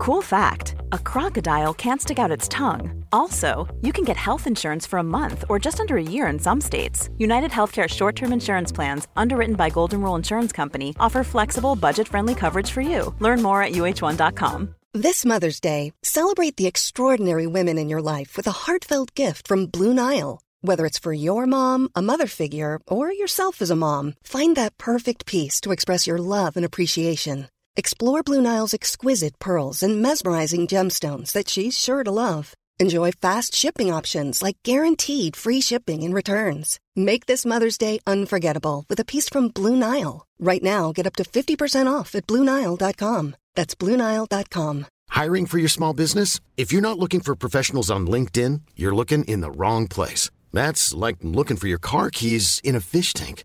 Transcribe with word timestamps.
Cool 0.00 0.22
fact 0.22 0.76
a 0.92 0.98
crocodile 0.98 1.74
can't 1.74 2.00
stick 2.00 2.18
out 2.18 2.30
its 2.30 2.48
tongue. 2.48 3.04
Also, 3.12 3.68
you 3.82 3.92
can 3.92 4.02
get 4.02 4.16
health 4.16 4.46
insurance 4.46 4.86
for 4.86 4.98
a 4.98 5.10
month 5.18 5.44
or 5.50 5.58
just 5.58 5.78
under 5.78 5.98
a 5.98 6.02
year 6.02 6.26
in 6.28 6.38
some 6.38 6.58
states. 6.58 7.10
United 7.18 7.50
Healthcare 7.50 7.86
short 7.86 8.16
term 8.16 8.32
insurance 8.32 8.72
plans, 8.72 9.08
underwritten 9.14 9.56
by 9.56 9.68
Golden 9.68 10.00
Rule 10.00 10.14
Insurance 10.14 10.52
Company, 10.52 10.96
offer 10.98 11.22
flexible, 11.22 11.76
budget 11.76 12.08
friendly 12.08 12.34
coverage 12.34 12.70
for 12.70 12.80
you. 12.80 13.14
Learn 13.18 13.42
more 13.42 13.62
at 13.62 13.72
uh1.com. 13.72 14.74
This 14.94 15.26
Mother's 15.26 15.60
Day, 15.60 15.92
celebrate 16.02 16.56
the 16.56 16.66
extraordinary 16.66 17.46
women 17.46 17.76
in 17.76 17.90
your 17.90 18.00
life 18.00 18.38
with 18.38 18.46
a 18.46 18.62
heartfelt 18.62 19.14
gift 19.14 19.46
from 19.46 19.66
Blue 19.66 19.92
Nile. 19.92 20.40
Whether 20.62 20.86
it's 20.86 20.98
for 20.98 21.12
your 21.12 21.44
mom, 21.44 21.90
a 21.94 22.00
mother 22.00 22.26
figure, 22.26 22.80
or 22.88 23.12
yourself 23.12 23.60
as 23.60 23.70
a 23.70 23.76
mom, 23.76 24.14
find 24.24 24.56
that 24.56 24.78
perfect 24.78 25.26
piece 25.26 25.60
to 25.60 25.72
express 25.72 26.06
your 26.06 26.18
love 26.18 26.56
and 26.56 26.64
appreciation. 26.64 27.48
Explore 27.76 28.22
Blue 28.24 28.40
Nile's 28.40 28.74
exquisite 28.74 29.38
pearls 29.38 29.82
and 29.82 30.02
mesmerizing 30.02 30.66
gemstones 30.66 31.32
that 31.32 31.48
she's 31.48 31.78
sure 31.78 32.02
to 32.02 32.10
love. 32.10 32.54
Enjoy 32.80 33.12
fast 33.12 33.54
shipping 33.54 33.92
options 33.92 34.42
like 34.42 34.56
guaranteed 34.64 35.36
free 35.36 35.60
shipping 35.60 36.02
and 36.02 36.12
returns. 36.14 36.80
Make 36.96 37.26
this 37.26 37.46
Mother's 37.46 37.78
Day 37.78 38.00
unforgettable 38.06 38.84
with 38.88 38.98
a 38.98 39.04
piece 39.04 39.28
from 39.28 39.48
Blue 39.48 39.76
Nile. 39.76 40.26
Right 40.40 40.62
now, 40.62 40.92
get 40.92 41.06
up 41.06 41.14
to 41.16 41.24
50% 41.24 41.86
off 41.92 42.14
at 42.14 42.26
BlueNile.com. 42.26 43.36
That's 43.54 43.74
BlueNile.com. 43.74 44.86
Hiring 45.10 45.46
for 45.46 45.58
your 45.58 45.68
small 45.68 45.92
business? 45.92 46.40
If 46.56 46.72
you're 46.72 46.82
not 46.82 46.98
looking 46.98 47.20
for 47.20 47.36
professionals 47.36 47.90
on 47.90 48.06
LinkedIn, 48.06 48.62
you're 48.76 48.94
looking 48.94 49.24
in 49.24 49.42
the 49.42 49.50
wrong 49.50 49.86
place. 49.86 50.30
That's 50.52 50.94
like 50.94 51.16
looking 51.22 51.56
for 51.56 51.68
your 51.68 51.78
car 51.78 52.10
keys 52.10 52.60
in 52.64 52.74
a 52.74 52.80
fish 52.80 53.12
tank. 53.12 53.44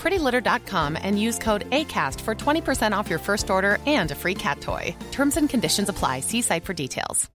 prettylitter.com 0.00 0.98
and 1.00 1.20
use 1.20 1.38
code 1.38 1.68
ACAST 1.70 2.20
for 2.20 2.34
20% 2.34 2.92
off 2.92 3.08
your 3.08 3.18
first 3.18 3.50
order 3.50 3.78
and 3.86 4.10
a 4.10 4.14
free 4.14 4.34
cat 4.34 4.60
toy. 4.60 4.94
Terms 5.12 5.36
and 5.36 5.48
conditions 5.48 5.88
apply. 5.88 6.20
See 6.20 6.42
site 6.42 6.64
for 6.64 6.74
details. 6.74 7.30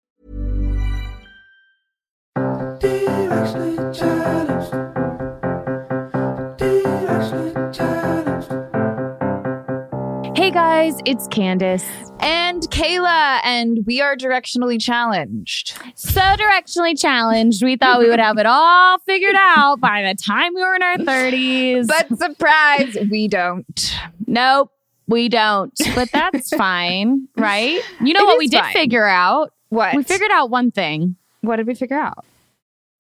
Hey 10.35 10.51
guys, 10.51 10.99
it's 11.05 11.29
Candace. 11.29 12.12
And 12.23 12.63
Kayla, 12.71 13.41
and 13.43 13.81
we 13.85 14.01
are 14.01 14.17
directionally 14.17 14.81
challenged. 14.81 15.77
So 15.97 16.21
directionally 16.21 16.99
challenged, 17.01 17.63
we 17.65 17.77
thought 17.77 17.99
we 17.99 18.09
would 18.09 18.21
have 18.21 18.39
it 18.39 18.47
all 18.47 18.99
figured 19.01 19.35
out 19.37 19.81
by 19.81 20.03
the 20.03 20.15
time 20.15 20.55
we 20.55 20.63
were 20.63 20.75
in 20.77 20.83
our 20.83 20.97
30s. 20.99 21.89
But 21.89 22.17
surprise, 22.19 22.97
we 23.11 23.27
don't. 23.27 23.99
Nope, 24.27 24.71
we 25.09 25.29
don't. 25.29 25.73
But 25.97 26.11
that's 26.13 26.51
fine, 26.57 27.27
right? 27.37 27.81
You 28.01 28.15
know 28.15 28.21
It 28.21 28.27
what 28.27 28.39
we 28.39 28.45
is 28.45 28.51
did 28.53 28.61
fine. 28.61 28.73
figure 28.73 29.07
out? 29.07 29.53
What? 29.71 29.97
We 29.97 30.05
figured 30.05 30.31
out 30.31 30.49
one 30.51 30.71
thing. 30.71 31.17
What 31.41 31.57
did 31.57 31.67
we 31.67 31.75
figure 31.75 31.99
out? 31.99 32.25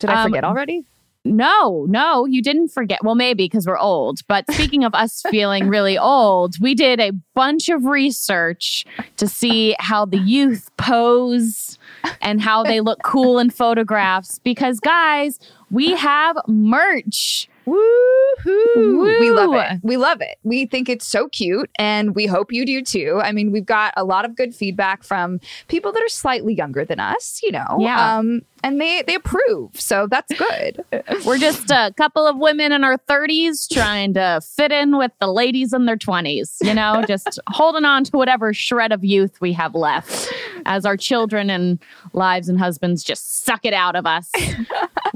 Did 0.00 0.10
I 0.10 0.22
Um, 0.24 0.30
forget 0.30 0.42
already? 0.44 0.84
No, 1.24 1.86
no, 1.88 2.26
you 2.26 2.42
didn't 2.42 2.68
forget. 2.68 3.04
Well, 3.04 3.14
maybe 3.14 3.44
because 3.44 3.66
we're 3.66 3.78
old. 3.78 4.20
But 4.26 4.44
speaking 4.50 4.82
of 4.84 4.92
us 4.94 5.22
feeling 5.30 5.68
really 5.68 5.96
old, 5.96 6.56
we 6.60 6.74
did 6.74 7.00
a 7.00 7.12
bunch 7.34 7.68
of 7.68 7.84
research 7.84 8.84
to 9.18 9.28
see 9.28 9.76
how 9.78 10.04
the 10.04 10.18
youth 10.18 10.70
pose 10.78 11.78
and 12.20 12.40
how 12.40 12.64
they 12.64 12.80
look 12.80 13.02
cool 13.04 13.38
in 13.38 13.50
photographs. 13.50 14.40
Because, 14.40 14.80
guys, 14.80 15.38
we 15.70 15.92
have 15.92 16.36
merch. 16.48 17.48
Woohoo! 17.66 19.20
We 19.20 19.30
love 19.30 19.54
it. 19.54 19.80
We 19.84 19.96
love 19.96 20.20
it. 20.20 20.38
We 20.42 20.66
think 20.66 20.88
it's 20.88 21.06
so 21.06 21.28
cute, 21.28 21.70
and 21.78 22.14
we 22.14 22.26
hope 22.26 22.52
you 22.52 22.66
do 22.66 22.82
too. 22.82 23.20
I 23.22 23.30
mean, 23.30 23.52
we've 23.52 23.64
got 23.64 23.94
a 23.96 24.02
lot 24.02 24.24
of 24.24 24.34
good 24.34 24.54
feedback 24.54 25.04
from 25.04 25.40
people 25.68 25.92
that 25.92 26.02
are 26.02 26.08
slightly 26.08 26.54
younger 26.54 26.84
than 26.84 26.98
us, 26.98 27.40
you 27.42 27.52
know. 27.52 27.78
Yeah. 27.78 28.16
Um, 28.18 28.42
and 28.62 28.80
they 28.80 29.02
they 29.02 29.14
approve, 29.14 29.80
so 29.80 30.06
that's 30.06 30.32
good. 30.32 30.84
We're 31.24 31.38
just 31.38 31.70
a 31.70 31.92
couple 31.96 32.26
of 32.26 32.36
women 32.36 32.72
in 32.72 32.84
our 32.84 32.98
30s 32.98 33.68
trying 33.72 34.14
to 34.14 34.40
fit 34.56 34.72
in 34.72 34.96
with 34.96 35.12
the 35.20 35.26
ladies 35.26 35.72
in 35.72 35.86
their 35.86 35.96
20s, 35.96 36.56
you 36.62 36.74
know, 36.74 37.04
just 37.08 37.38
holding 37.48 37.84
on 37.84 38.04
to 38.04 38.16
whatever 38.16 38.52
shred 38.52 38.92
of 38.92 39.04
youth 39.04 39.40
we 39.40 39.52
have 39.52 39.74
left 39.74 40.32
as 40.66 40.86
our 40.86 40.96
children 40.96 41.50
and 41.50 41.78
lives 42.12 42.48
and 42.48 42.58
husbands 42.58 43.02
just 43.02 43.44
suck 43.44 43.64
it 43.64 43.74
out 43.74 43.96
of 43.96 44.06
us. 44.06 44.30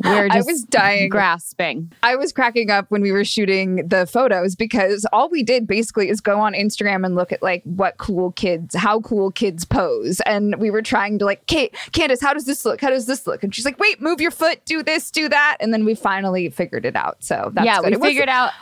We're 0.05 0.29
I 0.31 0.43
was 0.43 0.63
dying. 0.65 1.09
grasping. 1.09 1.93
I 2.03 2.17
was 2.17 2.33
cracking 2.33 2.71
up 2.71 2.91
when 2.91 3.01
we 3.01 3.13
were 3.13 3.25
shooting 3.25 3.89
the 3.89 4.07
photos 4.07 4.55
because 4.55 5.07
all 5.13 5.31
we 5.31 5.43
did 5.43 5.67
basically 5.67 6.11
is 6.11 6.21
go 6.21 6.39
on 6.41 6.53
Instagram 6.53 7.05
and 7.05 7.15
look 7.15 7.33
at 7.33 7.43
like 7.43 7.63
what 7.65 7.97
cool 7.97 8.33
kids, 8.33 8.75
how 8.75 9.01
cool 9.01 9.31
kids 9.31 9.65
pose. 9.65 10.21
And 10.27 10.57
we 10.57 10.71
were 10.71 10.83
trying 10.83 11.19
to 11.21 11.25
like, 11.25 11.47
Kate, 11.47 11.75
Candace, 11.93 12.21
how 12.21 12.35
does 12.35 12.45
this 12.45 12.65
look? 12.65 12.81
How 12.81 12.91
does 12.91 13.07
this 13.07 13.27
look? 13.27 13.36
And 13.43 13.55
she's 13.55 13.65
like, 13.65 13.79
wait, 13.79 14.01
move 14.01 14.21
your 14.21 14.31
foot, 14.31 14.65
do 14.65 14.83
this, 14.83 15.11
do 15.11 15.29
that. 15.29 15.57
And 15.61 15.73
then 15.73 15.85
we 15.85 15.95
finally 15.95 16.49
figured 16.51 16.85
it 16.85 16.97
out. 16.97 17.23
So 17.23 17.51
that's 17.55 17.67
yeah, 17.67 17.81
good. 17.81 17.91
we 17.91 17.97
It 17.97 18.01
figured 18.01 18.29
out 18.29 18.53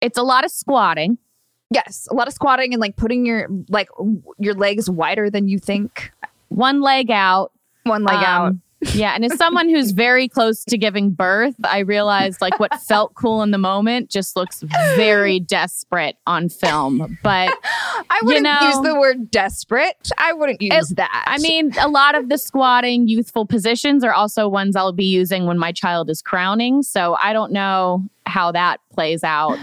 it's 0.00 0.18
a 0.18 0.22
lot 0.22 0.44
of 0.44 0.50
squatting. 0.50 1.18
Yes, 1.70 2.08
a 2.10 2.14
lot 2.14 2.28
of 2.28 2.34
squatting 2.34 2.72
and 2.72 2.80
like 2.80 2.96
putting 2.96 3.26
your 3.26 3.48
like 3.68 3.88
your 4.38 4.54
legs 4.54 4.88
wider 4.88 5.28
than 5.28 5.48
you 5.48 5.58
think. 5.58 6.12
One 6.48 6.80
leg 6.80 7.10
out. 7.10 7.52
One 7.84 8.04
leg 8.04 8.16
um, 8.16 8.24
out. 8.24 8.54
Yeah, 8.80 9.12
and 9.14 9.24
as 9.24 9.36
someone 9.36 9.68
who's 9.68 9.90
very 9.90 10.28
close 10.28 10.62
to 10.64 10.78
giving 10.78 11.10
birth, 11.10 11.56
I 11.64 11.80
realized 11.80 12.40
like 12.40 12.60
what 12.60 12.80
felt 12.82 13.14
cool 13.14 13.42
in 13.42 13.50
the 13.50 13.58
moment 13.58 14.08
just 14.08 14.36
looks 14.36 14.62
very 14.96 15.40
desperate 15.40 16.16
on 16.26 16.48
film. 16.48 17.18
But 17.22 17.52
I 17.64 18.20
wouldn't 18.22 18.44
know- 18.44 18.60
use 18.62 18.80
the 18.82 18.94
word 18.98 19.30
desperate. 19.32 20.10
I 20.16 20.32
wouldn't 20.32 20.62
use 20.62 20.90
that. 20.90 21.24
I 21.26 21.38
mean, 21.38 21.72
a 21.80 21.88
lot 21.88 22.14
of 22.14 22.28
the 22.28 22.38
squatting 22.38 23.08
youthful 23.08 23.46
positions 23.46 24.04
are 24.04 24.12
also 24.12 24.48
ones 24.48 24.76
I'll 24.76 24.92
be 24.92 25.06
using 25.06 25.46
when 25.46 25.58
my 25.58 25.72
child 25.72 26.08
is 26.08 26.22
crowning. 26.22 26.82
So 26.84 27.16
I 27.20 27.32
don't 27.32 27.50
know 27.52 28.04
how 28.26 28.52
that 28.52 28.80
plays 28.92 29.24
out. 29.24 29.58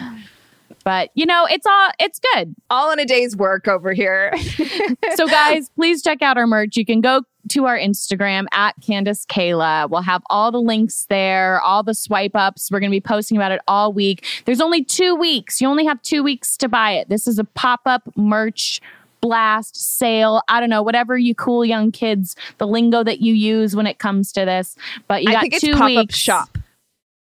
But 0.84 1.10
you 1.16 1.26
know, 1.26 1.48
it's 1.50 1.66
all 1.66 1.90
it's 2.00 2.20
good. 2.34 2.56
all 2.70 2.92
in 2.92 3.00
a 3.00 3.06
day's 3.06 3.36
work 3.36 3.68
over 3.68 3.94
here. 3.94 4.34
So 5.16 5.28
guys, 5.28 5.70
please 5.70 6.02
check 6.02 6.22
out 6.22 6.38
our 6.38 6.46
merch. 6.46 6.76
You 6.76 6.86
can 6.86 7.00
go 7.00 7.22
to 7.50 7.66
our 7.66 7.78
Instagram 7.78 8.46
at 8.52 8.76
Candace 8.86 9.26
Kayla. 9.26 9.90
We'll 9.90 10.02
have 10.02 10.24
all 10.30 10.52
the 10.52 10.62
links 10.62 11.06
there, 11.10 11.62
all 11.62 11.84
the 11.84 11.94
swipe 11.94 12.36
ups. 12.36 12.70
We're 12.72 12.80
gonna 12.80 12.92
be 12.92 13.02
posting 13.02 13.38
about 13.38 13.52
it 13.52 13.62
all 13.68 13.94
week. 13.94 14.26
There's 14.46 14.62
only 14.62 14.84
two 14.84 15.16
weeks. 15.16 15.62
You 15.62 15.68
only 15.68 15.86
have 15.86 16.02
two 16.02 16.24
weeks 16.24 16.58
to 16.58 16.68
buy 16.68 16.92
it. 16.92 17.10
This 17.10 17.28
is 17.28 17.40
a 17.40 17.44
pop-up 17.44 18.10
merch 18.16 18.82
blast 19.22 19.76
sale. 19.76 20.42
I 20.48 20.60
don't 20.60 20.70
know, 20.70 20.84
whatever 20.84 21.18
you 21.18 21.34
cool 21.34 21.66
young 21.66 21.92
kids, 21.92 22.36
the 22.58 22.68
lingo 22.68 23.04
that 23.04 23.22
you 23.22 23.34
use 23.34 23.76
when 23.76 23.88
it 23.88 23.98
comes 23.98 24.32
to 24.34 24.46
this. 24.46 24.76
But 25.08 25.24
you 25.24 25.30
I 25.30 25.34
got 25.34 25.42
think 25.42 25.54
it's 25.56 25.64
two 25.64 25.74
pop-up 25.74 25.90
weeks. 25.90 26.16
shop. 26.16 26.58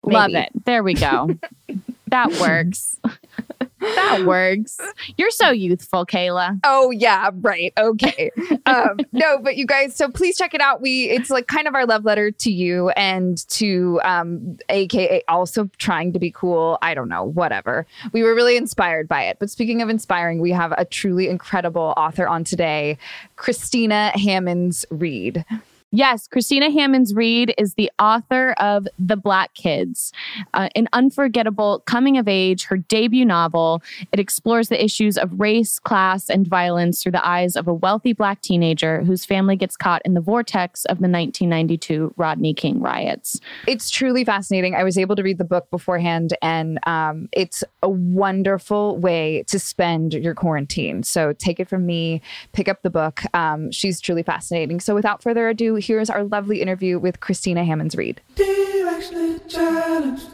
Love 0.03 0.33
it. 0.33 0.49
There 0.65 0.83
we 0.83 0.93
go. 0.93 1.29
that 2.07 2.31
works. 2.39 2.99
that 3.79 4.23
works. 4.25 4.79
You're 5.17 5.31
so 5.31 5.51
youthful, 5.51 6.05
Kayla. 6.05 6.59
Oh 6.63 6.91
yeah, 6.91 7.29
right. 7.35 7.73
Okay. 7.77 8.31
um, 8.65 8.97
no, 9.11 9.39
but 9.39 9.57
you 9.57 9.65
guys, 9.65 9.95
so 9.95 10.09
please 10.09 10.37
check 10.37 10.53
it 10.53 10.61
out. 10.61 10.81
We 10.81 11.09
it's 11.09 11.29
like 11.29 11.47
kind 11.47 11.67
of 11.67 11.75
our 11.75 11.85
love 11.85 12.05
letter 12.05 12.31
to 12.31 12.51
you 12.51 12.89
and 12.89 13.47
to 13.49 13.99
um 14.03 14.57
aka 14.69 15.23
also 15.27 15.69
trying 15.77 16.13
to 16.13 16.19
be 16.19 16.31
cool. 16.31 16.77
I 16.81 16.93
don't 16.93 17.09
know, 17.09 17.23
whatever. 17.23 17.85
We 18.11 18.23
were 18.23 18.33
really 18.35 18.57
inspired 18.57 19.07
by 19.07 19.23
it. 19.23 19.37
But 19.39 19.49
speaking 19.49 19.81
of 19.81 19.89
inspiring, 19.89 20.39
we 20.39 20.51
have 20.51 20.73
a 20.77 20.85
truly 20.85 21.29
incredible 21.29 21.93
author 21.97 22.27
on 22.27 22.43
today, 22.43 22.97
Christina 23.35 24.11
Hammonds 24.15 24.85
Reed. 24.89 25.45
Yes, 25.91 26.27
Christina 26.27 26.69
Hammonds 26.69 27.15
Reed 27.15 27.53
is 27.57 27.75
the 27.75 27.89
author 27.97 28.51
of 28.57 28.89
The 28.99 29.15
Black 29.15 29.53
Kids, 29.53 30.11
uh, 30.53 30.67
an 30.75 30.89
unforgettable 30.91 31.81
coming 31.85 32.17
of 32.17 32.27
age, 32.27 32.65
her 32.65 32.75
debut 32.75 33.23
novel. 33.23 33.81
It 34.11 34.19
explores 34.19 34.67
the 34.67 34.83
issues 34.83 35.17
of 35.17 35.39
race, 35.39 35.79
class, 35.79 36.29
and 36.29 36.45
violence 36.45 37.01
through 37.01 37.13
the 37.13 37.25
eyes 37.25 37.55
of 37.55 37.69
a 37.69 37.73
wealthy 37.73 38.11
black 38.11 38.41
teenager 38.41 39.01
whose 39.03 39.23
family 39.23 39.55
gets 39.55 39.77
caught 39.77 40.01
in 40.03 40.13
the 40.13 40.19
vortex 40.19 40.83
of 40.85 40.97
the 40.97 41.07
1992 41.07 42.13
Rodney 42.17 42.53
King 42.53 42.81
riots. 42.81 43.39
It's 43.65 43.89
truly 43.89 44.25
fascinating. 44.25 44.75
I 44.75 44.83
was 44.83 44.97
able 44.97 45.15
to 45.15 45.23
read 45.23 45.37
the 45.37 45.45
book 45.45 45.69
beforehand, 45.69 46.35
and 46.41 46.79
um, 46.85 47.29
it's 47.31 47.63
a 47.81 47.89
wonderful 47.89 48.97
way 48.97 49.45
to 49.47 49.57
spend 49.57 50.13
your 50.13 50.35
quarantine. 50.35 51.03
So 51.03 51.31
take 51.31 51.61
it 51.61 51.69
from 51.69 51.85
me, 51.85 52.21
pick 52.51 52.67
up 52.67 52.81
the 52.81 52.89
book. 52.89 53.21
Um, 53.33 53.71
she's 53.71 54.01
truly 54.01 54.23
fascinating. 54.23 54.81
So 54.81 54.93
without 54.93 55.23
further 55.23 55.47
ado, 55.47 55.76
here's 55.77 56.09
our 56.09 56.23
lovely 56.23 56.61
interview 56.61 56.99
with 56.99 57.19
Christina 57.19 57.63
Hammonds 57.63 57.95
Reed. 57.95 58.21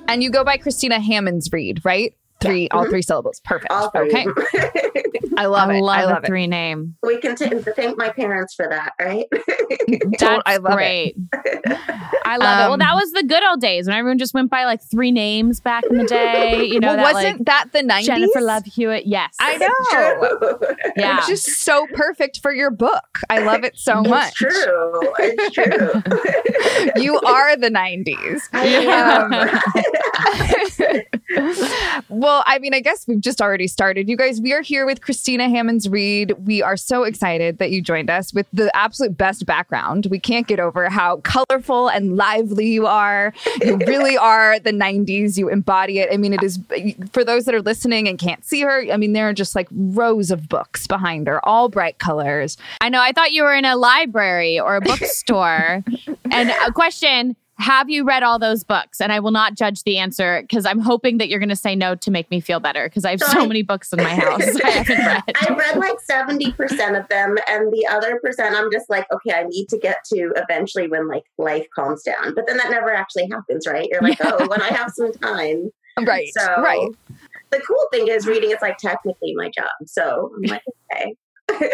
And 0.07 0.24
you 0.24 0.30
go 0.30 0.44
by 0.44 0.57
Christina 0.57 1.00
Hammonds 1.00 1.51
Reed, 1.51 1.81
right? 1.84 2.16
Three, 2.42 2.68
all 2.70 2.90
three 2.90 3.02
syllables. 3.02 3.40
Perfect. 3.46 3.72
All 3.72 3.90
three. 3.92 4.10
Okay. 4.10 4.26
I 5.38 5.46
love 5.46 5.70
I 5.70 5.78
it. 5.78 5.82
love 5.82 5.98
I 5.98 6.02
a 6.02 6.06
love 6.08 6.24
it. 6.24 6.28
three 6.28 6.46
name. 6.46 6.96
We 7.02 7.18
can 7.20 7.36
t- 7.36 7.48
thank 7.76 7.98
my 7.98 8.10
parents 8.10 8.54
for 8.54 8.68
that, 8.70 8.92
right? 9.00 9.26
That's 10.20 10.44
I 10.46 10.58
love 10.58 10.74
great. 10.76 11.16
I 12.26 12.38
love 12.38 12.60
it. 12.60 12.64
Well, 12.64 12.74
Um, 12.74 12.80
that 12.80 12.94
was 12.96 13.12
the 13.14 13.24
good 13.24 13.44
old 13.44 13.60
days 13.62 13.88
when 13.88 13.96
everyone 13.96 14.18
just 14.18 14.34
went 14.34 14.50
by 14.52 14.66
like 14.66 14.82
three 14.84 15.12
names 15.12 15.60
back 15.62 15.84
in 15.90 15.98
the 15.98 16.04
day. 16.06 16.66
You 16.74 16.80
know, 16.80 16.88
well, 16.90 16.98
that, 16.98 17.14
wasn't 17.14 17.38
like, 17.40 17.46
that 17.46 17.66
the 17.72 17.80
90s? 17.80 18.04
Jennifer 18.06 18.42
Love 18.42 18.64
Hewitt. 18.66 19.06
Yes. 19.06 19.36
I 19.40 19.58
know. 19.58 20.58
Yeah. 20.96 21.18
It's 21.20 21.28
just 21.28 21.46
so 21.64 21.88
perfect 21.94 22.40
for 22.42 22.52
your 22.54 22.72
book. 22.72 23.20
I 23.30 23.40
love 23.40 23.64
it 23.64 23.78
so 23.78 24.02
much. 24.02 24.34
It's 24.42 24.64
true. 24.64 25.00
It's 25.20 25.54
true. 26.94 27.02
You 27.02 27.20
are 27.22 27.56
the 27.56 27.70
90s. 27.70 28.42
Well, 32.24 32.42
I 32.46 32.58
mean, 32.60 32.74
I 32.74 32.80
guess 32.80 33.06
we've 33.06 33.20
just 33.20 33.42
already 33.42 33.68
started. 33.68 34.08
You 34.08 34.16
guys, 34.16 34.40
we 34.40 34.54
are 34.54 34.62
here 34.62 34.86
with 34.86 35.02
Christina 35.02 35.50
Hammonds 35.50 35.90
Reed. 35.90 36.31
We 36.46 36.62
are 36.62 36.78
so 36.78 37.04
excited 37.04 37.58
that 37.58 37.70
you 37.72 37.81
joined 37.81 38.10
us 38.10 38.34
with 38.34 38.48
the 38.54 38.74
absolute 38.74 39.18
best 39.18 39.46
background. 39.46 40.08
We 40.10 40.20
can't 40.20 40.48
get 40.48 40.58
over 40.58 40.90
how 40.90 41.18
colorful 41.18 41.90
and 41.90 42.16
lively 42.16 42.68
you 42.68 42.88
are. 42.88 43.34
You 43.62 43.75
really 43.88 44.16
are 44.16 44.58
the 44.58 44.72
90s. 44.72 45.38
You 45.38 45.50
embody 45.50 46.00
it. 46.00 46.14
I 46.14 46.16
mean, 46.16 46.31
it 46.31 46.42
is 46.44 46.60
for 47.12 47.25
those 47.25 47.44
that 47.44 47.56
are 47.56 47.62
listening 47.62 48.08
and 48.08 48.18
can't 48.18 48.46
see 48.46 48.62
her. 48.62 48.86
I 48.90 48.96
mean, 48.96 49.12
there 49.12 49.28
are 49.28 49.34
just 49.34 49.54
like 49.54 49.68
rows 49.70 50.31
of 50.31 50.48
books 50.48 50.88
behind 50.88 51.28
her, 51.28 51.46
all 51.46 51.68
bright 51.68 51.98
colors. 51.98 52.56
I 52.80 52.88
know. 52.88 53.02
I 53.02 53.12
thought 53.12 53.34
you 53.34 53.44
were 53.44 53.54
in 53.54 53.66
a 53.66 53.75
library 53.75 54.58
or 54.58 54.78
a 54.78 54.81
bookstore. 54.81 55.84
and 56.31 56.50
a 56.66 56.72
question 56.72 57.36
Have 57.60 57.90
you 57.90 58.04
read 58.04 58.24
all 58.24 58.40
those 58.40 58.64
books? 58.64 59.00
And 59.00 59.12
I 59.12 59.20
will 59.20 59.32
not 59.32 59.54
judge 59.54 59.84
the 59.84 59.98
answer 60.00 60.42
because 60.42 60.66
I'm 60.66 60.80
hoping 60.80 61.20
that 61.20 61.30
you're 61.30 61.40
going 61.40 61.50
to 61.50 61.56
say 61.56 61.76
no 61.76 61.94
to 61.96 62.10
make 62.12 62.30
me 62.32 62.40
feel 62.40 62.60
better 62.60 62.86
because 62.90 63.06
I 63.06 63.12
have 63.12 63.20
So 63.20 63.28
so 63.28 63.42
I- 63.42 63.48
many 63.48 63.62
books 63.62 63.94
in 63.94 64.02
my 64.02 64.16
house 64.16 64.42
I 64.64 64.70
haven't 64.70 64.98
read. 64.98 65.24
I 65.40 65.54
read 65.54 65.78
like 65.78 65.98
70% 66.10 67.00
of 67.00 67.08
them, 67.10 67.38
and 67.48 67.72
the 67.72 67.88
other 67.90 68.20
percent, 68.24 68.56
I'm 68.56 68.72
just 68.72 68.90
like, 68.90 69.06
okay, 69.14 69.34
I 69.38 69.44
need 69.44 69.68
to 69.70 69.78
get 69.78 69.98
to 70.14 70.34
eventually 70.36 70.88
when 70.88 71.08
like 71.08 71.24
life 71.38 71.68
calms 71.76 72.04
down. 72.04 72.34
But 72.34 72.48
then 72.48 72.58
that 72.58 72.72
never 72.72 72.94
actually 72.94 73.28
happens, 73.30 73.68
right? 73.68 73.88
You're 73.90 74.02
like, 74.02 74.18
oh, 74.24 74.48
when 74.48 74.62
I 74.62 74.70
have 74.70 74.92
some 74.96 75.12
time. 75.14 75.70
Right. 76.06 76.30
So, 76.36 76.62
right. 76.62 76.90
The 77.52 77.60
cool 77.60 77.88
thing 77.94 78.08
is, 78.08 78.26
reading 78.26 78.50
is 78.50 78.58
like 78.64 78.78
technically 78.80 79.36
my 79.36 79.52
job. 79.56 79.70
So 79.86 80.32
I'm 80.36 80.50
like, 80.50 80.64
okay. 80.92 81.14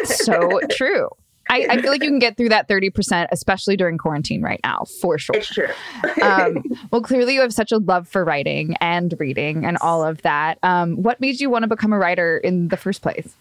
So 0.03 0.59
true. 0.71 1.07
I, 1.49 1.65
I 1.69 1.81
feel 1.81 1.91
like 1.91 2.03
you 2.03 2.09
can 2.09 2.19
get 2.19 2.37
through 2.37 2.49
that 2.49 2.69
30%, 2.69 3.27
especially 3.31 3.75
during 3.75 3.97
quarantine 3.97 4.41
right 4.41 4.59
now, 4.63 4.85
for 5.01 5.17
sure. 5.17 5.35
It's 5.35 5.47
true. 5.47 5.67
um, 6.21 6.63
well, 6.91 7.01
clearly 7.01 7.33
you 7.33 7.41
have 7.41 7.53
such 7.53 7.71
a 7.71 7.77
love 7.77 8.07
for 8.07 8.23
writing 8.23 8.75
and 8.81 9.13
reading 9.19 9.65
and 9.65 9.77
all 9.81 10.05
of 10.05 10.21
that. 10.21 10.59
Um, 10.61 11.01
what 11.01 11.19
made 11.19 11.39
you 11.39 11.49
want 11.49 11.63
to 11.63 11.67
become 11.67 11.91
a 11.91 11.97
writer 11.97 12.37
in 12.37 12.67
the 12.67 12.77
first 12.77 13.01
place? 13.01 13.35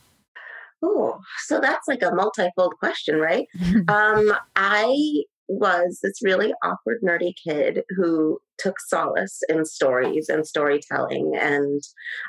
Oh, 0.82 1.20
so 1.44 1.60
that's 1.60 1.86
like 1.86 2.02
a 2.02 2.14
multifold 2.14 2.74
question, 2.78 3.16
right? 3.16 3.46
um, 3.88 4.32
I 4.56 5.24
was 5.48 6.00
this 6.02 6.22
really 6.22 6.52
awkward, 6.62 6.98
nerdy 7.02 7.32
kid 7.42 7.82
who 7.96 8.38
took 8.58 8.74
solace 8.80 9.40
in 9.48 9.64
stories 9.64 10.28
and 10.28 10.46
storytelling. 10.46 11.32
And 11.40 11.80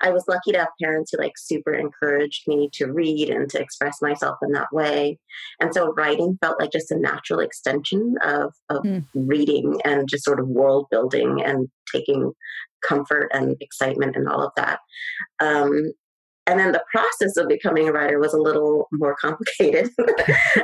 I 0.01 0.12
was 0.12 0.24
lucky 0.27 0.51
to 0.51 0.60
have 0.60 0.69
parents 0.81 1.12
who 1.12 1.18
like 1.18 1.33
super 1.38 1.74
encouraged 1.74 2.48
me 2.48 2.69
to 2.74 2.86
read 2.92 3.30
and 3.30 3.50
to 3.50 3.60
express 3.60 4.01
myself 4.01 4.38
in 4.44 4.51
that 4.54 4.71
way. 4.71 5.19
And 5.60 5.74
so 5.74 5.92
writing 5.94 6.38
felt 6.39 6.60
like 6.60 6.71
just 6.71 6.92
a 6.92 7.00
natural 7.00 7.39
extension 7.39 8.16
of, 8.24 8.54
of 8.69 8.83
Mm. 8.83 9.06
reading 9.13 9.80
and 9.83 10.07
just 10.07 10.24
sort 10.24 10.39
of 10.39 10.48
world 10.48 10.88
building 10.89 11.42
and 11.44 11.68
taking 11.94 12.31
comfort 12.81 13.30
and 13.33 13.57
excitement 13.60 14.16
and 14.16 14.30
all 14.30 14.42
of 14.42 14.51
that. 14.56 14.80
Um, 15.42 15.92
and 16.50 16.60
then 16.60 16.72
the 16.72 16.84
process 16.92 17.38
of 17.38 17.48
becoming 17.48 17.88
a 17.88 17.92
writer 17.92 18.18
was 18.18 18.34
a 18.34 18.42
little 18.42 18.88
more 18.92 19.16
complicated. 19.22 19.92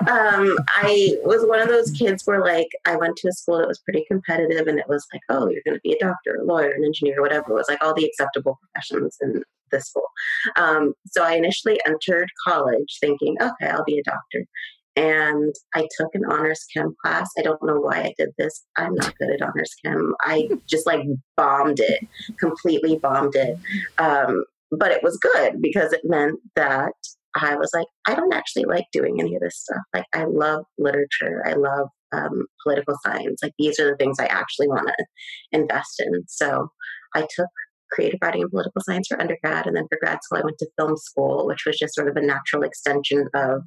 um, 0.08 0.58
I 0.68 1.16
was 1.24 1.46
one 1.48 1.62
of 1.62 1.68
those 1.68 1.92
kids 1.92 2.24
where, 2.26 2.42
like, 2.42 2.70
I 2.86 2.96
went 2.96 3.18
to 3.18 3.28
a 3.28 3.32
school 3.32 3.60
that 3.60 3.68
was 3.68 3.80
pretty 3.80 4.04
competitive, 4.08 4.66
and 4.66 4.80
it 4.80 4.90
was 4.90 5.06
like, 5.14 5.22
oh, 5.30 5.48
you're 5.48 5.62
going 5.64 5.78
to 5.78 5.82
be 5.84 5.94
a 5.94 6.00
doctor, 6.00 6.40
a 6.42 6.44
lawyer, 6.44 6.72
an 6.72 6.84
engineer, 6.84 7.22
whatever. 7.22 7.52
It 7.52 7.54
was 7.54 7.70
like 7.70 7.84
all 7.84 7.94
the 7.94 8.06
acceptable 8.06 8.60
professions 8.64 9.18
in 9.22 9.44
this 9.72 9.90
school. 9.90 10.08
Um, 10.56 10.96
so 11.06 11.24
I 11.24 11.34
initially 11.34 11.80
entered 11.86 12.30
college 12.48 12.98
thinking, 13.00 13.38
okay, 13.40 13.70
I'll 13.70 13.84
be 13.84 14.00
a 14.00 14.04
doctor. 14.04 14.48
And 14.96 15.54
I 15.76 15.88
took 15.98 16.16
an 16.16 16.24
honors 16.26 16.66
chem 16.74 16.96
class. 17.04 17.30
I 17.38 17.42
don't 17.42 17.62
know 17.62 17.80
why 17.80 18.02
I 18.02 18.14
did 18.18 18.30
this. 18.38 18.64
I'm 18.78 18.96
not 18.96 19.16
good 19.18 19.30
at 19.30 19.42
honors 19.42 19.76
chem. 19.84 20.16
I 20.22 20.50
just 20.68 20.88
like 20.88 21.06
bombed 21.36 21.80
it, 21.80 22.08
completely 22.40 22.98
bombed 22.98 23.36
it. 23.36 23.60
Um, 23.98 24.46
but 24.72 24.92
it 24.92 25.04
was 25.04 25.18
good 25.18 25.62
because 25.62 25.94
it 25.94 26.02
meant 26.04 26.40
that 26.56 26.94
I 27.36 27.56
was 27.56 27.70
like, 27.74 27.88
I 28.06 28.16
don't 28.16 28.34
actually 28.34 28.66
like 28.66 28.86
doing 28.92 29.20
any 29.20 29.36
of 29.36 29.42
this 29.42 29.60
stuff. 29.60 29.82
Like, 29.94 30.06
I 30.14 30.24
love 30.26 30.64
literature. 30.78 31.44
I 31.46 31.54
love 31.54 31.90
um, 32.14 32.46
political 32.64 32.96
science. 33.06 33.42
Like, 33.44 33.54
these 33.60 33.80
are 33.80 33.92
the 33.92 33.98
things 33.98 34.20
I 34.20 34.28
actually 34.28 34.70
want 34.70 34.88
to 34.88 35.06
invest 35.52 36.00
in. 36.00 36.24
So 36.28 36.70
I 37.14 37.28
took 37.36 37.50
creative 37.92 38.20
writing 38.22 38.42
and 38.42 38.52
political 38.52 38.82
science 38.82 39.08
for 39.08 39.20
undergrad. 39.20 39.68
And 39.68 39.76
then 39.76 39.88
for 39.90 39.98
grad 40.02 40.20
school, 40.24 40.40
I 40.40 40.46
went 40.46 40.58
to 40.60 40.68
film 40.78 40.96
school, 40.98 41.46
which 41.46 41.64
was 41.66 41.78
just 41.78 41.96
sort 41.96 42.08
of 42.08 42.16
a 42.16 42.26
natural 42.26 42.64
extension 42.64 43.28
of 43.34 43.62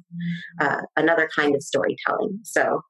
uh, 0.59 0.81
another 0.97 1.29
kind 1.35 1.55
of 1.55 1.61
storytelling. 1.61 2.39
So, 2.43 2.81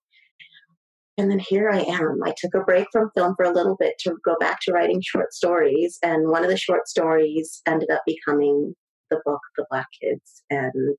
and 1.20 1.30
then 1.30 1.40
here 1.40 1.70
I 1.70 1.82
am. 1.82 2.20
I 2.24 2.34
took 2.38 2.56
a 2.56 2.64
break 2.64 2.88
from 2.94 3.12
film 3.14 3.36
for 3.36 3.44
a 3.44 3.54
little 3.54 3.76
bit 3.78 3.96
to 4.00 4.16
go 4.24 4.38
back 4.40 4.60
to 4.62 4.72
writing 4.72 5.02
short 5.02 5.34
stories. 5.34 6.00
And 6.02 6.30
one 6.30 6.46
of 6.46 6.50
the 6.50 6.56
short 6.56 6.88
stories 6.88 7.62
ended 7.68 7.92
up 7.92 8.04
becoming 8.08 8.74
the 9.12 9.20
book, 9.26 9.42
The 9.58 9.66
Black 9.70 9.88
Kids. 10.02 10.44
And 10.50 10.98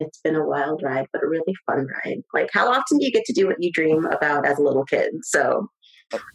it's 0.00 0.20
been 0.24 0.36
a 0.36 0.46
wild 0.46 0.82
ride, 0.82 1.08
but 1.12 1.22
a 1.22 1.28
really 1.28 1.54
fun 1.66 1.86
ride. 2.02 2.22
Like, 2.32 2.48
how 2.50 2.72
often 2.72 2.96
do 2.96 3.04
you 3.04 3.12
get 3.12 3.26
to 3.26 3.34
do 3.34 3.46
what 3.46 3.62
you 3.62 3.70
dream 3.70 4.06
about 4.06 4.46
as 4.46 4.58
a 4.58 4.62
little 4.62 4.86
kid? 4.86 5.12
So, 5.22 5.68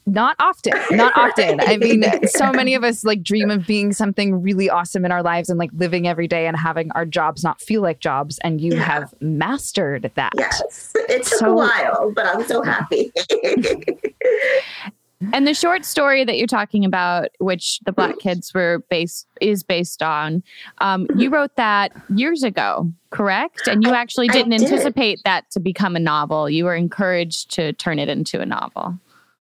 Not 0.05 0.35
often. 0.39 0.73
Not 0.91 1.13
often. 1.15 1.59
I 1.61 1.77
mean, 1.77 2.03
so 2.27 2.51
many 2.51 2.73
of 2.75 2.83
us 2.83 3.03
like 3.05 3.23
dream 3.23 3.49
of 3.49 3.65
being 3.65 3.93
something 3.93 4.41
really 4.41 4.69
awesome 4.69 5.05
in 5.05 5.11
our 5.11 5.23
lives 5.23 5.49
and 5.49 5.57
like 5.57 5.69
living 5.73 6.07
every 6.07 6.27
day 6.27 6.45
and 6.47 6.57
having 6.57 6.91
our 6.91 7.05
jobs 7.05 7.43
not 7.43 7.61
feel 7.61 7.81
like 7.81 7.99
jobs. 7.99 8.37
And 8.43 8.59
you 8.59 8.73
Yeah. 8.73 8.83
have 8.83 9.13
mastered 9.21 10.11
that. 10.15 10.33
yes, 10.37 10.91
it 10.95 11.23
took 11.23 11.39
So- 11.39 11.51
a 11.51 11.53
while, 11.55 12.11
but 12.13 12.25
I'm 12.25 12.43
so 12.45 12.61
happy. 12.63 13.11
And 15.33 15.45
the 15.47 15.53
short 15.53 15.85
story 15.85 16.25
that 16.25 16.39
you're 16.39 16.47
talking 16.47 16.83
about, 16.83 17.27
which 17.37 17.79
the 17.85 17.91
Black 17.91 18.17
Kids 18.19 18.55
were 18.55 18.83
based 18.89 19.27
is 19.39 19.61
based 19.61 20.01
on, 20.01 20.41
um, 20.79 21.05
you 21.15 21.29
wrote 21.29 21.55
that 21.57 21.91
years 22.15 22.41
ago, 22.41 22.91
correct? 23.11 23.67
And 23.67 23.83
you 23.83 23.93
actually 23.93 24.29
didn't 24.29 24.49
did. 24.49 24.63
anticipate 24.63 25.21
that 25.23 25.47
to 25.51 25.59
become 25.59 25.95
a 25.95 25.99
novel. 25.99 26.49
You 26.49 26.65
were 26.65 26.73
encouraged 26.75 27.51
to 27.51 27.71
turn 27.73 27.99
it 27.99 28.09
into 28.09 28.41
a 28.41 28.47
novel. 28.47 28.97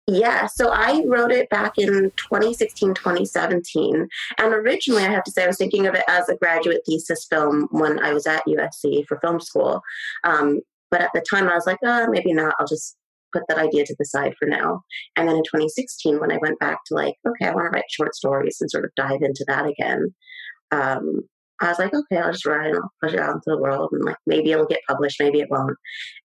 Yeah, 0.09 0.47
so 0.47 0.71
I 0.71 1.03
wrote 1.05 1.33
it 1.33 1.51
back 1.51 1.79
in 1.79 2.13
2016, 2.17 2.95
2017. 2.95 4.09
And 4.39 4.55
originally, 4.55 5.03
I 5.05 5.11
have 5.11 5.25
to 5.25 5.33
say, 5.33 5.43
I 5.43 5.49
was 5.49 5.57
thinking 5.57 5.89
of 5.89 5.97
it 5.97 6.05
as 6.09 6.29
a 6.29 6.37
graduate 6.37 6.83
thesis 6.87 7.27
film 7.29 7.67
when 7.73 7.99
I 7.99 8.13
was 8.13 8.25
at 8.27 8.47
USC 8.47 9.05
for 9.07 9.19
film 9.19 9.41
school. 9.41 9.83
Um, 10.23 10.61
but 10.93 11.01
at 11.01 11.11
the 11.13 11.25
time, 11.29 11.49
I 11.49 11.55
was 11.55 11.67
like, 11.67 11.79
oh, 11.85 12.07
maybe 12.09 12.33
not. 12.33 12.55
I'll 12.61 12.69
just 12.69 12.97
put 13.33 13.43
that 13.49 13.59
idea 13.59 13.85
to 13.85 13.97
the 13.99 14.05
side 14.05 14.35
for 14.39 14.47
now. 14.47 14.83
And 15.17 15.29
then 15.29 15.37
in 15.37 15.43
2016, 15.43 16.21
when 16.21 16.31
I 16.31 16.39
went 16.41 16.61
back 16.61 16.79
to 16.87 16.95
like, 16.95 17.17
okay, 17.27 17.47
I 17.47 17.55
want 17.55 17.67
to 17.67 17.77
write 17.77 17.91
short 17.91 18.15
stories 18.15 18.59
and 18.61 18.71
sort 18.71 18.85
of 18.85 18.93
dive 18.97 19.23
into 19.23 19.45
that 19.49 19.67
again, 19.67 20.15
um, 20.71 21.23
I 21.61 21.69
was 21.69 21.79
like, 21.79 21.95
okay, 21.95 22.21
I'll 22.21 22.33
just 22.33 22.47
write 22.47 22.69
and 22.69 22.77
I'll 22.77 22.93
push 23.03 23.15
it 23.15 23.21
out 23.21 23.35
into 23.35 23.45
the 23.47 23.59
world 23.59 23.91
and 23.93 24.05
like 24.05 24.17
maybe 24.27 24.53
it'll 24.53 24.67
get 24.67 24.81
published, 24.89 25.21
maybe 25.21 25.41
it 25.41 25.51
won't. 25.51 25.77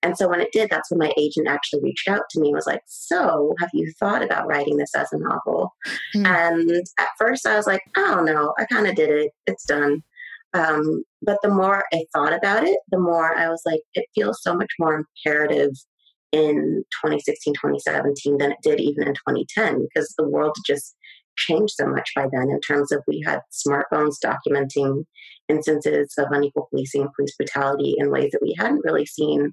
And 0.01 0.17
so 0.17 0.27
when 0.27 0.41
it 0.41 0.51
did, 0.51 0.69
that's 0.69 0.91
when 0.91 0.99
my 0.99 1.13
agent 1.17 1.47
actually 1.47 1.81
reached 1.83 2.07
out 2.07 2.23
to 2.31 2.39
me 2.39 2.49
and 2.49 2.55
was 2.55 2.67
like, 2.67 2.81
So 2.87 3.53
have 3.59 3.69
you 3.73 3.91
thought 3.99 4.23
about 4.23 4.47
writing 4.47 4.77
this 4.77 4.93
as 4.95 5.07
a 5.11 5.19
novel? 5.19 5.73
Mm. 6.15 6.27
And 6.27 6.85
at 6.99 7.09
first 7.17 7.45
I 7.45 7.55
was 7.55 7.67
like, 7.67 7.81
I 7.95 8.01
don't 8.01 8.25
know, 8.25 8.53
I 8.57 8.65
kind 8.65 8.87
of 8.87 8.95
did 8.95 9.09
it, 9.09 9.31
it's 9.47 9.65
done. 9.65 10.03
Um, 10.53 11.03
but 11.21 11.37
the 11.41 11.49
more 11.49 11.85
I 11.93 12.03
thought 12.13 12.33
about 12.33 12.65
it, 12.65 12.77
the 12.89 12.99
more 12.99 13.37
I 13.37 13.47
was 13.49 13.61
like, 13.65 13.81
it 13.93 14.05
feels 14.13 14.41
so 14.41 14.53
much 14.53 14.71
more 14.79 15.05
imperative 15.25 15.71
in 16.31 16.83
2016, 17.03 17.53
2017 17.53 18.37
than 18.37 18.51
it 18.51 18.57
did 18.63 18.79
even 18.79 19.07
in 19.07 19.13
2010 19.13 19.81
because 19.81 20.13
the 20.17 20.27
world 20.27 20.55
just 20.65 20.95
changed 21.47 21.73
so 21.75 21.87
much 21.87 22.09
by 22.15 22.27
then 22.31 22.49
in 22.49 22.59
terms 22.61 22.91
of 22.91 23.03
we 23.07 23.21
had 23.25 23.41
smartphones 23.51 24.15
documenting 24.23 25.05
instances 25.49 26.13
of 26.17 26.27
unequal 26.31 26.67
policing 26.69 27.01
and 27.01 27.13
police 27.13 27.35
brutality 27.35 27.95
in 27.97 28.11
ways 28.11 28.31
that 28.31 28.41
we 28.41 28.55
hadn't 28.57 28.85
really 28.85 29.05
seen 29.05 29.51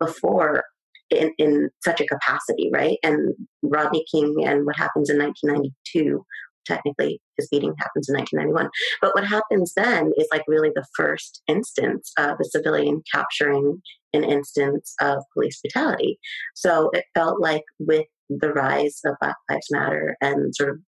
before 0.00 0.64
in, 1.10 1.32
in 1.38 1.70
such 1.84 2.00
a 2.00 2.06
capacity, 2.06 2.70
right? 2.72 2.98
And 3.02 3.34
Rodney 3.62 4.04
King 4.10 4.44
and 4.44 4.66
what 4.66 4.76
happens 4.76 5.08
in 5.10 5.18
1992 5.18 6.24
technically 6.66 7.20
his 7.36 7.48
beating 7.48 7.72
happens 7.78 8.08
in 8.08 8.16
1991 8.16 8.68
but 9.00 9.14
what 9.14 9.24
happens 9.24 9.72
then 9.76 10.10
is 10.16 10.26
like 10.32 10.42
really 10.48 10.70
the 10.74 10.84
first 10.96 11.40
instance 11.46 12.12
of 12.18 12.36
a 12.40 12.44
civilian 12.44 13.02
capturing 13.14 13.80
an 14.12 14.24
instance 14.24 14.92
of 15.00 15.22
police 15.32 15.60
brutality 15.62 16.18
so 16.54 16.90
it 16.92 17.04
felt 17.14 17.40
like 17.40 17.62
with 17.78 18.06
the 18.28 18.52
rise 18.52 19.00
of 19.04 19.14
black 19.20 19.36
lives 19.48 19.66
matter 19.70 20.16
and 20.20 20.54
sort 20.56 20.70
of 20.70 20.78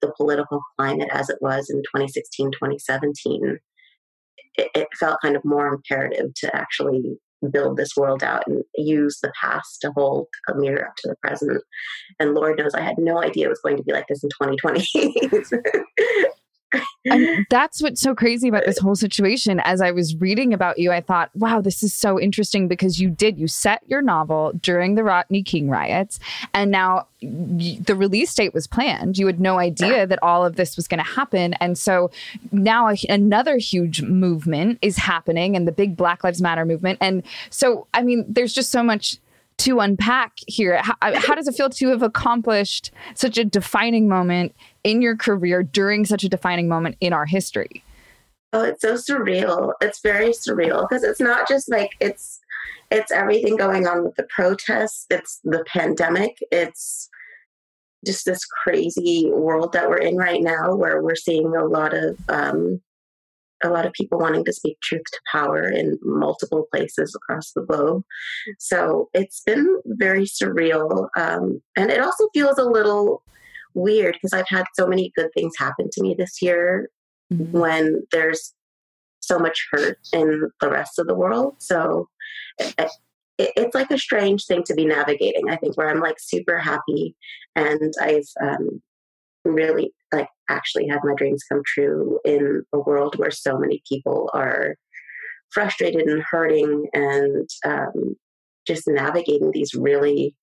the 0.00 0.12
political 0.16 0.60
climate 0.78 1.08
as 1.12 1.28
it 1.28 1.38
was 1.40 1.70
in 1.70 1.78
2016, 1.78 2.52
2017, 2.52 3.58
it, 4.56 4.70
it 4.74 4.88
felt 4.98 5.20
kind 5.22 5.36
of 5.36 5.44
more 5.44 5.68
imperative 5.68 6.32
to 6.36 6.56
actually 6.56 7.18
build 7.52 7.76
this 7.76 7.96
world 7.96 8.22
out 8.22 8.42
and 8.46 8.64
use 8.76 9.18
the 9.22 9.32
past 9.40 9.78
to 9.80 9.92
hold 9.92 10.26
a 10.48 10.54
mirror 10.54 10.86
up 10.86 10.96
to 10.96 11.08
the 11.08 11.16
present. 11.22 11.62
And 12.18 12.34
Lord 12.34 12.58
knows 12.58 12.74
I 12.74 12.80
had 12.80 12.98
no 12.98 13.22
idea 13.22 13.46
it 13.46 13.50
was 13.50 13.60
going 13.62 13.76
to 13.76 13.82
be 13.84 13.92
like 13.92 14.06
this 14.08 14.24
in 14.24 14.30
2020. 14.30 15.14
and 17.10 17.46
that's 17.50 17.82
what's 17.82 18.00
so 18.00 18.14
crazy 18.14 18.48
about 18.48 18.64
this 18.66 18.78
whole 18.78 18.96
situation. 18.96 19.60
As 19.60 19.80
I 19.80 19.90
was 19.90 20.16
reading 20.16 20.52
about 20.52 20.78
you, 20.78 20.92
I 20.92 21.00
thought, 21.00 21.30
wow, 21.34 21.60
this 21.60 21.82
is 21.82 21.94
so 21.94 22.20
interesting 22.20 22.68
because 22.68 23.00
you 23.00 23.10
did, 23.10 23.38
you 23.38 23.48
set 23.48 23.82
your 23.86 24.02
novel 24.02 24.52
during 24.60 24.94
the 24.94 25.04
Rodney 25.04 25.42
King 25.42 25.68
riots, 25.68 26.18
and 26.54 26.70
now 26.70 27.06
the 27.20 27.94
release 27.96 28.32
date 28.34 28.54
was 28.54 28.66
planned. 28.66 29.18
You 29.18 29.26
had 29.26 29.40
no 29.40 29.58
idea 29.58 30.06
that 30.06 30.22
all 30.22 30.46
of 30.46 30.56
this 30.56 30.76
was 30.76 30.86
going 30.86 31.02
to 31.02 31.10
happen. 31.10 31.54
And 31.54 31.76
so 31.76 32.10
now 32.52 32.92
another 33.08 33.56
huge 33.56 34.02
movement 34.02 34.78
is 34.82 34.96
happening 34.96 35.56
and 35.56 35.66
the 35.66 35.72
big 35.72 35.96
Black 35.96 36.22
Lives 36.22 36.40
Matter 36.40 36.64
movement. 36.64 36.98
And 37.00 37.24
so, 37.50 37.88
I 37.92 38.02
mean, 38.02 38.24
there's 38.28 38.52
just 38.52 38.70
so 38.70 38.84
much 38.84 39.18
to 39.58 39.80
unpack 39.80 40.38
here. 40.46 40.80
How, 40.82 40.94
how, 41.00 41.34
does 41.34 41.48
it 41.48 41.54
feel 41.54 41.68
to 41.68 41.88
have 41.88 42.02
accomplished 42.02 42.92
such 43.14 43.36
a 43.38 43.44
defining 43.44 44.08
moment 44.08 44.54
in 44.84 45.02
your 45.02 45.16
career 45.16 45.62
during 45.62 46.04
such 46.04 46.24
a 46.24 46.28
defining 46.28 46.68
moment 46.68 46.96
in 47.00 47.12
our 47.12 47.26
history? 47.26 47.82
Oh, 48.52 48.64
it's 48.64 48.82
so 48.82 48.94
surreal. 48.94 49.72
It's 49.80 50.00
very 50.00 50.30
surreal 50.30 50.88
because 50.88 51.04
it's 51.04 51.20
not 51.20 51.48
just 51.48 51.70
like 51.70 51.90
it's 52.00 52.40
it's 52.90 53.12
everything 53.12 53.56
going 53.56 53.86
on 53.86 54.04
with 54.04 54.14
the 54.16 54.26
protests, 54.34 55.06
it's 55.10 55.40
the 55.44 55.62
pandemic, 55.66 56.38
it's 56.50 57.10
just 58.06 58.24
this 58.24 58.44
crazy 58.44 59.30
world 59.30 59.72
that 59.72 59.88
we're 59.88 59.98
in 59.98 60.16
right 60.16 60.40
now 60.40 60.74
where 60.74 61.02
we're 61.02 61.16
seeing 61.16 61.54
a 61.54 61.64
lot 61.64 61.92
of 61.92 62.18
um, 62.28 62.80
a 63.62 63.70
lot 63.70 63.84
of 63.84 63.92
people 63.92 64.18
wanting 64.18 64.44
to 64.44 64.52
speak 64.52 64.78
truth 64.80 65.02
to 65.12 65.20
power 65.32 65.68
in 65.68 65.98
multiple 66.02 66.66
places 66.72 67.14
across 67.14 67.52
the 67.52 67.62
globe. 67.62 68.04
So 68.58 69.08
it's 69.14 69.42
been 69.44 69.80
very 69.84 70.24
surreal. 70.24 71.08
Um, 71.16 71.60
and 71.76 71.90
it 71.90 72.00
also 72.00 72.28
feels 72.32 72.58
a 72.58 72.64
little 72.64 73.22
weird 73.74 74.14
because 74.14 74.32
I've 74.32 74.48
had 74.48 74.64
so 74.74 74.86
many 74.86 75.12
good 75.16 75.28
things 75.34 75.54
happen 75.58 75.88
to 75.92 76.02
me 76.02 76.14
this 76.16 76.40
year 76.42 76.88
mm-hmm. 77.32 77.56
when 77.56 78.06
there's 78.12 78.54
so 79.20 79.38
much 79.38 79.66
hurt 79.70 79.98
in 80.12 80.50
the 80.60 80.70
rest 80.70 80.98
of 80.98 81.06
the 81.06 81.14
world. 81.14 81.56
So 81.58 82.08
it, 82.58 82.74
it, 83.38 83.52
it's 83.56 83.74
like 83.74 83.90
a 83.90 83.98
strange 83.98 84.46
thing 84.46 84.62
to 84.64 84.74
be 84.74 84.84
navigating, 84.84 85.50
I 85.50 85.56
think, 85.56 85.76
where 85.76 85.88
I'm 85.88 86.00
like 86.00 86.16
super 86.18 86.58
happy 86.58 87.14
and 87.54 87.92
I've 88.00 88.28
um, 88.42 88.82
really 89.44 89.92
like 90.12 90.28
actually 90.48 90.88
had 90.88 91.00
my 91.04 91.14
dreams 91.14 91.44
come 91.50 91.62
true 91.66 92.18
in 92.24 92.62
a 92.72 92.78
world 92.78 93.16
where 93.16 93.30
so 93.30 93.58
many 93.58 93.82
people 93.88 94.30
are 94.32 94.76
frustrated 95.50 96.02
and 96.02 96.22
hurting 96.22 96.86
and 96.92 97.48
um, 97.64 98.16
just 98.66 98.84
navigating 98.86 99.50
these 99.52 99.74
really 99.74 100.34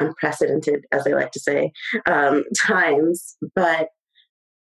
unprecedented, 0.00 0.84
as 0.92 1.06
I 1.06 1.10
like 1.10 1.30
to 1.32 1.40
say, 1.40 1.72
um, 2.06 2.44
times. 2.66 3.36
But 3.54 3.88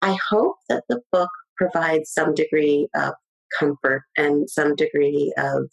I 0.02 0.16
hope 0.30 0.56
that 0.68 0.84
the 0.88 1.00
book 1.12 1.30
provides 1.56 2.10
some 2.12 2.34
degree 2.34 2.88
of 2.94 3.14
comfort 3.58 4.02
and 4.16 4.48
some 4.48 4.74
degree 4.76 5.32
of 5.36 5.70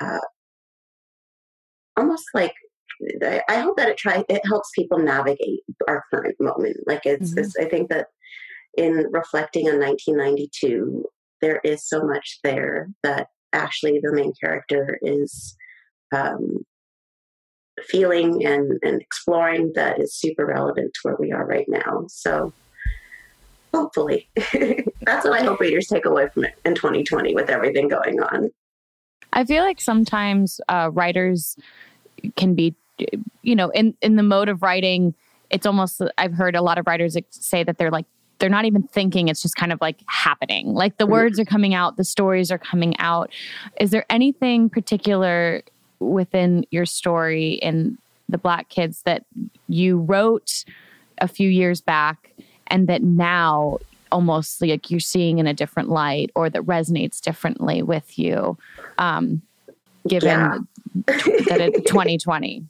uh, 0.00 0.20
almost 1.96 2.26
like 2.34 2.54
I 3.48 3.60
hope 3.60 3.76
that 3.76 3.88
it 3.88 3.96
tries 3.96 4.24
it 4.28 4.42
helps 4.46 4.70
people 4.74 4.98
navigate 4.98 5.60
our 5.86 6.04
current 6.12 6.36
moment. 6.40 6.76
Like 6.86 7.02
it's, 7.04 7.30
mm-hmm. 7.30 7.38
it's 7.38 7.56
I 7.56 7.66
think 7.66 7.90
that 7.90 8.08
in 8.76 9.06
reflecting 9.12 9.68
on 9.68 9.78
1992, 9.78 11.04
there 11.40 11.60
is 11.64 11.86
so 11.86 12.02
much 12.02 12.38
there 12.42 12.88
that 13.02 13.28
actually 13.52 14.00
the 14.02 14.12
main 14.12 14.32
character 14.42 14.98
is 15.02 15.56
um, 16.14 16.58
feeling 17.86 18.44
and, 18.44 18.78
and 18.82 19.00
exploring 19.00 19.72
that 19.74 20.00
is 20.00 20.14
super 20.14 20.46
relevant 20.46 20.94
to 20.94 21.00
where 21.02 21.16
we 21.18 21.32
are 21.32 21.46
right 21.46 21.66
now. 21.68 22.04
So 22.08 22.52
hopefully, 23.74 24.28
that's 24.36 25.24
what 25.24 25.32
I 25.32 25.42
hope 25.42 25.60
readers 25.60 25.86
take 25.86 26.06
away 26.06 26.28
from 26.28 26.44
it 26.44 26.54
in 26.64 26.74
2020 26.74 27.34
with 27.34 27.50
everything 27.50 27.88
going 27.88 28.20
on. 28.20 28.50
I 29.32 29.44
feel 29.44 29.62
like 29.62 29.80
sometimes 29.80 30.60
uh, 30.68 30.90
writers 30.92 31.56
can 32.36 32.54
be 32.54 32.74
you 33.42 33.54
know, 33.54 33.70
in 33.70 33.94
in 34.02 34.16
the 34.16 34.22
mode 34.22 34.48
of 34.48 34.62
writing, 34.62 35.14
it's 35.50 35.66
almost 35.66 36.02
I've 36.18 36.32
heard 36.32 36.56
a 36.56 36.62
lot 36.62 36.78
of 36.78 36.86
writers 36.86 37.16
say 37.30 37.64
that 37.64 37.78
they're 37.78 37.90
like 37.90 38.06
they're 38.38 38.48
not 38.48 38.64
even 38.64 38.82
thinking 38.82 39.26
it's 39.26 39.42
just 39.42 39.56
kind 39.56 39.72
of 39.72 39.80
like 39.80 40.00
happening 40.06 40.72
like 40.72 40.96
the 40.96 41.04
mm-hmm. 41.04 41.12
words 41.12 41.40
are 41.40 41.44
coming 41.44 41.74
out 41.74 41.96
the 41.96 42.04
stories 42.04 42.52
are 42.52 42.58
coming 42.58 42.96
out 43.00 43.32
is 43.80 43.90
there 43.90 44.06
anything 44.10 44.70
particular 44.70 45.60
within 46.00 46.64
your 46.70 46.86
story 46.86 47.60
and 47.62 47.98
the 48.28 48.38
black 48.38 48.68
kids 48.68 49.02
that 49.02 49.24
you 49.68 49.98
wrote 49.98 50.64
a 51.18 51.28
few 51.28 51.48
years 51.48 51.80
back 51.80 52.30
and 52.66 52.86
that 52.88 53.02
now 53.02 53.78
almost 54.10 54.60
like 54.62 54.90
you're 54.90 55.00
seeing 55.00 55.38
in 55.38 55.46
a 55.46 55.54
different 55.54 55.88
light 55.88 56.30
or 56.34 56.48
that 56.48 56.62
resonates 56.62 57.20
differently 57.20 57.82
with 57.82 58.18
you 58.18 58.56
um, 58.98 59.42
given 60.06 60.28
yeah. 60.28 60.58
that 61.06 61.60
it's 61.60 61.90
2020 61.90 62.64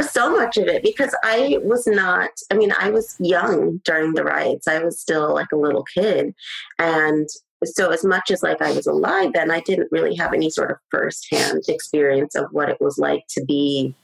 so 0.00 0.36
much 0.36 0.56
of 0.56 0.66
it 0.66 0.82
because 0.82 1.14
I 1.22 1.58
was 1.62 1.86
not, 1.86 2.30
I 2.50 2.54
mean, 2.54 2.72
I 2.78 2.90
was 2.90 3.16
young 3.20 3.80
during 3.84 4.14
the 4.14 4.24
riots. 4.24 4.66
I 4.66 4.82
was 4.82 4.98
still 4.98 5.32
like 5.32 5.52
a 5.52 5.56
little 5.56 5.84
kid. 5.84 6.34
And 6.78 7.28
so 7.64 7.90
as 7.90 8.04
much 8.04 8.30
as 8.30 8.42
like 8.42 8.60
I 8.62 8.72
was 8.72 8.86
alive 8.86 9.32
then, 9.34 9.50
I 9.50 9.60
didn't 9.60 9.92
really 9.92 10.14
have 10.16 10.32
any 10.32 10.50
sort 10.50 10.70
of 10.70 10.78
firsthand 10.90 11.62
experience 11.68 12.34
of 12.34 12.46
what 12.50 12.68
it 12.68 12.78
was 12.80 12.98
like 12.98 13.24
to 13.30 13.44
be 13.44 13.94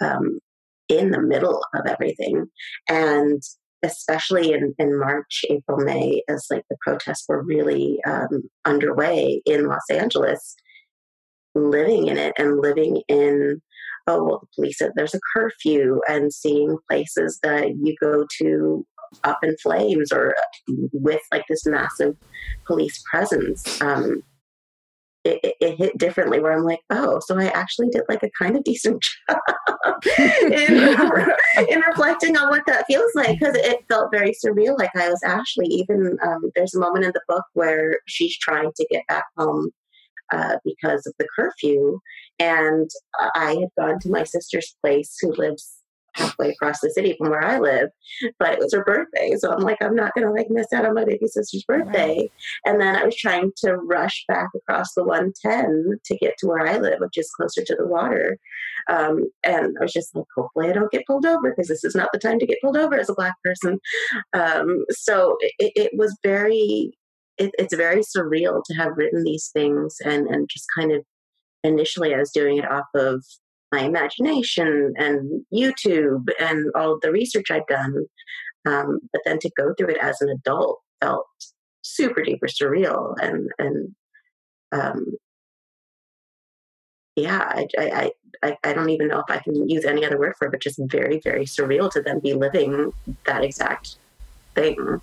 um, 0.00 0.38
in 0.88 1.10
the 1.10 1.20
middle 1.20 1.64
of 1.74 1.86
everything. 1.86 2.46
And 2.88 3.42
especially 3.82 4.52
in, 4.52 4.74
in 4.78 4.98
March, 4.98 5.44
April, 5.50 5.78
May, 5.78 6.22
as 6.28 6.46
like 6.50 6.64
the 6.70 6.76
protests 6.80 7.26
were 7.28 7.42
really 7.42 7.98
um, 8.04 8.48
underway 8.64 9.42
in 9.44 9.66
Los 9.66 9.90
Angeles, 9.90 10.56
living 11.54 12.08
in 12.08 12.16
it 12.18 12.34
and 12.38 12.60
living 12.60 13.02
in 13.08 13.60
oh, 14.06 14.22
well, 14.22 14.40
the 14.40 14.46
police 14.54 14.78
said 14.78 14.92
there's 14.94 15.14
a 15.14 15.20
curfew, 15.34 16.00
and 16.08 16.32
seeing 16.32 16.76
places 16.90 17.38
that 17.42 17.70
you 17.82 17.94
go 18.00 18.26
to 18.38 18.86
up 19.24 19.38
in 19.42 19.56
flames 19.62 20.12
or 20.12 20.34
with 20.92 21.20
like 21.32 21.44
this 21.48 21.66
massive 21.66 22.16
police 22.66 23.02
presence. 23.10 23.80
Um, 23.80 24.22
it, 25.24 25.40
it, 25.42 25.54
it, 25.60 25.76
hit 25.78 25.98
differently 25.98 26.38
where 26.38 26.52
I'm 26.52 26.64
like, 26.64 26.80
oh, 26.90 27.18
so 27.24 27.38
I 27.38 27.46
actually 27.46 27.88
did 27.88 28.02
like 28.10 28.22
a 28.22 28.30
kind 28.38 28.56
of 28.56 28.64
decent 28.64 29.02
job 29.30 29.38
in, 30.18 31.66
in, 31.66 31.80
reflecting 31.80 32.36
on 32.36 32.50
what 32.50 32.66
that 32.66 32.84
feels 32.86 33.10
like 33.14 33.38
because 33.38 33.54
it 33.56 33.86
felt 33.88 34.10
very 34.12 34.32
surreal. 34.44 34.78
Like 34.78 34.94
I 34.94 35.08
was 35.08 35.22
actually 35.24 35.68
even, 35.68 36.18
um, 36.22 36.50
there's 36.54 36.74
a 36.74 36.78
moment 36.78 37.06
in 37.06 37.12
the 37.12 37.22
book 37.26 37.44
where 37.54 38.00
she's 38.06 38.36
trying 38.36 38.70
to 38.76 38.86
get 38.90 39.06
back 39.06 39.24
home 39.38 39.70
uh, 40.30 40.56
because 40.62 41.06
of 41.06 41.14
the 41.18 41.26
curfew. 41.34 41.98
And 42.38 42.90
I 43.34 43.56
had 43.60 43.70
gone 43.78 44.00
to 44.00 44.10
my 44.10 44.24
sister's 44.24 44.76
place, 44.82 45.16
who 45.20 45.32
lives 45.32 45.78
halfway 46.14 46.50
across 46.50 46.80
the 46.80 46.90
city 46.90 47.14
from 47.18 47.30
where 47.30 47.44
I 47.44 47.58
live, 47.58 47.88
but 48.38 48.52
it 48.52 48.58
was 48.58 48.72
her 48.72 48.84
birthday. 48.84 49.34
So 49.36 49.52
I'm 49.52 49.62
like, 49.62 49.78
I'm 49.80 49.94
not 49.94 50.14
going 50.14 50.26
to 50.26 50.32
like 50.32 50.48
miss 50.50 50.72
out 50.72 50.86
on 50.86 50.94
my 50.94 51.04
baby 51.04 51.26
sister's 51.26 51.64
birthday. 51.66 52.18
Right. 52.18 52.32
And 52.64 52.80
then 52.80 52.96
I 52.96 53.04
was 53.04 53.16
trying 53.16 53.52
to 53.58 53.76
rush 53.76 54.24
back 54.28 54.48
across 54.56 54.94
the 54.94 55.04
110 55.04 55.98
to 56.04 56.16
get 56.18 56.34
to 56.38 56.46
where 56.46 56.66
I 56.66 56.78
live, 56.78 57.00
which 57.00 57.18
is 57.18 57.30
closer 57.30 57.62
to 57.64 57.76
the 57.76 57.86
water. 57.86 58.38
Um, 58.88 59.30
and 59.42 59.76
I 59.78 59.82
was 59.82 59.92
just 59.92 60.14
like, 60.14 60.24
hopefully 60.36 60.70
I 60.70 60.72
don't 60.72 60.92
get 60.92 61.06
pulled 61.06 61.26
over 61.26 61.50
because 61.50 61.68
this 61.68 61.84
is 61.84 61.94
not 61.94 62.10
the 62.12 62.18
time 62.18 62.38
to 62.38 62.46
get 62.46 62.58
pulled 62.62 62.76
over 62.76 62.98
as 62.98 63.08
a 63.08 63.14
black 63.14 63.34
person. 63.42 63.78
Um, 64.34 64.84
so 64.90 65.36
it, 65.40 65.72
it 65.76 65.92
was 65.96 66.16
very, 66.22 66.92
it, 67.38 67.50
it's 67.58 67.74
very 67.74 68.02
surreal 68.02 68.62
to 68.66 68.74
have 68.74 68.96
written 68.96 69.24
these 69.24 69.50
things 69.52 69.96
and, 70.04 70.26
and 70.28 70.48
just 70.48 70.66
kind 70.76 70.92
of 70.92 71.02
initially 71.64 72.14
I 72.14 72.18
was 72.18 72.30
doing 72.30 72.58
it 72.58 72.70
off 72.70 72.86
of 72.94 73.24
my 73.74 73.82
imagination 73.82 74.94
and 74.96 75.44
YouTube 75.52 76.28
and 76.38 76.70
all 76.74 76.98
the 77.02 77.10
research 77.10 77.50
I'd 77.50 77.66
done. 77.68 78.06
Um, 78.66 79.00
but 79.12 79.22
then 79.24 79.38
to 79.40 79.50
go 79.56 79.74
through 79.74 79.88
it 79.88 79.98
as 80.00 80.20
an 80.20 80.30
adult 80.30 80.80
felt 81.00 81.26
super 81.82 82.22
duper 82.22 82.48
surreal 82.48 83.14
and 83.20 83.50
and 83.58 83.94
um, 84.72 85.04
yeah, 87.16 87.38
I, 87.46 87.68
I, 87.78 88.12
I, 88.42 88.58
I 88.64 88.72
don't 88.72 88.90
even 88.90 89.06
know 89.06 89.20
if 89.20 89.26
I 89.28 89.38
can 89.38 89.68
use 89.68 89.84
any 89.84 90.04
other 90.04 90.18
word 90.18 90.34
for 90.36 90.48
it, 90.48 90.50
but 90.50 90.60
just 90.60 90.80
very, 90.86 91.20
very 91.20 91.44
surreal 91.44 91.88
to 91.92 92.02
then 92.02 92.18
be 92.18 92.34
living 92.34 92.92
that 93.26 93.44
exact 93.44 93.96
thing. 94.56 95.00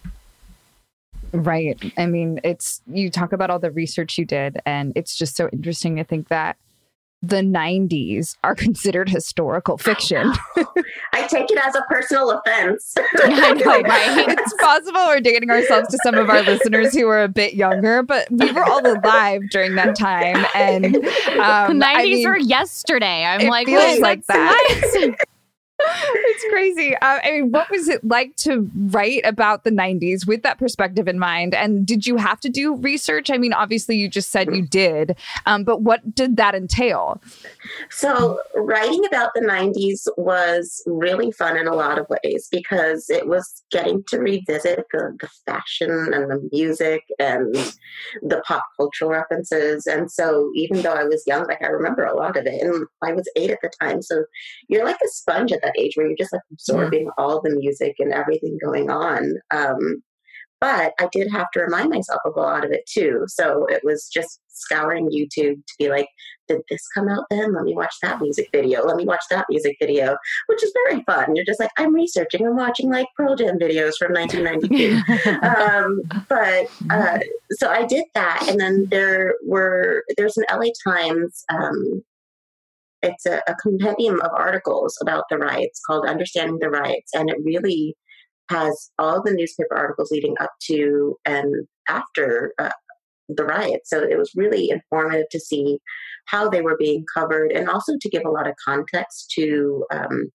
Right. 1.32 1.80
I 1.98 2.08
mean, 2.08 2.42
it's 2.44 2.82
you 2.88 3.10
talk 3.10 3.32
about 3.32 3.50
all 3.50 3.60
the 3.60 3.72
research 3.72 4.18
you 4.18 4.26
did, 4.26 4.60
and 4.66 4.92
it's 4.98 5.16
just 5.16 5.38
so 5.38 5.48
interesting 5.54 5.96
to 5.96 6.04
think 6.04 6.28
that 6.28 6.58
the 7.22 7.38
90s 7.38 8.36
are 8.44 8.56
considered 8.56 9.10
historical 9.10 9.78
fiction. 9.78 10.34
I 11.14 11.28
take 11.28 11.52
it 11.52 11.58
as 11.64 11.76
a 11.76 11.84
personal 11.88 12.32
offense. 12.32 12.94
I 13.24 13.54
know, 13.54 13.66
right? 13.66 14.30
It's 14.30 14.54
possible 14.56 15.02
we're 15.08 15.20
dating 15.20 15.50
ourselves 15.52 15.90
to 15.90 16.00
some 16.04 16.16
of 16.16 16.30
our 16.30 16.42
listeners 16.42 16.94
who 16.94 17.08
are 17.08 17.24
a 17.24 17.28
bit 17.28 17.54
younger, 17.54 18.02
but 18.02 18.30
we 18.32 18.52
were 18.52 18.64
all 18.64 18.86
alive 18.86 19.42
during 19.52 19.76
that 19.76 19.96
time. 19.96 20.46
And 20.56 20.86
um, 20.86 21.80
the 21.80 21.86
90s 21.86 21.96
I 21.96 22.04
mean, 22.06 22.28
were 22.28 22.38
yesterday. 22.38 23.24
I'm 23.24 23.48
like, 23.48 23.68
feels 23.68 24.00
like 24.00 24.26
that 24.28 25.16
it's 25.84 26.46
crazy. 26.50 26.96
Uh, 26.96 27.20
I 27.24 27.32
mean, 27.32 27.52
what 27.52 27.70
was 27.70 27.88
it 27.88 28.04
like 28.04 28.36
to 28.38 28.70
write 28.76 29.22
about 29.26 29.64
the 29.64 29.72
90s 29.72 30.28
with 30.28 30.44
that 30.44 30.58
perspective 30.58 31.08
in 31.08 31.20
mind? 31.20 31.54
And 31.54 31.86
did 31.86 32.06
you 32.08 32.18
have 32.18 32.40
to 32.42 32.50
do 32.50 32.76
research? 32.76 33.30
I 33.30 33.38
mean, 33.38 33.54
obviously, 33.54 33.96
you 33.96 34.08
just 34.08 34.30
said 34.30 34.54
you 34.56 34.62
did, 34.62 35.16
um, 35.46 35.64
but 35.64 35.82
what 35.82 36.16
did 36.16 36.38
that 36.38 36.56
entail? 36.56 37.22
So, 37.90 38.40
writing 38.56 39.06
about 39.06 39.32
the 39.34 39.42
90s 39.42 40.08
was 40.18 40.82
really 40.86 41.32
fun 41.32 41.58
in 41.58 41.68
a 41.68 41.76
lot 41.76 41.98
of 41.98 42.08
ways 42.10 42.48
because 42.52 43.10
it 43.10 43.28
was 43.28 43.64
getting 43.72 44.04
to 44.10 44.20
revisit 44.20 44.86
the, 44.92 45.18
the 45.20 45.30
fashion 45.46 45.90
and 46.14 46.30
the 46.30 46.50
music 46.52 47.04
and 47.20 47.54
the 48.22 48.42
pop 48.46 48.64
cultural 48.78 49.12
references. 49.12 49.86
And 49.88 50.12
so, 50.12 50.50
even 50.56 50.82
though 50.82 50.94
I 50.94 51.04
was 51.04 51.24
young, 51.28 51.46
like 51.48 51.62
I 51.62 51.68
remember 51.68 52.06
a 52.06 52.16
lot 52.16 52.38
of 52.38 52.46
it, 52.46 52.62
and 52.62 52.86
I 53.02 53.14
was 53.14 53.30
eight 53.36 53.52
at 53.52 53.60
the 53.62 53.72
time. 53.82 54.02
So, 54.02 54.26
you're 54.68 54.86
like 54.86 55.00
a 55.04 55.08
sponge 55.10 55.52
at 55.52 55.62
that 55.62 55.71
age 55.78 55.94
where 55.96 56.08
you're 56.08 56.18
just 56.18 56.34
like 56.34 56.42
absorbing 56.52 57.06
yeah. 57.06 57.12
all 57.18 57.42
the 57.42 57.56
music 57.56 57.96
and 58.00 58.14
everything 58.14 58.58
going 58.64 58.90
on. 58.90 59.36
Um, 59.52 60.04
but 60.62 60.94
I 61.00 61.10
did 61.12 61.32
have 61.32 61.50
to 61.54 61.62
remind 61.62 61.90
myself 61.90 62.22
of 62.24 62.34
a 62.36 62.40
lot 62.40 62.64
of 62.64 62.72
it 62.72 62.86
too. 62.86 63.24
So 63.28 63.66
it 63.66 63.82
was 63.84 64.08
just 64.08 64.40
scouring 64.48 65.10
YouTube 65.10 65.56
to 65.56 65.74
be 65.80 65.90
like, 65.90 66.08
did 66.48 66.62
this 66.70 66.88
come 66.94 67.10
out 67.10 67.26
then? 67.32 67.56
Let 67.56 67.64
me 67.64 67.74
watch 67.74 67.96
that 68.04 68.22
music 68.22 68.50
video. 68.52 68.86
Let 68.86 68.96
me 68.96 69.06
watch 69.06 69.24
that 69.32 69.48
music 69.50 69.76
video, 69.82 70.18
which 70.46 70.64
is 70.64 70.72
very 70.86 71.04
fun. 71.04 71.36
You're 71.36 71.46
just 71.46 71.60
like, 71.60 71.72
I'm 71.78 71.96
researching. 71.96 72.46
I'm 72.46 72.56
watching 72.56 72.92
like 72.92 73.08
Pearl 73.18 73.36
Jam 73.36 73.58
videos 73.58 73.94
from 73.98 74.14
1992. 74.14 75.02
um, 75.42 76.02
but 76.30 76.68
uh, 76.92 77.20
so 77.52 77.70
I 77.70 77.86
did 77.86 78.06
that, 78.14 78.46
and 78.48 78.60
then 78.60 78.86
there 78.92 79.34
were 79.44 80.04
there's 80.18 80.38
an 80.38 80.46
LA 80.52 80.70
Times 80.86 81.44
um, 81.50 82.04
it's 83.02 83.26
a, 83.26 83.42
a 83.48 83.56
compendium 83.56 84.22
of 84.22 84.32
articles 84.36 84.98
about 85.02 85.26
the 85.30 85.38
riots 85.38 85.82
called 85.86 86.08
Understanding 86.08 86.60
the 86.60 86.70
Riots, 86.70 87.12
and 87.14 87.30
it 87.30 87.38
really 87.44 87.96
has 88.50 88.92
all 89.00 89.22
the 89.24 89.34
newspaper 89.34 89.76
articles 89.76 90.12
leading 90.12 90.36
up 90.40 90.52
to 90.64 91.16
and 91.26 91.68
after 91.88 92.54
uh, 92.60 92.72
the 93.30 93.46
riots. 93.46 93.90
So 93.90 94.02
it 94.02 94.18
was 94.18 94.32
really 94.36 94.70
informative 94.70 95.30
to 95.32 95.40
see 95.40 95.80
how 96.26 96.50
they 96.50 96.62
were 96.62 96.78
being 96.78 97.06
covered 97.14 97.52
and 97.52 97.70
also 97.70 97.94
to 98.00 98.10
give 98.10 98.24
a 98.26 98.30
lot 98.30 98.48
of 98.48 98.56
context 98.64 99.32
to 99.36 99.86
um, 99.92 100.32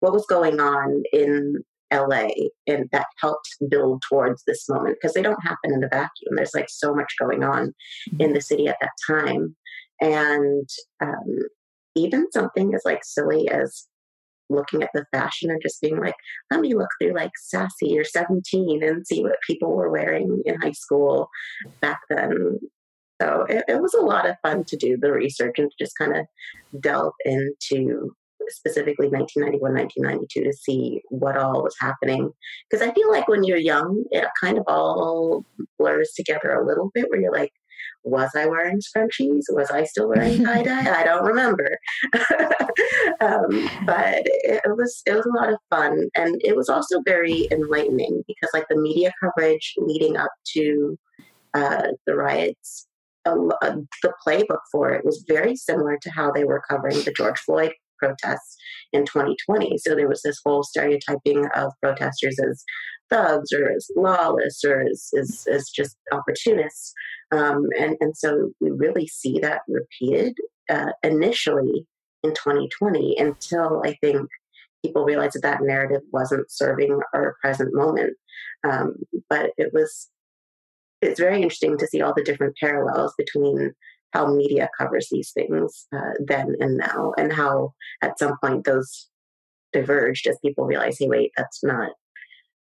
what 0.00 0.12
was 0.12 0.26
going 0.26 0.60
on 0.60 1.02
in 1.12 1.62
LA 1.92 2.28
and 2.66 2.88
that 2.92 3.06
helped 3.20 3.48
build 3.68 4.02
towards 4.08 4.42
this 4.46 4.68
moment 4.68 4.96
because 5.00 5.14
they 5.14 5.22
don't 5.22 5.42
happen 5.42 5.72
in 5.72 5.84
a 5.84 5.88
vacuum. 5.88 6.34
There's 6.34 6.54
like 6.54 6.68
so 6.68 6.94
much 6.94 7.12
going 7.20 7.44
on 7.44 7.68
mm-hmm. 8.10 8.20
in 8.20 8.32
the 8.32 8.40
city 8.40 8.68
at 8.68 8.76
that 8.80 8.90
time. 9.06 9.54
And 10.00 10.68
um, 11.00 11.38
even 11.94 12.30
something 12.32 12.74
as 12.74 12.82
like 12.84 13.04
silly 13.04 13.48
as 13.48 13.86
looking 14.50 14.82
at 14.82 14.90
the 14.94 15.06
fashion 15.12 15.50
and 15.50 15.60
just 15.62 15.80
being 15.80 15.98
like, 15.98 16.14
let 16.50 16.60
me 16.60 16.74
look 16.74 16.90
through 17.00 17.14
like 17.14 17.32
Sassy 17.36 17.98
or 17.98 18.04
17 18.04 18.82
and 18.82 19.06
see 19.06 19.22
what 19.22 19.36
people 19.46 19.74
were 19.74 19.90
wearing 19.90 20.42
in 20.44 20.60
high 20.60 20.72
school 20.72 21.28
back 21.80 22.00
then. 22.10 22.58
So 23.22 23.46
it, 23.48 23.64
it 23.68 23.80
was 23.80 23.94
a 23.94 24.02
lot 24.02 24.28
of 24.28 24.36
fun 24.42 24.64
to 24.64 24.76
do 24.76 24.96
the 25.00 25.12
research 25.12 25.58
and 25.58 25.70
just 25.78 25.96
kind 25.96 26.16
of 26.16 26.26
delve 26.80 27.14
into 27.24 28.14
specifically 28.48 29.08
1991, 29.08 29.72
1992 29.72 30.44
to 30.44 30.52
see 30.52 31.00
what 31.08 31.36
all 31.36 31.62
was 31.62 31.76
happening. 31.80 32.30
Because 32.68 32.86
I 32.86 32.92
feel 32.92 33.10
like 33.10 33.28
when 33.28 33.44
you're 33.44 33.56
young, 33.56 34.04
it 34.10 34.26
kind 34.40 34.58
of 34.58 34.64
all 34.66 35.44
blurs 35.78 36.12
together 36.14 36.50
a 36.50 36.66
little 36.66 36.90
bit 36.92 37.08
where 37.08 37.20
you're 37.20 37.32
like, 37.32 37.52
was 38.04 38.30
I 38.36 38.46
wearing 38.46 38.80
scrunchies? 38.80 39.44
Was 39.48 39.70
I 39.70 39.84
still 39.84 40.08
wearing 40.08 40.44
tie 40.44 40.62
dye? 40.62 41.00
I 41.00 41.04
don't 41.04 41.24
remember. 41.24 41.78
um, 43.20 43.68
but 43.86 44.22
it, 44.24 44.60
it, 44.64 44.76
was 44.76 45.02
it 45.06 45.14
was 45.14 45.26
a 45.26 45.36
lot 45.36 45.52
of 45.52 45.58
fun, 45.70 46.08
and 46.14 46.40
it 46.44 46.56
was 46.56 46.68
also 46.68 47.00
very 47.04 47.48
enlightening 47.50 48.22
because 48.26 48.50
like 48.52 48.66
the 48.68 48.80
media 48.80 49.12
coverage 49.22 49.74
leading 49.78 50.16
up 50.16 50.30
to 50.54 50.98
uh, 51.54 51.88
the 52.06 52.14
riots, 52.14 52.86
uh, 53.24 53.34
the 54.02 54.12
playbook 54.26 54.60
for 54.70 54.90
it 54.90 55.04
was 55.04 55.24
very 55.26 55.56
similar 55.56 55.98
to 56.02 56.10
how 56.10 56.30
they 56.30 56.44
were 56.44 56.62
covering 56.68 57.02
the 57.04 57.12
George 57.12 57.38
Floyd 57.40 57.72
protests 57.98 58.56
in 58.92 59.04
2020. 59.06 59.78
So 59.78 59.94
there 59.94 60.08
was 60.08 60.22
this 60.22 60.40
whole 60.44 60.62
stereotyping 60.62 61.46
of 61.54 61.72
protesters 61.80 62.38
as 62.38 62.64
thugs 63.10 63.52
or 63.52 63.70
as 63.70 63.88
lawless 63.96 64.64
or 64.64 64.80
as, 64.80 65.10
as, 65.18 65.44
as 65.50 65.70
just 65.70 65.96
opportunists. 66.12 66.92
Um, 67.32 67.68
and, 67.78 67.96
and 68.00 68.16
so 68.16 68.50
we 68.60 68.70
really 68.70 69.06
see 69.06 69.38
that 69.40 69.62
repeated 69.68 70.36
uh, 70.70 70.92
initially 71.02 71.86
in 72.22 72.30
2020 72.30 73.16
until 73.18 73.82
I 73.84 73.94
think 74.00 74.28
people 74.84 75.04
realized 75.04 75.34
that 75.34 75.42
that 75.42 75.62
narrative 75.62 76.02
wasn't 76.12 76.50
serving 76.50 77.00
our 77.14 77.36
present 77.40 77.74
moment. 77.74 78.14
Um, 78.64 78.96
but 79.28 79.50
it 79.56 79.72
was, 79.72 80.10
it's 81.00 81.20
very 81.20 81.36
interesting 81.36 81.78
to 81.78 81.86
see 81.86 82.00
all 82.00 82.14
the 82.14 82.24
different 82.24 82.56
parallels 82.60 83.14
between 83.16 83.72
how 84.12 84.32
media 84.32 84.68
covers 84.78 85.08
these 85.10 85.32
things 85.32 85.86
uh, 85.94 86.12
then 86.24 86.54
and 86.60 86.78
now, 86.78 87.12
and 87.18 87.32
how 87.32 87.74
at 88.00 88.18
some 88.18 88.36
point 88.42 88.64
those 88.64 89.08
diverged 89.72 90.26
as 90.28 90.38
people 90.40 90.64
realize, 90.64 90.96
hey, 90.98 91.08
wait, 91.08 91.32
that's 91.36 91.62
not 91.64 91.90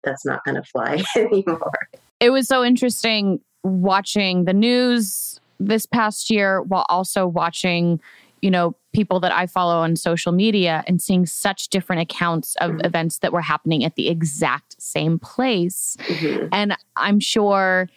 that's 0.06 0.24
not 0.24 0.42
going 0.44 0.54
to 0.54 0.62
fly 0.62 1.02
anymore. 1.16 1.72
It 2.20 2.30
was 2.30 2.48
so 2.48 2.64
interesting 2.64 3.40
watching 3.62 4.44
the 4.44 4.54
news 4.54 5.40
this 5.60 5.84
past 5.84 6.30
year 6.30 6.62
while 6.62 6.86
also 6.88 7.26
watching, 7.26 8.00
you 8.40 8.50
know, 8.50 8.74
people 8.94 9.20
that 9.20 9.32
I 9.32 9.46
follow 9.46 9.76
on 9.76 9.96
social 9.96 10.32
media 10.32 10.82
and 10.86 11.02
seeing 11.02 11.26
such 11.26 11.68
different 11.68 12.02
accounts 12.02 12.56
of 12.56 12.70
mm-hmm. 12.70 12.86
events 12.86 13.18
that 13.18 13.32
were 13.32 13.42
happening 13.42 13.84
at 13.84 13.94
the 13.96 14.08
exact 14.08 14.80
same 14.80 15.18
place. 15.18 15.96
Mm-hmm. 16.00 16.48
And 16.52 16.76
I'm 16.96 17.20
sure, 17.20 17.88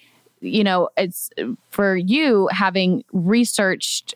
you 0.41 0.63
know, 0.63 0.89
it's 0.97 1.29
for 1.69 1.95
you 1.95 2.49
having 2.51 3.03
researched 3.13 4.15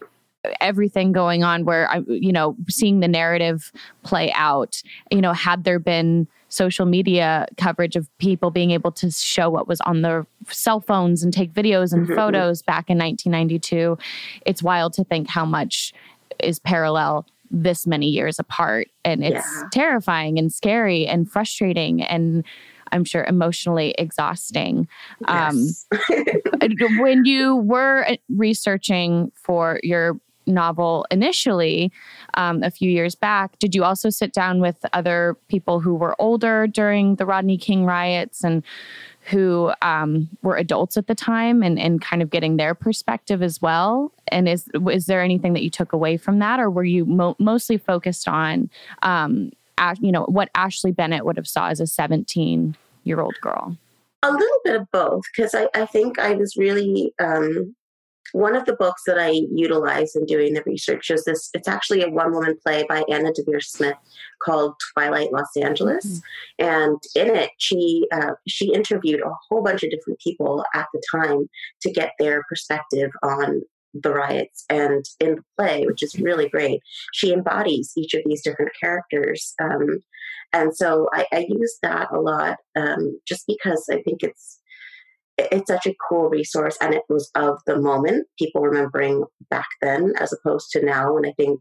everything 0.60 1.12
going 1.12 1.43
on 1.43 1.63
where 1.65 1.89
I, 1.89 1.99
you 2.08 2.32
know, 2.32 2.56
seeing 2.69 2.99
the 2.99 3.08
narrative 3.08 3.71
play 4.03 4.32
out, 4.34 4.82
you 5.10 5.21
know, 5.21 5.34
had 5.34 5.63
there 5.63 5.79
been 5.79 6.27
social 6.53 6.85
media 6.85 7.47
coverage 7.57 7.95
of 7.95 8.07
people 8.19 8.51
being 8.51 8.71
able 8.71 8.91
to 8.91 9.11
show 9.11 9.49
what 9.49 9.67
was 9.67 9.81
on 9.81 10.01
their 10.01 10.25
cell 10.47 10.79
phones 10.79 11.23
and 11.23 11.33
take 11.33 11.51
videos 11.51 11.93
and 11.93 12.05
mm-hmm. 12.05 12.15
photos 12.15 12.61
back 12.61 12.89
in 12.89 12.97
1992. 12.97 13.97
It's 14.45 14.61
wild 14.61 14.93
to 14.93 15.03
think 15.03 15.27
how 15.27 15.45
much 15.45 15.93
is 16.39 16.59
parallel 16.59 17.25
this 17.49 17.85
many 17.85 18.07
years 18.07 18.39
apart. 18.39 18.87
And 19.03 19.23
it's 19.23 19.45
yeah. 19.55 19.63
terrifying 19.71 20.39
and 20.39 20.51
scary 20.51 21.05
and 21.07 21.29
frustrating 21.29 22.01
and 22.01 22.43
I'm 22.91 23.05
sure 23.05 23.23
emotionally 23.23 23.95
exhausting. 23.97 24.87
Um, 25.25 25.57
yes. 25.57 25.87
Um, 26.61 26.99
when 26.99 27.25
you 27.25 27.57
were 27.57 28.07
researching 28.29 29.33
for 29.35 29.81
your 29.83 30.17
novel 30.45 31.06
initially 31.12 31.91
um, 32.36 32.63
a 32.63 32.71
few 32.71 32.89
years 32.89 33.15
back, 33.15 33.58
did 33.60 33.73
you 33.75 33.84
also 33.84 34.10
sit 34.10 34.34
down 34.34 34.60
with 34.60 34.86
other 34.93 35.38
people 35.47 35.79
who 35.79 35.95
were 35.95 36.15
older 36.19 36.67
during 36.67 37.15
the 37.15 37.25
Rodney 37.25 37.58
King 37.58 37.86
riots 37.86 38.43
and 38.43 38.63
who 39.25 39.71
um, 39.82 40.29
were 40.41 40.58
adults 40.58 40.97
at 40.97 41.08
the 41.08 41.15
time 41.15 41.63
and, 41.63 41.79
and 41.79 42.01
kind 42.01 42.21
of 42.21 42.29
getting 42.29 42.58
their 42.58 42.75
perspective 42.75 43.41
as 43.41 43.62
well? 43.62 44.12
And 44.27 44.49
is 44.49 44.67
is 44.89 45.06
there 45.06 45.21
anything 45.21 45.53
that 45.53 45.63
you 45.63 45.69
took 45.69 45.93
away 45.93 46.17
from 46.17 46.39
that, 46.39 46.60
or 46.60 46.69
were 46.69 46.84
you 46.84 47.06
mo- 47.06 47.36
mostly 47.39 47.77
focused 47.77 48.27
on, 48.27 48.69
um, 49.01 49.51
you 49.99 50.12
know, 50.12 50.23
what 50.23 50.49
Ashley 50.56 50.91
Bennett 50.91 51.25
would 51.25 51.38
have 51.38 51.47
saw 51.47 51.69
as 51.69 51.79
a 51.79 51.88
17 51.88 52.75
year 53.06 53.21
old 53.21 53.36
girl? 53.41 53.77
A 54.23 54.32
little 54.32 54.60
bit 54.63 54.75
of 54.75 54.91
both, 54.91 55.23
because 55.36 55.53
I, 55.53 55.67
I 55.73 55.86
think 55.86 56.17
I 56.17 56.34
was 56.34 56.56
really 56.56 57.13
um, 57.19 57.75
one 58.34 58.56
of 58.56 58.65
the 58.65 58.74
books 58.74 59.04
that 59.06 59.19
I 59.19 59.30
utilize 59.30 60.15
in 60.15 60.26
doing 60.26 60.54
the 60.54 60.63
research 60.65 61.10
is 61.12 61.24
this. 61.24 61.50
It's 61.54 61.67
actually 61.67 62.02
a 62.02 62.10
one 62.10 62.34
woman 62.34 62.58
play 62.62 62.84
by 62.89 63.04
Anna 63.10 63.32
Deavere 63.32 63.63
Smith 63.63 63.96
called 64.41 64.74
Twilight 64.93 65.32
Los 65.32 65.56
Angeles, 65.56 66.06
mm-hmm. 66.06 66.65
and 66.65 66.98
in 67.15 67.36
it 67.36 67.52
she 67.60 68.08
uh, 68.12 68.34
she 68.48 68.74
interviewed 68.74 69.22
a 69.22 69.32
whole 69.48 69.63
bunch 69.63 69.84
of 69.84 69.91
different 69.91 70.19
people 70.19 70.65
at 70.74 70.88
the 70.93 71.02
time 71.12 71.48
to 71.84 71.91
get 71.91 72.13
their 72.19 72.43
perspective 72.50 73.12
on 73.22 73.62
the 73.93 74.12
riots. 74.12 74.65
And 74.67 75.06
in 75.19 75.36
the 75.36 75.43
play, 75.56 75.86
which 75.86 76.02
is 76.02 76.19
really 76.19 76.50
great, 76.50 76.82
she 77.13 77.32
embodies 77.32 77.93
each 77.96 78.15
of 78.15 78.24
these 78.26 78.41
different 78.41 78.72
characters. 78.82 79.54
Um, 79.62 80.00
and 80.52 80.76
so 80.76 81.08
I, 81.13 81.28
I, 81.32 81.46
use 81.48 81.78
that 81.84 82.08
a 82.12 82.19
lot 82.19 82.58
um, 82.76 83.19
just 83.28 83.46
because 83.48 83.88
I 83.91 84.02
think 84.02 84.24
it's 84.24 84.60
it's 85.38 85.67
such 85.67 85.88
a 85.88 85.96
cool 86.10 86.30
resource 86.30 86.78
and 86.82 86.93
it 86.93 87.04
was 87.10 87.30
of 87.36 87.60
the 87.65 87.80
moment 87.80 88.28
people 88.38 88.62
remembering 88.62 89.24
back 89.50 89.67
then 89.82 90.13
as 90.19 90.34
opposed 90.34 90.69
to 90.72 90.86
now. 90.86 91.17
And 91.17 91.26
i 91.26 91.34
think 91.38 91.60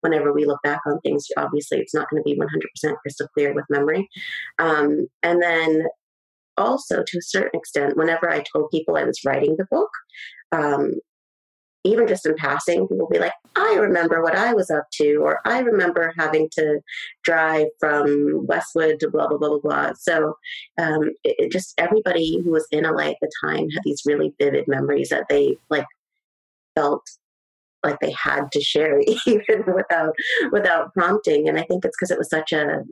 whenever 0.00 0.32
we 0.32 0.46
look 0.46 0.60
back 0.62 0.80
on 0.86 1.00
things 1.00 1.26
obviously 1.36 1.78
it's 1.78 1.94
not 1.94 2.08
going 2.10 2.22
to 2.22 2.24
be 2.24 2.38
100% 2.38 2.96
crystal 3.02 3.28
clear 3.34 3.52
with 3.52 3.64
memory. 3.68 4.08
Um, 4.58 5.08
and 5.22 5.42
then 5.42 5.86
also 6.56 7.02
to 7.06 7.18
a 7.18 7.22
certain 7.22 7.58
extent 7.58 7.96
whenever 7.96 8.28
i 8.28 8.42
told 8.52 8.70
people 8.70 8.96
i 8.96 9.04
was 9.04 9.24
writing 9.24 9.56
the 9.56 9.66
book 9.70 9.88
um, 10.52 10.92
even 11.84 12.06
just 12.06 12.26
in 12.26 12.34
passing, 12.36 12.82
people 12.82 12.98
will 12.98 13.08
be 13.08 13.18
like, 13.18 13.32
I 13.56 13.74
remember 13.74 14.22
what 14.22 14.36
I 14.36 14.52
was 14.52 14.70
up 14.70 14.84
to, 14.94 15.16
or 15.16 15.40
I 15.46 15.60
remember 15.60 16.12
having 16.18 16.48
to 16.52 16.80
drive 17.24 17.68
from 17.78 18.46
Westwood 18.46 19.00
to 19.00 19.10
blah, 19.10 19.28
blah, 19.28 19.38
blah, 19.38 19.48
blah, 19.48 19.58
blah. 19.58 19.92
So 19.98 20.34
um, 20.78 21.10
it, 21.24 21.36
it 21.38 21.52
just 21.52 21.74
everybody 21.78 22.40
who 22.42 22.50
was 22.50 22.66
in 22.70 22.84
LA 22.84 23.10
at 23.10 23.16
the 23.20 23.30
time 23.42 23.68
had 23.70 23.82
these 23.84 24.02
really 24.04 24.34
vivid 24.38 24.68
memories 24.68 25.08
that 25.08 25.26
they 25.28 25.56
like 25.70 25.86
felt 26.74 27.02
like 27.82 27.98
they 28.00 28.12
had 28.12 28.52
to 28.52 28.60
share 28.60 29.00
even 29.26 29.64
without 29.74 30.14
without 30.52 30.92
prompting 30.92 31.48
and 31.48 31.58
i 31.58 31.62
think 31.62 31.84
it's 31.84 31.96
because 31.96 32.10
it 32.10 32.18
was 32.18 32.28
such 32.28 32.52
a 32.52 32.82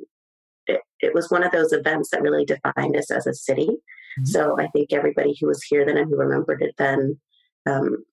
it, 0.67 0.81
it, 1.01 1.15
was 1.15 1.31
one 1.31 1.43
of 1.43 1.53
those 1.53 1.73
events 1.73 2.11
that 2.11 2.23
really 2.23 2.45
defined 2.45 2.97
us 2.97 3.11
as 3.11 3.27
a 3.27 3.35
city 3.35 3.67
mm-hmm. 3.67 4.25
so 4.25 4.59
i 4.59 4.67
think 4.69 4.93
everybody 4.93 5.37
who 5.39 5.47
was 5.47 5.63
here 5.63 5.85
then 5.85 5.97
and 5.97 6.09
who 6.09 6.17
remembered 6.17 6.63
it 6.63 6.75
then 6.79 7.19
um, 7.67 8.05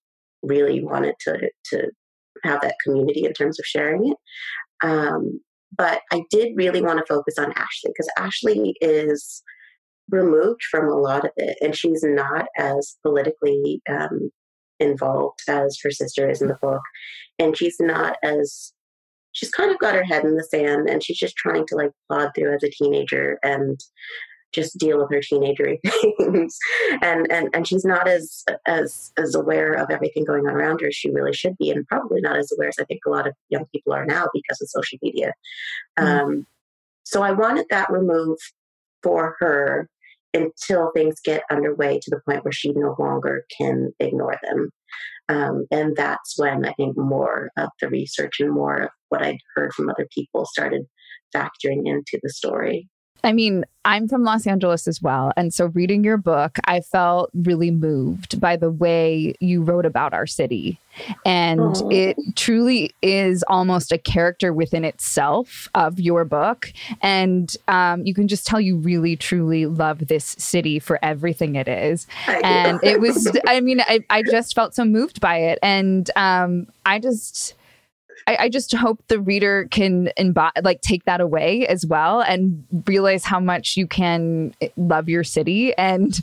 really 0.45 0.83
wanted 0.83 1.15
to 1.21 1.49
to 1.71 1.91
have 2.43 2.61
that 2.61 2.75
community 2.83 3.25
in 3.25 3.33
terms 3.33 3.59
of 3.59 3.65
sharing 3.65 4.11
it. 4.11 4.17
Um, 4.87 5.39
but 5.77 6.01
I 6.11 6.23
did 6.29 6.53
really 6.55 6.81
want 6.81 6.99
to 6.99 7.13
focus 7.13 7.37
on 7.37 7.51
Ashley 7.51 7.91
because 7.91 8.09
Ashley 8.17 8.75
is 8.81 9.43
removed 10.09 10.61
from 10.69 10.87
a 10.87 10.97
lot 10.97 11.25
of 11.25 11.31
it, 11.37 11.57
and 11.61 11.75
she's 11.75 12.03
not 12.03 12.45
as 12.57 12.97
politically 13.03 13.81
um, 13.89 14.29
involved 14.79 15.39
as 15.47 15.77
her 15.83 15.91
sister 15.91 16.29
is 16.29 16.41
in 16.41 16.47
the 16.47 16.57
book, 16.61 16.81
and 17.39 17.57
she's 17.57 17.77
not 17.79 18.17
as 18.23 18.73
she's 19.31 19.51
kind 19.51 19.71
of 19.71 19.79
got 19.79 19.95
her 19.95 20.03
head 20.03 20.23
in 20.23 20.35
the 20.35 20.43
sand, 20.43 20.89
and 20.89 21.03
she's 21.03 21.17
just 21.17 21.35
trying 21.35 21.65
to 21.67 21.75
like 21.75 21.91
plod 22.09 22.31
through 22.35 22.53
as 22.53 22.63
a 22.63 22.69
teenager 22.69 23.39
and 23.43 23.79
just 24.53 24.77
deal 24.77 24.97
with 24.97 25.11
her 25.11 25.21
teenager 25.21 25.75
things. 26.17 26.57
And 27.01 27.31
and 27.31 27.49
and 27.53 27.67
she's 27.67 27.85
not 27.85 28.07
as 28.07 28.43
as 28.65 29.11
as 29.17 29.35
aware 29.35 29.73
of 29.73 29.89
everything 29.91 30.23
going 30.23 30.47
on 30.47 30.53
around 30.53 30.81
her 30.81 30.87
as 30.87 30.95
she 30.95 31.09
really 31.09 31.33
should 31.33 31.57
be 31.57 31.69
and 31.69 31.87
probably 31.87 32.21
not 32.21 32.37
as 32.37 32.51
aware 32.51 32.69
as 32.69 32.79
i 32.79 32.85
think 32.85 33.01
a 33.05 33.09
lot 33.09 33.27
of 33.27 33.33
young 33.49 33.65
people 33.71 33.93
are 33.93 34.05
now 34.05 34.27
because 34.33 34.61
of 34.61 34.69
social 34.69 34.97
media. 35.01 35.33
Mm-hmm. 35.99 36.07
um, 36.07 36.47
so 37.03 37.21
i 37.21 37.31
wanted 37.31 37.65
that 37.69 37.91
removed 37.91 38.41
for 39.03 39.35
her 39.39 39.89
until 40.33 40.91
things 40.91 41.15
get 41.23 41.43
underway 41.49 41.99
to 42.01 42.09
the 42.09 42.19
point 42.27 42.43
where 42.43 42.51
she 42.51 42.73
no 42.73 42.93
longer 42.99 43.45
can 43.57 43.93
ignore 44.01 44.37
them. 44.43 44.69
Um, 45.29 45.65
and 45.71 45.95
that's 45.95 46.37
when 46.37 46.65
i 46.65 46.73
think 46.73 46.95
more 46.97 47.49
of 47.57 47.69
the 47.81 47.89
research 47.89 48.39
and 48.39 48.51
more 48.51 48.77
of 48.77 48.89
what 49.09 49.23
i'd 49.23 49.39
heard 49.55 49.73
from 49.73 49.89
other 49.89 50.07
people 50.13 50.45
started 50.45 50.83
factoring 51.35 51.87
into 51.87 52.19
the 52.21 52.29
story 52.29 52.87
I 53.25 53.33
mean, 53.33 53.65
I'm 53.83 54.07
from 54.07 54.23
Los 54.23 54.47
Angeles 54.47 54.87
as 54.87 55.01
well. 55.01 55.31
And 55.35 55.53
so 55.53 55.65
reading 55.67 56.03
your 56.03 56.17
book, 56.17 56.57
I 56.65 56.81
felt 56.81 57.29
really 57.33 57.71
moved 57.71 58.39
by 58.39 58.55
the 58.55 58.71
way 58.71 59.35
you 59.39 59.63
wrote 59.63 59.85
about 59.85 60.13
our 60.13 60.25
city. 60.27 60.79
And 61.25 61.59
Aww. 61.59 61.93
it 61.93 62.17
truly 62.35 62.95
is 63.01 63.43
almost 63.47 63.91
a 63.91 63.97
character 63.97 64.53
within 64.53 64.85
itself 64.85 65.67
of 65.75 65.99
your 65.99 66.23
book. 66.23 66.71
And 67.01 67.55
um, 67.67 68.05
you 68.05 68.13
can 68.13 68.27
just 68.27 68.47
tell 68.47 68.61
you 68.61 68.77
really, 68.77 69.15
truly 69.15 69.65
love 69.65 70.07
this 70.07 70.35
city 70.39 70.79
for 70.79 70.97
everything 71.03 71.55
it 71.55 71.67
is. 71.67 72.07
And 72.27 72.79
it 72.83 73.01
was, 73.01 73.35
I 73.47 73.59
mean, 73.59 73.81
I, 73.81 73.99
I 74.09 74.23
just 74.23 74.55
felt 74.55 74.75
so 74.75 74.85
moved 74.85 75.19
by 75.19 75.37
it. 75.37 75.59
And 75.61 76.09
um, 76.15 76.67
I 76.85 76.99
just 76.99 77.55
I, 78.27 78.37
I 78.41 78.49
just 78.49 78.73
hope 78.75 79.01
the 79.07 79.19
reader 79.19 79.67
can 79.71 80.09
embody, 80.17 80.61
like 80.63 80.81
take 80.81 81.05
that 81.05 81.21
away 81.21 81.67
as 81.67 81.85
well 81.85 82.21
and 82.21 82.65
realize 82.87 83.25
how 83.25 83.39
much 83.39 83.77
you 83.77 83.87
can 83.87 84.53
love 84.77 85.09
your 85.09 85.23
city. 85.23 85.73
And 85.75 86.19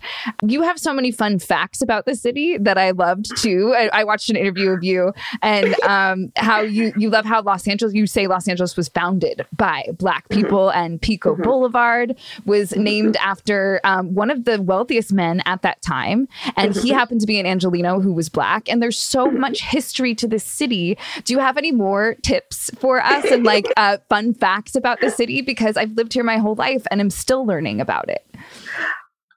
you 0.46 0.62
have 0.62 0.78
so 0.78 0.92
many 0.92 1.10
fun 1.10 1.38
facts 1.38 1.82
about 1.82 2.06
the 2.06 2.14
city 2.14 2.58
that 2.58 2.78
I 2.78 2.90
loved 2.90 3.26
too. 3.38 3.74
I, 3.76 3.88
I 3.92 4.04
watched 4.04 4.30
an 4.30 4.36
interview 4.36 4.70
of 4.70 4.82
you 4.82 5.12
and 5.42 5.78
um, 5.82 6.32
how 6.36 6.60
you 6.60 6.92
you 6.96 7.10
love 7.10 7.24
how 7.24 7.42
Los 7.42 7.66
Angeles. 7.68 7.94
You 7.94 8.06
say 8.06 8.26
Los 8.26 8.48
Angeles 8.48 8.76
was 8.76 8.88
founded 8.88 9.46
by 9.56 9.84
Black 9.98 10.28
mm-hmm. 10.28 10.40
people, 10.40 10.70
and 10.70 11.00
Pico 11.00 11.32
mm-hmm. 11.32 11.42
Boulevard 11.42 12.16
was 12.44 12.70
mm-hmm. 12.70 12.82
named 12.82 13.16
after 13.16 13.80
um, 13.84 14.14
one 14.14 14.30
of 14.30 14.44
the 14.44 14.60
wealthiest 14.60 15.12
men 15.12 15.42
at 15.46 15.62
that 15.62 15.82
time, 15.82 16.28
and 16.56 16.74
he 16.74 16.90
happened 16.90 17.20
to 17.20 17.26
be 17.26 17.38
an 17.38 17.46
Angelino 17.46 18.00
who 18.00 18.12
was 18.12 18.28
Black. 18.28 18.68
And 18.68 18.82
there's 18.82 18.98
so 18.98 19.30
much 19.30 19.62
history 19.62 20.14
to 20.16 20.26
this 20.26 20.44
city. 20.44 20.96
Do 21.24 21.32
you 21.32 21.38
have 21.38 21.56
any 21.56 21.72
more? 21.82 22.16
tips 22.22 22.70
for 22.78 23.00
us 23.02 23.24
and 23.30 23.44
like 23.44 23.66
uh, 23.76 23.98
fun 24.08 24.34
facts 24.34 24.74
about 24.74 25.00
the 25.00 25.10
city 25.10 25.42
because 25.42 25.76
I've 25.76 25.92
lived 25.92 26.12
here 26.12 26.24
my 26.24 26.38
whole 26.38 26.54
life 26.54 26.86
and 26.90 27.00
I'm 27.00 27.10
still 27.10 27.44
learning 27.44 27.80
about 27.80 28.08
it. 28.08 28.26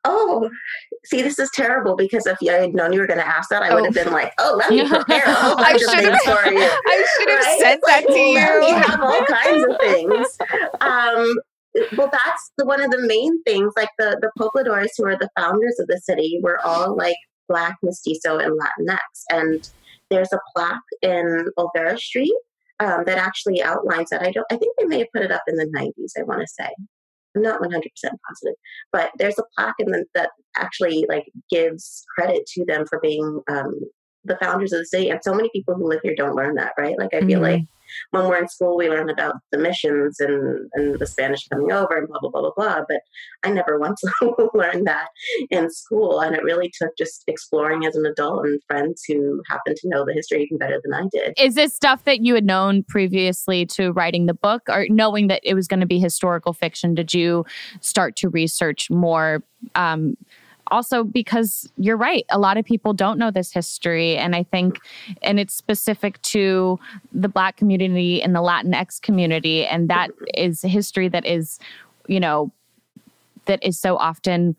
Oh, 0.08 0.50
see, 1.06 1.24
this 1.24 1.40
is 1.40 1.50
terrible 1.54 1.96
because 1.96 2.28
if 2.28 2.38
I 2.48 2.54
had 2.54 2.76
known 2.76 2.94
you 2.94 3.00
were 3.00 3.08
going 3.08 3.20
to 3.20 3.28
ask 3.28 3.50
that, 3.50 3.64
I 3.64 3.74
would 3.74 3.86
have 3.86 3.98
oh. 3.98 4.04
been 4.04 4.14
like, 4.14 4.34
"Oh, 4.38 4.56
let 4.56 4.70
me 4.70 4.88
prepare 4.96 5.24
a 5.26 5.34
whole 5.34 5.56
bunch 5.56 5.82
of 5.82 5.90
things 5.90 6.22
for 6.24 6.52
you." 6.52 6.60
I 6.86 7.06
should 7.18 7.30
have 7.30 7.40
right? 7.40 7.60
said 7.60 7.80
that 7.86 8.04
like, 8.04 8.08
to 8.08 8.14
you. 8.14 8.60
We 8.60 8.70
have 8.70 9.02
all 9.02 9.26
kinds 9.26 9.66
of 9.68 9.78
things. 9.80 10.38
Um, 10.82 11.40
well, 11.98 12.10
that's 12.12 12.52
the, 12.58 12.66
one 12.66 12.82
of 12.82 12.92
the 12.92 13.02
main 13.08 13.42
things. 13.44 13.74
Like 13.76 13.90
the 13.98 14.18
the 14.22 14.32
Pobladores, 14.40 14.90
who 14.96 15.06
are 15.06 15.18
the 15.18 15.30
founders 15.36 15.80
of 15.80 15.88
the 15.88 16.00
city, 16.04 16.40
were 16.44 16.60
all 16.64 16.96
like 16.96 17.18
Black, 17.50 17.76
Mestizo, 17.82 18.38
and 18.38 18.54
Latinx, 18.60 19.00
and 19.32 19.70
there's 20.16 20.34
a 20.34 20.40
plaque 20.56 20.80
in 21.02 21.46
Olvera 21.58 21.98
Street 21.98 22.34
um, 22.80 23.04
that 23.06 23.18
actually 23.18 23.62
outlines 23.62 24.10
that. 24.10 24.22
I 24.22 24.32
don't. 24.32 24.46
I 24.52 24.58
think 24.58 24.76
they 24.78 24.86
may 24.86 25.00
have 25.00 25.12
put 25.14 25.24
it 25.24 25.32
up 25.32 25.44
in 25.48 25.56
the 25.56 25.66
90s. 25.66 26.20
I 26.20 26.24
want 26.24 26.42
to 26.42 26.48
say. 26.48 26.70
I'm 27.36 27.42
not 27.42 27.62
100% 27.62 27.82
positive, 27.84 28.56
but 28.94 29.12
there's 29.18 29.38
a 29.38 29.44
plaque 29.58 29.76
in 29.80 29.88
the, 29.88 30.06
that 30.16 30.30
actually 30.56 31.06
like 31.10 31.26
gives 31.50 32.06
credit 32.16 32.46
to 32.54 32.64
them 32.66 32.86
for 32.88 32.98
being 33.02 33.42
um, 33.50 33.78
the 34.24 34.38
founders 34.42 34.72
of 34.72 34.80
the 34.80 34.86
city. 34.86 35.10
And 35.10 35.20
so 35.22 35.34
many 35.34 35.50
people 35.54 35.76
who 35.76 35.90
live 35.90 36.00
here 36.02 36.16
don't 36.16 36.36
learn 36.36 36.56
that, 36.56 36.72
right? 36.78 36.98
Like 36.98 37.14
I 37.14 37.20
feel 37.20 37.42
mm-hmm. 37.42 37.42
like 37.42 37.62
when 38.12 38.28
we're 38.28 38.38
in 38.38 38.48
school, 38.48 38.78
we 38.78 38.90
learn 38.90 39.10
about 39.10 39.36
the 39.52 39.58
missions 39.58 40.20
and, 40.20 40.70
and 40.74 41.00
the 41.00 41.06
Spanish 41.06 41.48
coming 41.48 41.72
over 41.72 41.98
and 41.98 42.08
blah, 42.08 42.20
blah, 42.20 42.30
blah, 42.30 42.42
blah, 42.42 42.52
blah. 42.56 42.82
But 42.88 43.02
I 43.44 43.52
never 43.52 43.80
once 43.86 44.02
learned 44.54 44.88
that 44.88 45.08
in 45.50 45.70
school. 45.70 46.20
And 46.20 46.36
it 46.36 46.44
really 46.44 46.72
took 46.82 46.92
just 46.98 47.24
exploring 47.28 47.86
as 47.86 47.96
an 47.96 48.06
adult 48.06 48.46
and 48.46 48.60
friends 48.68 49.04
who 49.08 49.42
happen 49.50 49.74
to 49.76 49.90
know 49.90 50.06
the 50.06 50.14
history 50.14 50.44
even 50.44 50.58
better 50.58 50.80
than 50.84 50.94
I 50.94 51.08
did. 51.12 51.34
Is 51.38 51.56
this 51.56 51.74
stuff 51.74 52.04
that 52.06 52.22
you 52.22 52.36
had 52.36 52.46
known 52.46 52.84
previously 52.84 53.66
to 53.68 53.92
writing 53.92 54.26
the 54.26 54.34
book 54.34 54.64
or 54.70 54.88
knowing 54.90 55.28
that 55.28 55.42
it 55.44 55.54
was 55.54 55.68
going 55.68 55.80
to 55.80 55.86
be 55.86 56.00
historical 56.00 56.54
fiction? 56.54 56.96
Did 56.96 57.14
you 57.14 57.46
start 57.82 58.16
to 58.18 58.30
research 58.30 58.90
more? 58.90 59.44
Um, 59.74 60.16
also 60.72 61.04
because 61.04 61.70
you're 61.78 61.98
right 61.98 62.26
a 62.30 62.40
lot 62.40 62.58
of 62.58 62.66
people 62.66 62.94
don't 62.94 63.18
know 63.18 63.32
this 63.32 63.52
history. 63.52 64.18
And 64.18 64.36
i 64.36 64.44
think 64.44 64.80
and 65.22 65.40
it's 65.40 65.54
specific 65.54 66.22
to 66.24 66.80
the 67.12 67.30
black 67.30 67.58
community 67.58 68.22
and 68.22 68.36
the 68.36 68.40
latinx 68.40 69.02
community. 69.02 69.66
And 69.66 69.90
that 69.90 70.12
is 70.36 70.62
history 70.62 71.08
that 71.10 71.26
is 71.26 71.60
you 72.08 72.20
know 72.20 72.52
that 73.46 73.64
is 73.64 73.80
so 73.80 73.98
often 73.98 74.56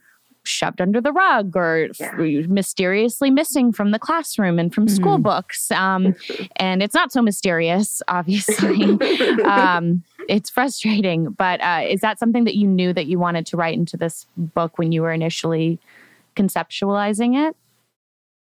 shoved 0.47 0.81
under 0.81 1.01
the 1.01 1.13
rug 1.13 1.57
or 1.57 1.89
Yeah. 1.99 2.13
f- 2.19 2.49
mysteriously 2.49 3.31
missing 3.31 3.73
from 3.73 3.91
the 3.91 3.99
classroom 3.99 4.59
and 4.59 4.75
from 4.75 4.89
school 4.89 5.19
books. 5.19 5.71
Um, 5.71 6.15
and 6.57 6.83
it's 6.83 6.95
not 6.95 7.13
so 7.13 7.23
mysterious, 7.23 8.03
obviously. 8.09 8.85
um, 9.45 10.03
it's 10.29 10.51
frustrating, 10.51 11.31
but 11.31 11.61
uh, 11.61 11.83
is 11.89 12.01
that 12.01 12.19
something 12.19 12.45
that 12.45 12.57
you 12.57 12.67
knew 12.67 12.93
that 12.93 13.07
you 13.07 13.19
wanted 13.19 13.47
to 13.47 13.57
write 13.57 13.75
into 13.75 13.97
this 13.97 14.27
book 14.37 14.79
when 14.79 14.93
you 14.93 15.03
were 15.03 15.13
initially 15.13 15.79
conceptualizing 16.37 17.49
it? 17.49 17.57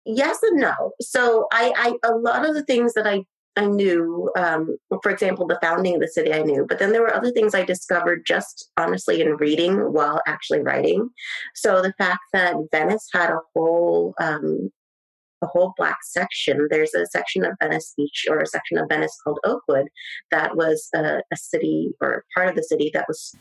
yes 0.05 0.43
and 0.43 0.59
no. 0.59 0.73
So 0.99 1.47
I, 1.53 1.71
I 2.03 2.09
a 2.09 2.15
lot 2.15 2.45
of 2.45 2.53
the 2.55 2.63
things 2.63 2.93
that 2.93 3.07
I 3.07 3.23
I 3.55 3.67
knew, 3.67 4.31
um, 4.35 4.77
for 5.03 5.11
example, 5.11 5.45
the 5.45 5.59
founding 5.61 5.95
of 5.95 6.01
the 6.01 6.07
city 6.07 6.33
I 6.33 6.41
knew, 6.41 6.65
but 6.67 6.79
then 6.79 6.91
there 6.91 7.01
were 7.01 7.13
other 7.13 7.31
things 7.31 7.53
I 7.53 7.63
discovered 7.63 8.23
just 8.25 8.71
honestly 8.77 9.21
in 9.21 9.37
reading 9.37 9.77
while 9.93 10.21
actually 10.25 10.61
writing. 10.61 11.09
So 11.53 11.81
the 11.81 11.93
fact 11.99 12.21
that 12.33 12.55
Venice 12.71 13.07
had 13.13 13.29
a 13.29 13.39
whole 13.53 14.15
um, 14.19 14.71
a 15.43 15.47
whole 15.47 15.73
black 15.77 15.97
section. 16.03 16.67
There's 16.69 16.93
a 16.93 17.05
section 17.05 17.45
of 17.45 17.57
Venice 17.61 17.93
Beach 17.97 18.25
or 18.29 18.39
a 18.39 18.47
section 18.47 18.77
of 18.77 18.87
Venice 18.89 19.17
called 19.23 19.39
Oakwood 19.43 19.87
that 20.31 20.55
was 20.55 20.87
a, 20.95 21.21
a 21.31 21.35
city 21.35 21.91
or 22.01 22.23
part 22.33 22.49
of 22.49 22.55
the 22.55 22.63
city 22.63 22.89
that 22.93 23.05
was 23.07 23.35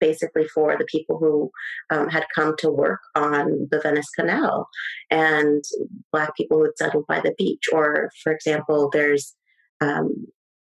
basically 0.00 0.46
for 0.48 0.76
the 0.76 0.84
people 0.86 1.18
who 1.18 1.50
um, 1.90 2.08
had 2.08 2.26
come 2.34 2.54
to 2.58 2.70
work 2.70 3.00
on 3.14 3.68
the 3.70 3.80
Venice 3.80 4.10
Canal 4.10 4.68
and 5.10 5.64
black 6.12 6.36
people 6.36 6.58
who 6.58 6.64
had 6.64 6.76
settled 6.76 7.06
by 7.06 7.20
the 7.20 7.34
beach. 7.38 7.64
Or, 7.72 8.10
for 8.22 8.32
example, 8.32 8.90
there's 8.92 9.34
um, 9.80 10.26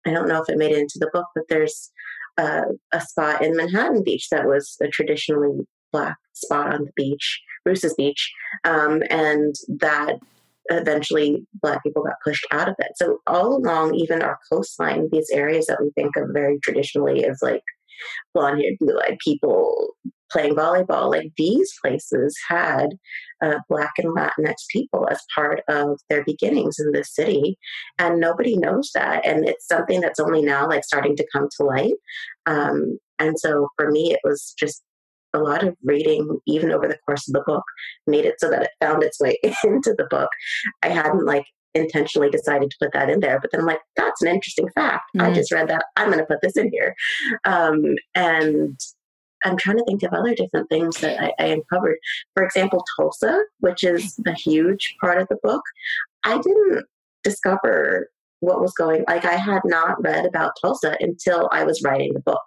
I 0.06 0.10
don't 0.10 0.28
know 0.28 0.42
if 0.42 0.48
it 0.48 0.58
made 0.58 0.72
it 0.72 0.78
into 0.78 0.98
the 0.98 1.10
book, 1.12 1.26
but 1.34 1.44
there's 1.48 1.90
uh, 2.38 2.64
a 2.92 3.00
spot 3.00 3.44
in 3.44 3.56
Manhattan 3.56 4.02
Beach 4.02 4.28
that 4.30 4.46
was 4.46 4.76
a 4.82 4.88
traditionally 4.88 5.66
black 5.92 6.16
spot 6.32 6.74
on 6.74 6.84
the 6.84 6.92
beach, 6.96 7.40
Bruce's 7.64 7.94
Beach, 7.94 8.32
um, 8.64 9.02
and 9.10 9.54
that 9.68 10.16
eventually 10.70 11.44
black 11.60 11.82
people 11.82 12.02
got 12.02 12.16
pushed 12.24 12.46
out 12.50 12.68
of 12.68 12.74
it. 12.78 12.92
So 12.96 13.18
all 13.26 13.56
along, 13.56 13.94
even 13.94 14.22
our 14.22 14.38
coastline, 14.50 15.08
these 15.12 15.28
areas 15.30 15.66
that 15.66 15.80
we 15.80 15.90
think 15.90 16.16
of 16.16 16.30
very 16.32 16.58
traditionally 16.62 17.24
as 17.24 17.40
like 17.42 17.62
blonde-haired, 18.34 18.76
blue-eyed 18.80 19.18
people 19.24 19.88
playing 20.32 20.54
volleyball, 20.54 21.10
like 21.10 21.30
these 21.36 21.72
places 21.84 22.36
had 22.48 22.88
uh, 23.42 23.58
Black 23.68 23.92
and 23.98 24.14
Latinx 24.16 24.54
people 24.70 25.06
as 25.10 25.20
part 25.34 25.62
of 25.68 25.98
their 26.08 26.24
beginnings 26.24 26.78
in 26.78 26.92
this 26.92 27.14
city, 27.14 27.58
and 27.98 28.18
nobody 28.20 28.56
knows 28.56 28.90
that. 28.94 29.24
And 29.26 29.46
it's 29.48 29.66
something 29.68 30.00
that's 30.00 30.20
only 30.20 30.42
now 30.42 30.66
like 30.68 30.84
starting 30.84 31.16
to 31.16 31.26
come 31.32 31.48
to 31.58 31.66
light. 31.66 31.94
Um, 32.46 32.98
and 33.18 33.38
so 33.38 33.68
for 33.76 33.90
me, 33.90 34.12
it 34.12 34.20
was 34.24 34.54
just 34.58 34.82
a 35.34 35.38
lot 35.38 35.62
of 35.66 35.74
reading, 35.82 36.38
even 36.46 36.70
over 36.72 36.86
the 36.88 36.98
course 37.06 37.26
of 37.28 37.32
the 37.32 37.42
book, 37.46 37.64
made 38.06 38.24
it 38.24 38.34
so 38.38 38.50
that 38.50 38.62
it 38.64 38.70
found 38.80 39.02
its 39.02 39.18
way 39.20 39.38
into 39.64 39.94
the 39.96 40.06
book. 40.10 40.28
I 40.82 40.88
hadn't 40.88 41.24
like 41.24 41.44
intentionally 41.74 42.28
decided 42.28 42.70
to 42.70 42.76
put 42.80 42.92
that 42.92 43.08
in 43.08 43.20
there, 43.20 43.40
but 43.40 43.50
then 43.50 43.62
I'm 43.62 43.66
like, 43.66 43.80
that's 43.96 44.20
an 44.20 44.28
interesting 44.28 44.68
fact. 44.74 45.04
I 45.18 45.30
Mm. 45.30 45.34
just 45.34 45.50
read 45.52 45.68
that. 45.68 45.86
I'm 45.96 46.08
going 46.08 46.18
to 46.18 46.26
put 46.26 46.42
this 46.42 46.56
in 46.58 46.70
here. 46.70 46.94
Um, 47.44 47.94
and 48.14 48.78
I'm 49.44 49.56
trying 49.56 49.78
to 49.78 49.84
think 49.84 50.02
of 50.02 50.12
other 50.12 50.34
different 50.34 50.68
things 50.68 50.98
that 50.98 51.22
I, 51.22 51.32
I 51.38 51.46
uncovered. 51.46 51.98
For 52.34 52.44
example, 52.44 52.84
Tulsa, 52.96 53.42
which 53.60 53.82
is 53.84 54.18
a 54.26 54.32
huge 54.32 54.96
part 55.00 55.20
of 55.20 55.28
the 55.28 55.38
book. 55.42 55.62
I 56.24 56.38
didn't 56.38 56.86
discover 57.24 58.10
what 58.40 58.60
was 58.60 58.72
going 58.72 59.04
like 59.06 59.24
I 59.24 59.36
had 59.36 59.62
not 59.64 60.02
read 60.02 60.26
about 60.26 60.52
Tulsa 60.60 60.96
until 60.98 61.48
I 61.52 61.64
was 61.64 61.82
writing 61.84 62.12
the 62.12 62.20
book. 62.20 62.42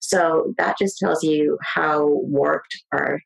So 0.00 0.54
that 0.56 0.78
just 0.78 0.98
tells 0.98 1.22
you 1.22 1.58
how 1.62 2.06
warped 2.06 2.82
our 2.92 3.20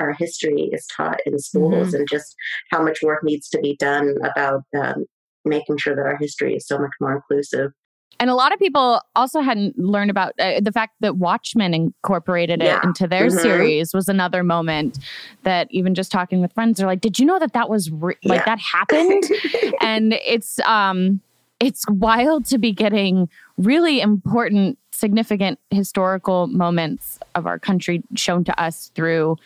our 0.00 0.12
history 0.12 0.70
is 0.72 0.86
taught 0.88 1.20
in 1.24 1.38
schools 1.38 1.94
and 1.94 2.08
just 2.10 2.34
how 2.72 2.82
much 2.82 3.02
work 3.02 3.22
needs 3.22 3.48
to 3.50 3.60
be 3.60 3.76
done 3.76 4.16
about 4.24 4.62
um, 4.76 5.04
making 5.44 5.76
sure 5.78 5.94
that 5.94 6.02
our 6.02 6.16
history 6.16 6.56
is 6.56 6.66
so 6.66 6.78
much 6.78 6.90
more 7.00 7.14
inclusive. 7.14 7.70
And 8.20 8.30
a 8.30 8.34
lot 8.34 8.52
of 8.52 8.58
people 8.58 9.00
also 9.16 9.40
hadn't 9.40 9.78
learned 9.78 10.10
about 10.10 10.32
uh, 10.38 10.60
the 10.60 10.72
fact 10.72 10.94
that 11.00 11.16
Watchmen 11.16 11.74
incorporated 11.74 12.60
it 12.62 12.66
Yeah. 12.66 12.80
into 12.84 13.06
their 13.06 13.26
Mhm. 13.26 13.40
series 13.40 13.92
was 13.94 14.08
another 14.08 14.42
moment 14.42 14.98
that 15.42 15.66
even 15.70 15.94
just 15.94 16.12
talking 16.12 16.40
with 16.40 16.52
friends, 16.52 16.78
they're 16.78 16.86
like, 16.86 17.00
"Did 17.00 17.18
you 17.18 17.26
know 17.26 17.38
that 17.38 17.52
that 17.52 17.68
was 17.68 17.90
re- 17.90 18.16
like 18.24 18.44
that 18.44 18.58
happened?" 18.60 19.24
and 19.80 20.14
it's 20.26 20.58
um, 20.60 21.20
it's 21.60 21.84
wild 21.88 22.44
to 22.46 22.58
be 22.58 22.72
getting 22.72 23.28
really 23.56 24.00
important, 24.00 24.78
significant 24.92 25.58
historical 25.70 26.46
moments 26.48 27.18
of 27.34 27.46
our 27.46 27.58
country 27.58 28.02
shown 28.16 28.44
to 28.44 28.60
us 28.62 28.90
through 28.94 29.36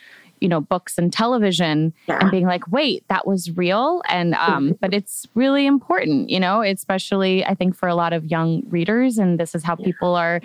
you 0.40 0.48
know 0.48 0.60
books 0.60 0.98
and 0.98 1.12
television 1.12 1.92
Yeah. 2.06 2.18
and 2.20 2.30
being 2.30 2.46
like 2.46 2.70
wait 2.70 3.04
that 3.08 3.26
was 3.26 3.50
real? 3.56 4.02
And 4.08 4.34
um 4.34 4.76
but 4.80 4.92
it's 4.94 5.26
really 5.34 5.66
important 5.66 6.30
you 6.30 6.40
know 6.40 6.62
especially 6.62 7.44
i 7.44 7.54
think 7.54 7.74
for 7.76 7.88
a 7.88 7.94
lot 7.94 8.12
of 8.12 8.24
young 8.26 8.62
readers. 8.68 9.18
And 9.18 9.38
this 9.40 9.54
is 9.54 9.62
how 9.64 9.74
people 9.74 10.14
are 10.14 10.40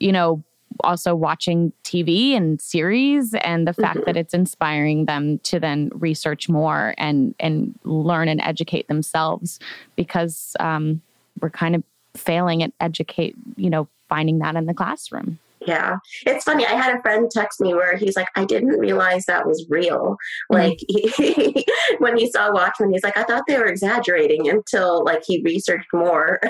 you 0.00 0.12
know 0.12 0.42
also 0.84 1.14
watching 1.14 1.72
tv 1.84 2.32
and 2.36 2.60
series 2.60 3.32
and 3.34 3.66
the 3.66 3.72
fact 3.72 4.00
that 4.04 4.14
it's 4.14 4.34
inspiring 4.34 5.06
them 5.06 5.38
to 5.38 5.58
then 5.58 5.90
research 5.94 6.48
more 6.50 6.94
and 6.98 7.34
and 7.40 7.78
learn 7.84 8.28
and 8.28 8.42
educate 8.42 8.86
themselves 8.88 9.58
because 9.94 10.54
um 10.60 11.00
we're 11.40 11.48
kind 11.50 11.74
of 11.74 11.82
failing 12.14 12.62
at 12.62 12.72
educate 12.80 13.34
you 13.56 13.70
know 13.70 13.88
finding 14.08 14.38
that 14.40 14.54
in 14.54 14.66
the 14.66 14.74
classroom 14.74 15.38
Yeah. 15.66 15.96
It's 16.24 16.44
funny. 16.44 16.64
I 16.64 16.74
had 16.74 16.96
a 16.96 17.02
friend 17.02 17.28
text 17.30 17.60
me 17.60 17.74
where 17.74 17.96
he's 17.96 18.16
like, 18.16 18.28
I 18.36 18.44
didn't 18.44 18.78
realize 18.78 19.24
that 19.26 19.46
was 19.46 19.66
real. 19.68 20.16
Like, 20.48 20.78
he, 20.88 21.64
when 21.98 22.16
he 22.16 22.30
saw 22.30 22.52
Watchmen, 22.52 22.92
he's 22.92 23.02
like, 23.02 23.16
I 23.16 23.24
thought 23.24 23.44
they 23.48 23.58
were 23.58 23.66
exaggerating 23.66 24.48
until 24.48 25.04
like 25.04 25.22
he 25.26 25.42
researched 25.42 25.88
more. 25.92 26.40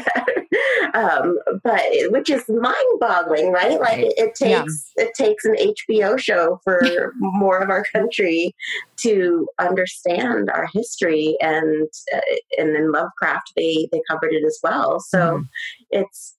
um, 0.95 1.39
but 1.65 1.83
which 2.11 2.29
is 2.29 2.45
mind 2.49 3.01
boggling, 3.01 3.53
right? 3.53 3.81
Like, 3.81 3.99
it, 4.01 4.15
it 4.19 4.39
Yeah. 4.41 4.61
takes 4.61 4.93
it 4.97 5.15
takes 5.15 5.45
an 5.47 5.57
HBO 5.57 6.19
show 6.19 6.61
for 6.63 7.15
more 7.19 7.59
of 7.59 7.71
our 7.71 7.85
country 7.95 8.55
to 8.99 9.49
understand 9.59 10.51
our 10.51 10.69
history. 10.73 11.37
And, 11.41 11.89
uh, 12.15 12.21
and 12.59 12.77
in 12.77 12.93
Lovecraft, 12.93 13.53
they, 13.57 13.89
they 13.93 14.03
covered 14.11 14.33
it 14.33 14.45
as 14.45 14.59
well. 14.63 15.01
So 15.01 15.43
it's, 15.91 16.35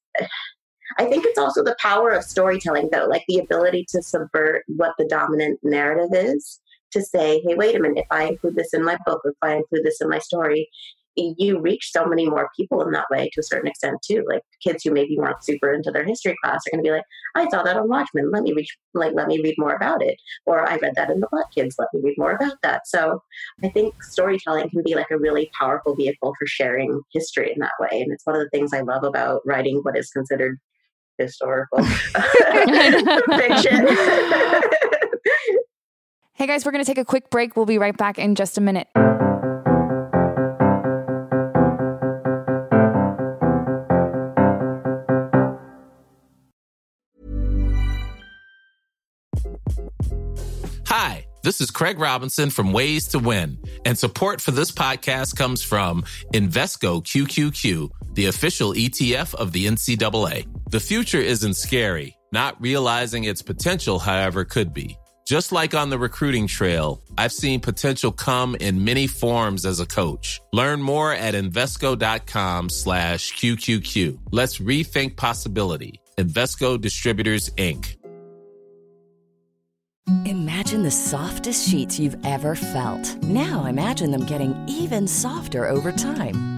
I 0.97 1.06
think 1.06 1.26
it's 1.26 1.39
also 1.39 1.63
the 1.63 1.76
power 1.80 2.12
of 2.12 2.23
storytelling, 2.23 2.89
though, 2.91 3.06
like 3.06 3.23
the 3.28 3.39
ability 3.39 3.86
to 3.89 4.02
subvert 4.02 4.63
what 4.67 4.93
the 4.97 5.06
dominant 5.06 5.60
narrative 5.63 6.10
is 6.13 6.60
to 6.91 7.02
say, 7.02 7.41
hey, 7.45 7.56
wait 7.56 7.76
a 7.76 7.80
minute, 7.80 8.00
if 8.00 8.08
I 8.12 8.26
include 8.26 8.56
this 8.56 8.73
in 8.73 8.84
my 8.84 8.97
book, 9.06 9.21
if 9.26 9.36
I 9.41 9.56
include 9.56 9.84
this 9.84 10.00
in 10.02 10.10
my 10.10 10.19
story, 10.19 10.69
you 11.19 11.60
reach 11.60 11.91
so 11.91 12.06
many 12.06 12.30
more 12.30 12.47
people 12.56 12.84
in 12.84 12.91
that 12.91 13.08
way 13.10 13.28
to 13.34 13.39
a 13.39 13.43
certain 13.43 13.67
extent, 13.67 13.97
too. 14.04 14.23
Like 14.30 14.43
kids 14.63 14.84
who 14.84 14.91
maybe 14.91 15.17
weren't 15.17 15.43
super 15.43 15.73
into 15.73 15.89
their 15.89 16.06
history 16.06 16.36
class 16.43 16.62
are 16.67 16.71
going 16.71 16.84
to 16.84 16.88
be 16.88 16.93
like, 16.93 17.04
I 17.36 17.50
saw 17.50 17.63
that 17.63 17.76
on 17.76 17.89
Watchmen. 17.89 18.30
Let 18.32 18.43
me 18.43 18.54
reach, 18.54 18.78
like, 18.93 19.13
let 19.15 19.28
me 19.28 19.41
read 19.41 19.56
more 19.58 19.76
about 19.76 20.04
it. 20.04 20.15
Or 20.45 20.69
I 20.69 20.78
read 20.78 20.93
that 20.95 21.10
in 21.10 21.19
the 21.19 21.28
Black 21.32 21.52
Kids. 21.54 21.76
Let 21.80 21.88
me 21.91 22.02
read 22.04 22.19
more 22.19 22.34
about 22.34 22.58
that. 22.62 22.88
So 22.88 23.23
I 23.63 23.69
think 23.69 24.02
storytelling 24.04 24.69
can 24.69 24.84
be 24.84 24.93
like 24.93 25.10
a 25.10 25.17
really 25.17 25.50
powerful 25.60 25.95
vehicle 25.95 26.36
for 26.38 26.45
sharing 26.45 27.02
history 27.12 27.52
in 27.52 27.60
that 27.62 27.71
way. 27.80 28.00
And 28.00 28.13
it's 28.13 28.26
one 28.26 28.36
of 28.36 28.43
the 28.43 28.50
things 28.52 28.71
I 28.71 28.82
love 28.82 29.04
about 29.04 29.41
writing 29.43 29.80
what 29.82 29.97
is 29.97 30.12
considered 30.12 30.60
historical 31.17 31.84
fiction. 33.38 33.88
Hey 36.38 36.45
guys, 36.45 36.63
we're 36.65 36.71
going 36.71 36.84
to 36.84 36.88
take 36.88 36.99
a 36.99 37.03
quick 37.03 37.32
break. 37.32 37.56
We'll 37.56 37.65
be 37.65 37.80
right 37.80 37.97
back 37.97 38.19
in 38.19 38.36
just 38.36 38.60
a 38.60 38.62
minute. 38.62 38.88
Hi, 50.86 51.25
this 51.43 51.60
is 51.60 51.71
Craig 51.71 51.99
Robinson 51.99 52.49
from 52.49 52.71
Ways 52.71 53.08
to 53.08 53.19
Win, 53.19 53.58
and 53.84 53.97
support 53.97 54.39
for 54.39 54.51
this 54.51 54.71
podcast 54.71 55.36
comes 55.36 55.63
from 55.63 56.03
Invesco 56.34 57.03
QQQ, 57.03 57.89
the 58.13 58.27
official 58.27 58.73
ETF 58.73 59.34
of 59.34 59.51
the 59.53 59.65
NCAA. 59.65 60.45
The 60.69 60.82
future 60.82 61.21
isn't 61.21 61.53
scary. 61.53 62.17
Not 62.34 62.60
realizing 62.60 63.23
its 63.23 63.41
potential, 63.41 63.99
however, 63.99 64.43
could 64.43 64.73
be. 64.73 64.97
Just 65.25 65.53
like 65.53 65.73
on 65.73 65.89
the 65.89 65.97
recruiting 65.97 66.45
trail, 66.45 67.01
I've 67.17 67.32
seen 67.32 67.62
potential 67.62 68.12
come 68.12 68.53
in 68.56 68.84
many 68.84 69.08
forms 69.08 69.65
as 69.65 69.80
a 69.80 69.86
coach. 69.86 70.41
Learn 70.51 70.82
more 70.82 71.13
at 71.13 71.36
Invesco.com 71.36 72.69
slash 72.69 73.34
QQQ. 73.34 74.19
Let's 74.32 74.58
rethink 74.58 75.15
possibility. 75.15 76.01
Invesco 76.17 76.80
Distributors, 76.80 77.49
Inc. 77.51 77.95
Imagine 80.25 80.84
the 80.84 80.91
softest 80.91 81.69
sheets 81.69 81.97
you've 81.97 82.17
ever 82.25 82.56
felt. 82.56 83.23
Now 83.23 83.65
imagine 83.65 84.12
them 84.12 84.25
getting 84.25 84.53
even 84.67 85.08
softer 85.08 85.65
over 85.65 85.93
time. 85.93 86.57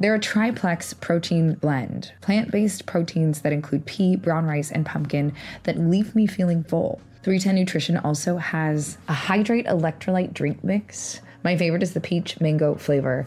They're 0.00 0.14
a 0.14 0.20
triplex 0.20 0.94
protein 0.94 1.54
blend, 1.54 2.12
plant 2.20 2.52
based 2.52 2.86
proteins 2.86 3.40
that 3.40 3.52
include 3.52 3.84
pea, 3.86 4.14
brown 4.14 4.46
rice, 4.46 4.70
and 4.70 4.86
pumpkin 4.86 5.32
that 5.64 5.76
leave 5.76 6.14
me 6.14 6.26
feeling 6.26 6.62
full. 6.62 7.00
310 7.24 7.56
Nutrition 7.56 7.96
also 7.96 8.36
has 8.36 8.96
a 9.08 9.12
hydrate 9.12 9.66
electrolyte 9.66 10.32
drink 10.32 10.62
mix. 10.62 11.20
My 11.42 11.56
favorite 11.56 11.82
is 11.82 11.94
the 11.94 12.00
peach 12.00 12.40
mango 12.40 12.76
flavor. 12.76 13.26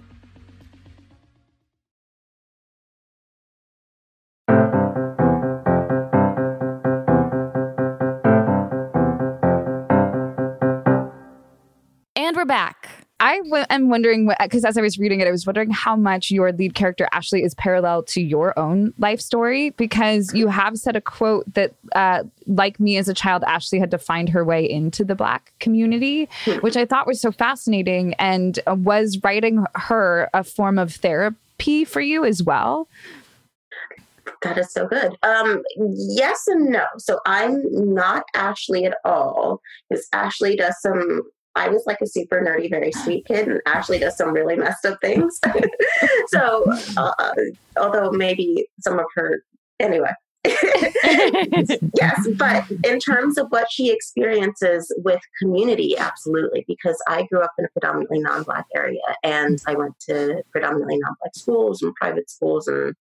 We're 12.41 12.45
back. 12.45 12.89
I 13.19 13.37
w- 13.37 13.65
am 13.69 13.89
wondering 13.89 14.31
because 14.39 14.65
as 14.65 14.75
I 14.75 14.81
was 14.81 14.97
reading 14.97 15.19
it, 15.19 15.27
I 15.27 15.31
was 15.31 15.45
wondering 15.45 15.69
how 15.69 15.95
much 15.95 16.31
your 16.31 16.51
lead 16.51 16.73
character 16.73 17.07
Ashley 17.11 17.43
is 17.43 17.53
parallel 17.53 18.01
to 18.05 18.19
your 18.19 18.57
own 18.57 18.95
life 18.97 19.21
story 19.21 19.69
because 19.69 20.33
you 20.33 20.47
have 20.47 20.79
said 20.79 20.95
a 20.95 21.01
quote 21.01 21.53
that, 21.53 21.75
uh, 21.93 22.23
like 22.47 22.79
me 22.79 22.97
as 22.97 23.07
a 23.07 23.13
child, 23.13 23.43
Ashley 23.45 23.77
had 23.77 23.91
to 23.91 23.99
find 23.99 24.27
her 24.29 24.43
way 24.43 24.67
into 24.67 25.05
the 25.05 25.13
Black 25.13 25.53
community, 25.59 26.27
which 26.61 26.75
I 26.75 26.83
thought 26.83 27.05
was 27.05 27.21
so 27.21 27.31
fascinating. 27.31 28.15
And 28.15 28.57
uh, 28.65 28.73
was 28.73 29.19
writing 29.23 29.63
her 29.75 30.27
a 30.33 30.43
form 30.43 30.79
of 30.79 30.95
therapy 30.95 31.85
for 31.85 32.01
you 32.01 32.25
as 32.25 32.41
well? 32.41 32.87
That 34.41 34.57
is 34.57 34.73
so 34.73 34.87
good. 34.87 35.15
Um, 35.21 35.61
yes 35.77 36.47
and 36.47 36.71
no. 36.71 36.85
So 36.97 37.19
I'm 37.27 37.61
not 37.71 38.23
Ashley 38.33 38.85
at 38.85 38.97
all 39.05 39.61
because 39.87 40.07
Ashley 40.11 40.55
does 40.55 40.81
some 40.81 41.21
I 41.55 41.69
was 41.69 41.83
like 41.85 41.99
a 42.01 42.07
super 42.07 42.41
nerdy, 42.41 42.69
very 42.69 42.91
sweet 42.91 43.25
kid, 43.25 43.47
and 43.47 43.61
Ashley 43.65 43.99
does 43.99 44.17
some 44.17 44.33
really 44.33 44.55
messed 44.55 44.85
up 44.85 44.99
things. 45.01 45.39
so, 46.27 46.65
uh, 46.97 47.33
although 47.77 48.11
maybe 48.11 48.67
some 48.79 48.99
of 48.99 49.05
her, 49.15 49.43
anyway. 49.79 50.11
yes, 50.43 52.27
but 52.35 52.65
in 52.83 52.99
terms 52.99 53.37
of 53.37 53.47
what 53.49 53.67
she 53.69 53.91
experiences 53.91 54.91
with 55.03 55.19
community, 55.39 55.95
absolutely, 55.97 56.65
because 56.67 56.97
I 57.07 57.23
grew 57.23 57.41
up 57.41 57.51
in 57.59 57.65
a 57.65 57.69
predominantly 57.69 58.19
non 58.19 58.43
Black 58.43 58.65
area 58.75 59.01
and 59.23 59.61
I 59.67 59.75
went 59.75 59.99
to 60.07 60.41
predominantly 60.51 60.97
non 60.97 61.15
Black 61.21 61.35
schools 61.35 61.81
and 61.83 61.93
private 61.95 62.29
schools 62.29 62.67
and 62.67 62.95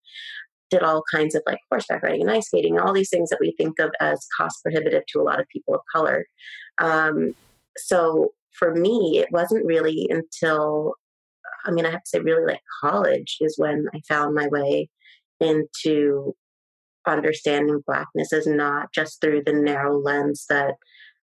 did 0.71 0.83
all 0.83 1.03
kinds 1.13 1.35
of 1.35 1.43
like 1.47 1.59
horseback 1.71 2.03
riding 2.03 2.21
and 2.23 2.31
ice 2.31 2.47
skating, 2.47 2.79
all 2.79 2.93
these 2.93 3.11
things 3.11 3.31
that 3.31 3.41
we 3.41 3.55
think 3.57 3.79
of 3.79 3.91
as 4.01 4.27
cost 4.37 4.63
prohibitive 4.63 5.05
to 5.09 5.21
a 5.21 5.25
lot 5.25 5.41
of 5.41 5.49
people 5.49 5.75
of 5.75 5.81
color. 5.93 6.27
Um, 6.79 7.35
so 7.77 8.33
for 8.59 8.75
me, 8.75 9.19
it 9.19 9.29
wasn't 9.31 9.67
really 9.67 10.09
until, 10.11 10.95
I 11.65 11.71
mean, 11.71 11.87
I 11.87 11.91
have 11.91 12.03
to 12.03 12.09
say, 12.09 12.21
really 12.21 12.45
like 12.45 12.63
college 12.83 13.37
is 13.41 13.57
when 13.59 13.87
I 13.95 14.01
found 14.09 14.35
my 14.35 14.49
way 14.49 14.89
into 15.41 16.35
understanding 17.07 17.83
Blackness 17.87 18.33
as 18.33 18.47
not 18.47 18.93
just 18.93 19.21
through 19.21 19.43
the 19.45 19.53
narrow 19.53 19.99
lens 19.99 20.47
that 20.49 20.75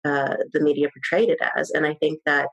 uh, 0.05 0.37
the 0.53 0.61
media 0.61 0.89
portrayed 0.89 1.31
it 1.31 1.39
as. 1.57 1.71
And 1.71 1.87
I 1.87 1.95
think 1.95 2.21
that 2.27 2.49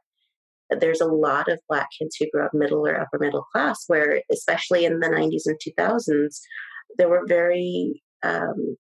there's 0.70 1.02
a 1.02 1.06
lot 1.06 1.50
of 1.50 1.60
Black 1.68 1.88
kids 1.98 2.16
who 2.16 2.30
grew 2.32 2.46
up 2.46 2.54
middle 2.54 2.86
or 2.86 3.00
upper 3.00 3.20
middle 3.20 3.46
class, 3.52 3.84
where, 3.88 4.22
especially 4.32 4.86
in 4.86 5.00
the 5.00 5.08
90s 5.08 5.44
and 5.46 5.60
2000s, 5.60 6.40
there 6.98 7.10
were 7.10 7.26
very 7.28 8.02
um, 8.24 8.78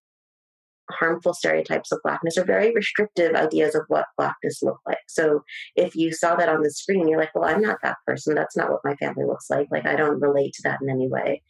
harmful 0.91 1.33
stereotypes 1.33 1.91
of 1.91 1.99
blackness 2.03 2.37
or 2.37 2.43
very 2.43 2.73
restrictive 2.73 3.35
ideas 3.35 3.75
of 3.75 3.83
what 3.87 4.05
blackness 4.17 4.61
looked 4.63 4.85
like. 4.85 4.97
So 5.07 5.43
if 5.75 5.95
you 5.95 6.11
saw 6.11 6.35
that 6.35 6.49
on 6.49 6.61
the 6.61 6.71
screen, 6.71 7.07
you're 7.07 7.19
like, 7.19 7.33
well, 7.35 7.49
I'm 7.49 7.61
not 7.61 7.79
that 7.83 7.97
person. 8.05 8.35
That's 8.35 8.57
not 8.57 8.71
what 8.71 8.81
my 8.83 8.95
family 8.95 9.25
looks 9.25 9.49
like. 9.49 9.67
Like 9.71 9.85
I 9.85 9.95
don't 9.95 10.21
relate 10.21 10.53
to 10.53 10.61
that 10.63 10.79
in 10.81 10.89
any 10.89 11.07
way. 11.07 11.41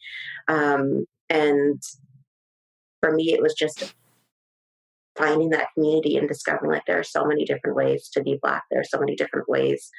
Um, 0.48 1.06
and 1.28 1.82
for 3.00 3.12
me, 3.12 3.32
it 3.32 3.42
was 3.42 3.54
just 3.54 3.94
finding 5.16 5.50
that 5.50 5.68
community 5.74 6.16
and 6.16 6.28
discovering 6.28 6.70
like 6.70 6.84
there 6.86 6.98
are 6.98 7.04
so 7.04 7.24
many 7.24 7.44
different 7.44 7.76
ways 7.76 8.08
to 8.12 8.22
be 8.22 8.38
black. 8.42 8.62
There 8.70 8.80
are 8.80 8.84
so 8.84 8.98
many 8.98 9.16
different 9.16 9.48
ways 9.48 9.90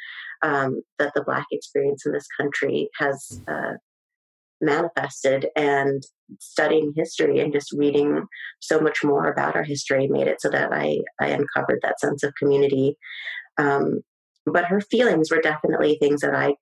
um, 0.41 0.81
that 0.99 1.13
the 1.15 1.23
black 1.23 1.45
experience 1.51 2.05
in 2.05 2.11
this 2.11 2.27
country 2.37 2.89
has 2.97 3.41
uh, 3.47 3.73
manifested 4.62 5.47
and 5.55 6.03
studying 6.39 6.93
history 6.95 7.39
and 7.39 7.51
just 7.51 7.72
reading 7.74 8.26
so 8.59 8.80
much 8.80 9.03
more 9.03 9.28
about 9.28 9.55
our 9.55 9.64
history 9.64 10.07
made 10.07 10.28
it 10.28 10.41
so 10.41 10.49
that 10.49 10.72
I, 10.72 10.99
I 11.20 11.28
uncovered 11.28 11.80
that 11.82 11.99
sense 11.99 12.24
of 12.24 12.34
community. 12.36 12.97
Um, 13.57 14.01
but 14.45 14.66
her 14.66 14.82
feelings 14.82 15.30
were 15.30 15.41
definitely 15.41 15.97
things 15.99 16.22
that 16.22 16.36
I 16.36 16.55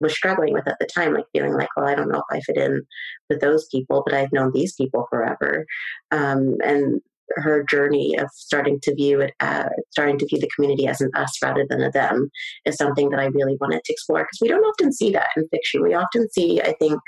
was 0.00 0.12
struggling 0.12 0.52
with 0.52 0.66
at 0.66 0.78
the 0.80 0.86
time, 0.86 1.14
like 1.14 1.26
feeling 1.32 1.54
like, 1.54 1.68
well, 1.76 1.86
I 1.86 1.94
don't 1.94 2.08
know 2.08 2.22
if 2.28 2.36
I 2.36 2.40
fit 2.40 2.56
in 2.56 2.82
with 3.30 3.40
those 3.40 3.66
people, 3.70 4.02
but 4.04 4.14
I've 4.14 4.32
known 4.32 4.50
these 4.52 4.74
people 4.74 5.06
forever. 5.10 5.64
Um, 6.10 6.56
and 6.64 7.00
her 7.36 7.64
journey 7.64 8.18
of 8.18 8.28
starting 8.32 8.78
to 8.82 8.94
view 8.94 9.20
it 9.20 9.32
as 9.40 9.68
starting 9.90 10.18
to 10.18 10.26
view 10.26 10.38
the 10.38 10.50
community 10.54 10.86
as 10.86 11.00
an 11.00 11.10
us 11.14 11.32
rather 11.42 11.64
than 11.68 11.80
a 11.80 11.90
them 11.90 12.30
is 12.66 12.76
something 12.76 13.10
that 13.10 13.20
I 13.20 13.26
really 13.26 13.56
wanted 13.60 13.82
to 13.84 13.92
explore 13.92 14.20
because 14.20 14.38
we 14.40 14.48
don't 14.48 14.64
often 14.64 14.92
see 14.92 15.10
that 15.12 15.28
in 15.36 15.48
fiction. 15.48 15.82
We 15.82 15.94
often 15.94 16.28
see, 16.30 16.60
I 16.60 16.74
think, 16.78 17.00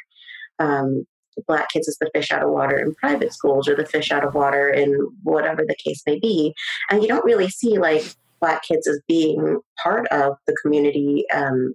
um, 0.58 1.06
black 1.46 1.68
kids 1.70 1.88
as 1.88 1.96
the 1.98 2.10
fish 2.14 2.30
out 2.30 2.42
of 2.42 2.50
water 2.50 2.78
in 2.78 2.94
private 2.94 3.32
schools 3.32 3.68
or 3.68 3.74
the 3.74 3.86
fish 3.86 4.10
out 4.10 4.24
of 4.24 4.34
water 4.34 4.68
in 4.68 4.94
whatever 5.22 5.64
the 5.66 5.76
case 5.84 6.02
may 6.06 6.18
be. 6.18 6.54
And 6.90 7.02
you 7.02 7.08
don't 7.08 7.24
really 7.24 7.48
see 7.48 7.78
like 7.78 8.14
black 8.40 8.62
kids 8.62 8.86
as 8.86 9.00
being 9.08 9.60
part 9.82 10.06
of 10.08 10.36
the 10.46 10.56
community, 10.62 11.24
um, 11.32 11.74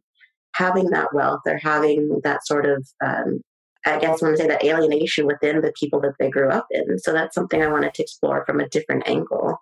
having 0.53 0.89
that 0.91 1.13
wealth 1.13 1.41
or 1.45 1.57
having 1.57 2.21
that 2.23 2.45
sort 2.45 2.65
of, 2.65 2.87
um, 3.03 3.41
I 3.85 3.97
guess 3.99 4.21
I 4.21 4.25
want 4.25 4.37
to 4.37 4.43
say 4.43 4.47
that 4.47 4.63
alienation 4.63 5.25
within 5.25 5.61
the 5.61 5.73
people 5.79 6.01
that 6.01 6.13
they 6.19 6.29
grew 6.29 6.49
up 6.49 6.67
in. 6.69 6.99
So 6.99 7.13
that's 7.13 7.33
something 7.33 7.61
I 7.61 7.67
wanted 7.67 7.93
to 7.95 8.03
explore 8.03 8.45
from 8.45 8.59
a 8.59 8.69
different 8.69 9.07
angle 9.07 9.57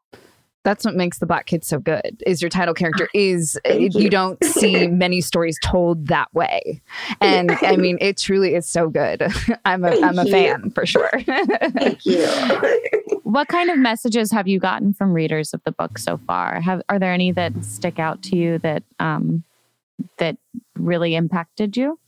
that's 0.68 0.84
what 0.84 0.95
makes 0.95 1.20
the 1.20 1.26
black 1.26 1.45
kid 1.45 1.63
so 1.63 1.80
good 1.80 2.22
is 2.26 2.41
your 2.41 2.49
title 2.49 2.74
character 2.74 3.07
is 3.13 3.57
you. 3.65 3.89
you. 3.93 4.09
don't 4.09 4.43
see 4.43 4.86
many 4.89 5.22
stories 5.22 5.57
told 5.63 6.07
that 6.07 6.32
way. 6.34 6.82
And 7.22 7.51
i 7.61 7.78
mean 7.78 7.97
it 8.01 8.18
truly 8.18 8.53
is 8.53 8.68
so 8.68 8.89
good. 8.89 9.26
I'm 9.65 9.86
a 9.86 9.91
am 9.91 10.20
a 10.20 10.26
fan 10.26 10.72
for 10.72 10.86
sure. 10.86 11.09
Thank 11.26 12.05
you. 12.05 12.28
What 13.24 13.49
kind 13.49 13.70
of 13.70 13.78
messages 13.78 14.32
have 14.32 14.47
you 14.47 14.57
gotten 14.57 14.93
from 14.93 15.11
readers 15.11 15.53
of 15.53 15.61
the 15.65 15.74
book 15.74 15.97
so 15.97 16.18
far? 16.18 16.61
Have 16.61 16.82
are 16.88 16.97
there 16.97 17.11
any 17.11 17.34
that 17.34 17.61
stick 17.61 17.99
out 17.99 18.24
to 18.24 18.38
you 18.38 18.57
that 18.59 18.84
um 18.99 19.43
that 20.18 20.38
really 20.76 21.13
impacted 21.13 21.76
you? 21.76 21.99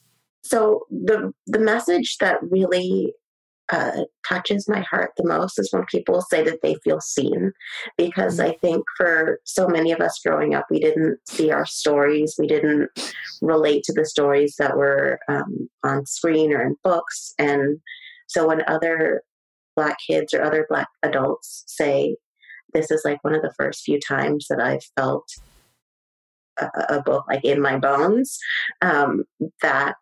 So 0.43 0.85
the 0.89 1.33
the 1.45 1.59
message 1.59 2.17
that 2.19 2.37
really 2.41 3.13
uh, 3.71 4.03
touches 4.27 4.67
my 4.67 4.81
heart 4.81 5.11
the 5.17 5.27
most 5.27 5.59
is 5.59 5.69
when 5.71 5.85
people 5.85 6.21
say 6.21 6.43
that 6.43 6.61
they 6.63 6.75
feel 6.83 6.99
seen. 6.99 7.51
Because 7.97 8.39
mm-hmm. 8.39 8.51
I 8.51 8.57
think 8.61 8.83
for 8.97 9.39
so 9.45 9.67
many 9.67 9.91
of 9.91 9.99
us 9.99 10.19
growing 10.25 10.55
up, 10.55 10.65
we 10.69 10.79
didn't 10.79 11.19
see 11.27 11.51
our 11.51 11.65
stories, 11.65 12.35
we 12.37 12.47
didn't 12.47 12.89
relate 13.41 13.83
to 13.83 13.93
the 13.93 14.05
stories 14.05 14.55
that 14.57 14.77
were 14.77 15.19
um, 15.27 15.69
on 15.83 16.05
screen 16.05 16.53
or 16.53 16.61
in 16.61 16.75
books. 16.83 17.33
And 17.37 17.79
so 18.27 18.47
when 18.47 18.63
other 18.67 19.21
Black 19.75 19.97
kids 20.05 20.33
or 20.33 20.43
other 20.43 20.65
Black 20.67 20.87
adults 21.03 21.63
say, 21.67 22.17
This 22.73 22.91
is 22.91 23.03
like 23.05 23.23
one 23.23 23.35
of 23.35 23.41
the 23.41 23.53
first 23.57 23.83
few 23.83 23.99
times 23.99 24.47
that 24.49 24.59
I've 24.59 24.83
felt 24.97 25.27
a, 26.59 26.67
a 26.89 27.01
book 27.01 27.25
like 27.27 27.45
in 27.45 27.61
my 27.61 27.77
bones, 27.77 28.37
um, 28.81 29.23
that 29.61 29.95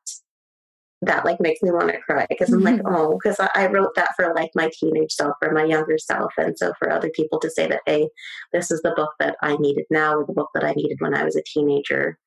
that 1.02 1.26
like 1.26 1.40
makes 1.40 1.62
me 1.62 1.72
want 1.72 1.90
to 1.90 2.00
cry 2.00 2.26
because 2.28 2.52
I'm 2.52 2.62
like, 2.62 2.78
mm-hmm. 2.78 2.96
oh, 2.96 3.20
because 3.22 3.40
I, 3.40 3.50
I, 3.54 3.68
wrote 3.68 3.94
that 3.96 4.10
for 4.16 4.34
like 4.34 4.50
my 4.56 4.70
teenage 4.80 5.12
self 5.12 5.36
or 5.44 5.52
my 5.52 5.64
younger 5.64 5.98
self. 6.00 6.34
And 6.38 6.58
so 6.58 6.74
for 6.80 6.92
other 6.92 7.10
people 7.10 7.40
to 7.40 7.52
say 7.52 7.68
that, 7.68 7.82
hey, 7.86 8.10
this 8.52 8.72
is 8.72 8.82
the 8.82 8.94
book 8.96 9.12
that 9.20 9.36
I 9.44 9.58
needed 9.58 9.86
now 9.92 10.16
or 10.16 10.26
the 10.26 10.34
book 10.34 10.50
that 10.56 10.64
I 10.64 10.74
needed 10.74 10.98
when 11.00 11.14
I 11.14 11.24
was 11.24 11.36
a 11.36 11.44
teenager, 11.44 12.18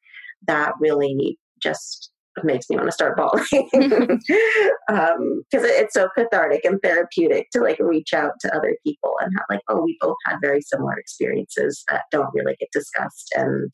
that 0.47 0.75
really 0.79 1.39
just 1.61 2.12
makes 2.45 2.71
me 2.71 2.77
want 2.77 2.87
to 2.89 2.93
start 2.93 3.16
bawling 3.16 3.45
because 3.51 4.03
um, 4.89 5.43
it, 5.53 5.62
it's 5.62 5.95
so 5.95 6.09
cathartic 6.16 6.64
and 6.64 6.81
therapeutic 6.83 7.51
to 7.51 7.61
like 7.61 7.79
reach 7.81 8.14
out 8.14 8.33
to 8.41 8.55
other 8.55 8.77
people 8.87 9.14
and 9.21 9.33
have 9.37 9.45
like 9.51 9.61
oh 9.68 9.83
we 9.83 9.99
both 10.01 10.16
had 10.27 10.37
very 10.41 10.61
similar 10.61 10.97
experiences 10.97 11.85
that 11.89 12.05
don't 12.11 12.33
really 12.35 12.57
get 12.59 12.71
discussed 12.73 13.31
and 13.37 13.73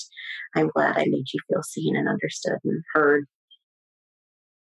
i'm 0.57 0.69
glad 0.69 0.97
i 0.97 1.05
made 1.05 1.27
you 1.33 1.41
feel 1.49 1.63
seen 1.63 1.97
and 1.97 2.09
understood 2.09 2.59
and 2.65 2.83
heard 2.95 3.27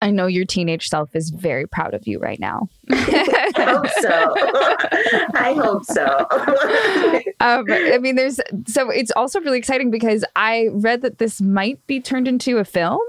I 0.05 0.11
know 0.11 0.26
your 0.26 0.44
teenage 0.44 0.88
self 0.88 1.16
is 1.16 1.30
very 1.30 1.66
proud 1.66 1.94
of 1.94 2.07
you 2.07 2.18
right 2.18 2.38
now. 2.38 2.68
I 2.90 3.55
hope 3.57 3.88
so. 4.02 4.34
I 5.34 5.55
hope 5.55 5.84
so. 5.86 6.05
um, 7.40 7.64
I 7.70 7.96
mean, 8.02 8.14
there's 8.14 8.38
so 8.66 8.90
it's 8.90 9.11
also 9.12 9.40
really 9.40 9.57
exciting 9.57 9.90
because 9.90 10.22
I 10.36 10.68
read 10.72 11.00
that 11.00 11.16
this 11.16 11.40
might 11.40 11.84
be 11.86 12.02
turned 12.02 12.28
into 12.28 12.59
a 12.59 12.66
film 12.66 13.00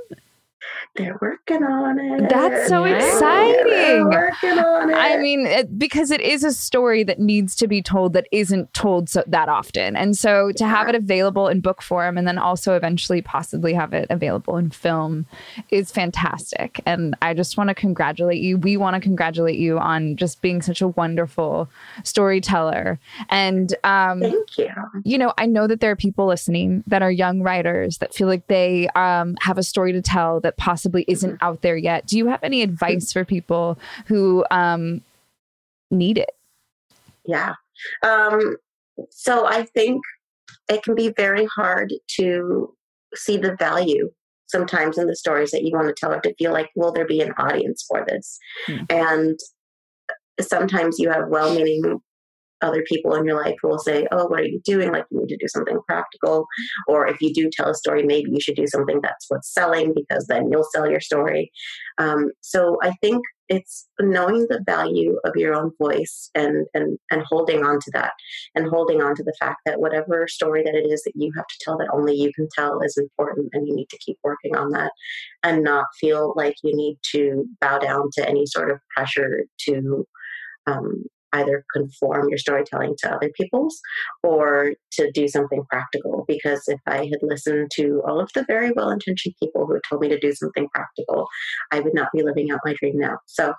they're 0.95 1.17
working 1.21 1.63
on 1.63 1.99
it. 1.99 2.29
That's 2.29 2.69
so 2.69 2.85
yeah. 2.85 2.95
exciting. 2.95 3.65
They're 3.65 4.05
working 4.05 4.59
on 4.59 4.89
it. 4.89 4.95
I 4.95 5.17
mean, 5.17 5.45
it, 5.45 5.77
because 5.77 6.09
it 6.09 6.21
is 6.21 6.43
a 6.43 6.53
story 6.53 7.03
that 7.03 7.19
needs 7.19 7.55
to 7.57 7.67
be 7.67 7.81
told 7.81 8.13
that 8.13 8.27
isn't 8.31 8.73
told 8.73 9.09
so, 9.09 9.23
that 9.27 9.49
often. 9.49 9.95
And 9.97 10.17
so 10.17 10.51
to 10.53 10.63
yeah. 10.63 10.69
have 10.69 10.87
it 10.87 10.95
available 10.95 11.47
in 11.49 11.59
book 11.59 11.81
form 11.81 12.17
and 12.17 12.25
then 12.25 12.37
also 12.37 12.75
eventually 12.75 13.21
possibly 13.21 13.73
have 13.73 13.93
it 13.93 14.07
available 14.09 14.55
in 14.57 14.69
film 14.69 15.25
is 15.69 15.91
fantastic. 15.91 16.79
And 16.85 17.15
I 17.21 17.33
just 17.33 17.57
want 17.57 17.67
to 17.69 17.75
congratulate 17.75 18.41
you. 18.41 18.57
We 18.57 18.77
want 18.77 18.95
to 18.95 19.01
congratulate 19.01 19.59
you 19.59 19.77
on 19.77 20.15
just 20.15 20.41
being 20.41 20.61
such 20.61 20.81
a 20.81 20.87
wonderful 20.87 21.69
storyteller. 22.03 22.99
And 23.29 23.75
um, 23.83 24.21
thank 24.21 24.57
you. 24.57 24.69
You 25.03 25.17
know, 25.17 25.33
I 25.37 25.45
know 25.45 25.67
that 25.67 25.81
there 25.81 25.91
are 25.91 25.95
people 25.95 26.25
listening 26.25 26.83
that 26.87 27.01
are 27.01 27.11
young 27.11 27.41
writers 27.41 27.97
that 27.97 28.13
feel 28.13 28.27
like 28.27 28.47
they 28.47 28.87
um, 28.95 29.35
have 29.41 29.57
a 29.57 29.63
story 29.63 29.91
to 29.91 30.01
tell 30.01 30.39
that 30.39 30.55
possibly 30.55 30.84
isn't 31.07 31.37
out 31.41 31.61
there 31.61 31.77
yet. 31.77 32.05
Do 32.05 32.17
you 32.17 32.27
have 32.27 32.43
any 32.43 32.61
advice 32.61 33.11
for 33.13 33.25
people 33.25 33.77
who 34.05 34.45
um, 34.51 35.01
need 35.91 36.17
it? 36.17 36.31
Yeah. 37.25 37.53
Um, 38.03 38.57
so 39.09 39.45
I 39.45 39.63
think 39.63 40.01
it 40.69 40.83
can 40.83 40.95
be 40.95 41.09
very 41.09 41.45
hard 41.45 41.93
to 42.17 42.73
see 43.15 43.37
the 43.37 43.55
value 43.55 44.11
sometimes 44.47 44.97
in 44.97 45.07
the 45.07 45.15
stories 45.15 45.51
that 45.51 45.63
you 45.63 45.71
want 45.75 45.87
to 45.87 45.93
tell 45.93 46.13
or 46.13 46.19
to 46.21 46.33
feel 46.35 46.51
like, 46.51 46.69
will 46.75 46.91
there 46.91 47.07
be 47.07 47.21
an 47.21 47.33
audience 47.37 47.83
for 47.87 48.05
this? 48.07 48.37
Hmm. 48.67 48.83
And 48.89 49.39
sometimes 50.39 50.99
you 50.99 51.09
have 51.09 51.27
well 51.29 51.53
meaning 51.53 52.01
other 52.61 52.83
people 52.87 53.15
in 53.15 53.25
your 53.25 53.41
life 53.41 53.55
who 53.61 53.69
will 53.69 53.79
say, 53.79 54.07
Oh, 54.11 54.27
what 54.27 54.41
are 54.41 54.45
you 54.45 54.61
doing? 54.63 54.91
Like, 54.91 55.05
you 55.11 55.19
need 55.19 55.29
to 55.29 55.37
do 55.37 55.47
something 55.47 55.79
practical. 55.87 56.45
Or 56.87 57.07
if 57.07 57.21
you 57.21 57.33
do 57.33 57.49
tell 57.51 57.69
a 57.69 57.75
story, 57.75 58.03
maybe 58.03 58.31
you 58.31 58.41
should 58.41 58.55
do 58.55 58.67
something 58.67 58.99
that's 59.01 59.25
what's 59.29 59.53
selling 59.53 59.93
because 59.93 60.27
then 60.27 60.49
you'll 60.51 60.67
sell 60.73 60.89
your 60.89 61.01
story. 61.01 61.51
Um, 61.97 62.31
so 62.41 62.77
I 62.81 62.93
think 63.01 63.23
it's 63.47 63.87
knowing 63.99 64.47
the 64.49 64.63
value 64.65 65.17
of 65.23 65.33
your 65.35 65.53
own 65.53 65.71
voice 65.77 66.31
and, 66.33 66.65
and, 66.73 66.97
and 67.11 67.21
holding 67.25 67.63
on 67.63 67.79
to 67.79 67.91
that 67.93 68.13
and 68.55 68.67
holding 68.67 69.01
on 69.01 69.15
to 69.15 69.23
the 69.23 69.35
fact 69.39 69.59
that 69.65 69.79
whatever 69.79 70.27
story 70.27 70.63
that 70.63 70.73
it 70.73 70.91
is 70.91 71.03
that 71.03 71.13
you 71.15 71.31
have 71.35 71.45
to 71.45 71.55
tell 71.61 71.77
that 71.77 71.89
only 71.93 72.15
you 72.15 72.31
can 72.33 72.47
tell 72.55 72.79
is 72.81 72.97
important 72.97 73.49
and 73.53 73.67
you 73.67 73.75
need 73.75 73.89
to 73.89 73.99
keep 73.99 74.17
working 74.23 74.55
on 74.55 74.71
that 74.71 74.91
and 75.43 75.63
not 75.63 75.85
feel 75.99 76.33
like 76.35 76.55
you 76.63 76.75
need 76.75 76.97
to 77.11 77.45
bow 77.61 77.77
down 77.77 78.09
to 78.13 78.27
any 78.27 78.45
sort 78.47 78.71
of 78.71 78.79
pressure 78.95 79.43
to 79.59 80.07
um, 80.67 81.03
either 81.35 81.65
conform 81.73 82.29
your 82.29 82.37
storytelling 82.37 82.95
to 82.99 83.13
other 83.13 83.29
people's 83.35 83.79
or 84.23 84.73
to 84.93 85.11
do 85.11 85.27
something 85.27 85.63
practical. 85.69 86.25
Because 86.27 86.63
if 86.67 86.79
I 86.87 87.05
had 87.05 87.19
listened 87.21 87.71
to 87.75 88.01
all 88.07 88.19
of 88.19 88.29
the 88.33 88.45
very 88.47 88.71
well 88.71 88.89
intentioned 88.89 89.35
people 89.41 89.65
who 89.65 89.79
told 89.89 90.01
me 90.01 90.09
to 90.09 90.19
do 90.19 90.33
something 90.33 90.67
practical, 90.73 91.27
I 91.71 91.79
would 91.79 91.93
not 91.93 92.09
be 92.13 92.23
living 92.23 92.51
out 92.51 92.59
my 92.65 92.73
dream 92.73 92.97
now. 92.97 93.17
So 93.27 93.53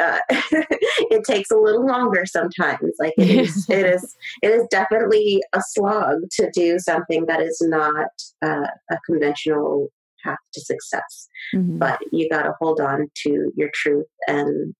uh, 0.00 0.18
it 0.30 1.24
takes 1.24 1.50
a 1.50 1.56
little 1.56 1.86
longer 1.86 2.24
sometimes. 2.26 2.92
Like 2.98 3.14
it 3.18 3.30
is, 3.30 3.66
it 3.70 3.86
is, 3.86 4.16
it 4.42 4.48
is 4.48 4.66
definitely 4.70 5.42
a 5.52 5.60
slog 5.68 6.18
to 6.32 6.50
do 6.52 6.78
something 6.78 7.26
that 7.26 7.40
is 7.40 7.58
not 7.62 8.08
uh, 8.44 8.66
a 8.90 8.96
conventional 9.06 9.88
path 10.24 10.38
to 10.54 10.60
success. 10.60 11.28
Mm-hmm. 11.54 11.78
But 11.78 12.00
you 12.12 12.28
got 12.28 12.42
to 12.42 12.54
hold 12.60 12.80
on 12.80 13.08
to 13.24 13.52
your 13.56 13.70
truth 13.74 14.06
and 14.26 14.74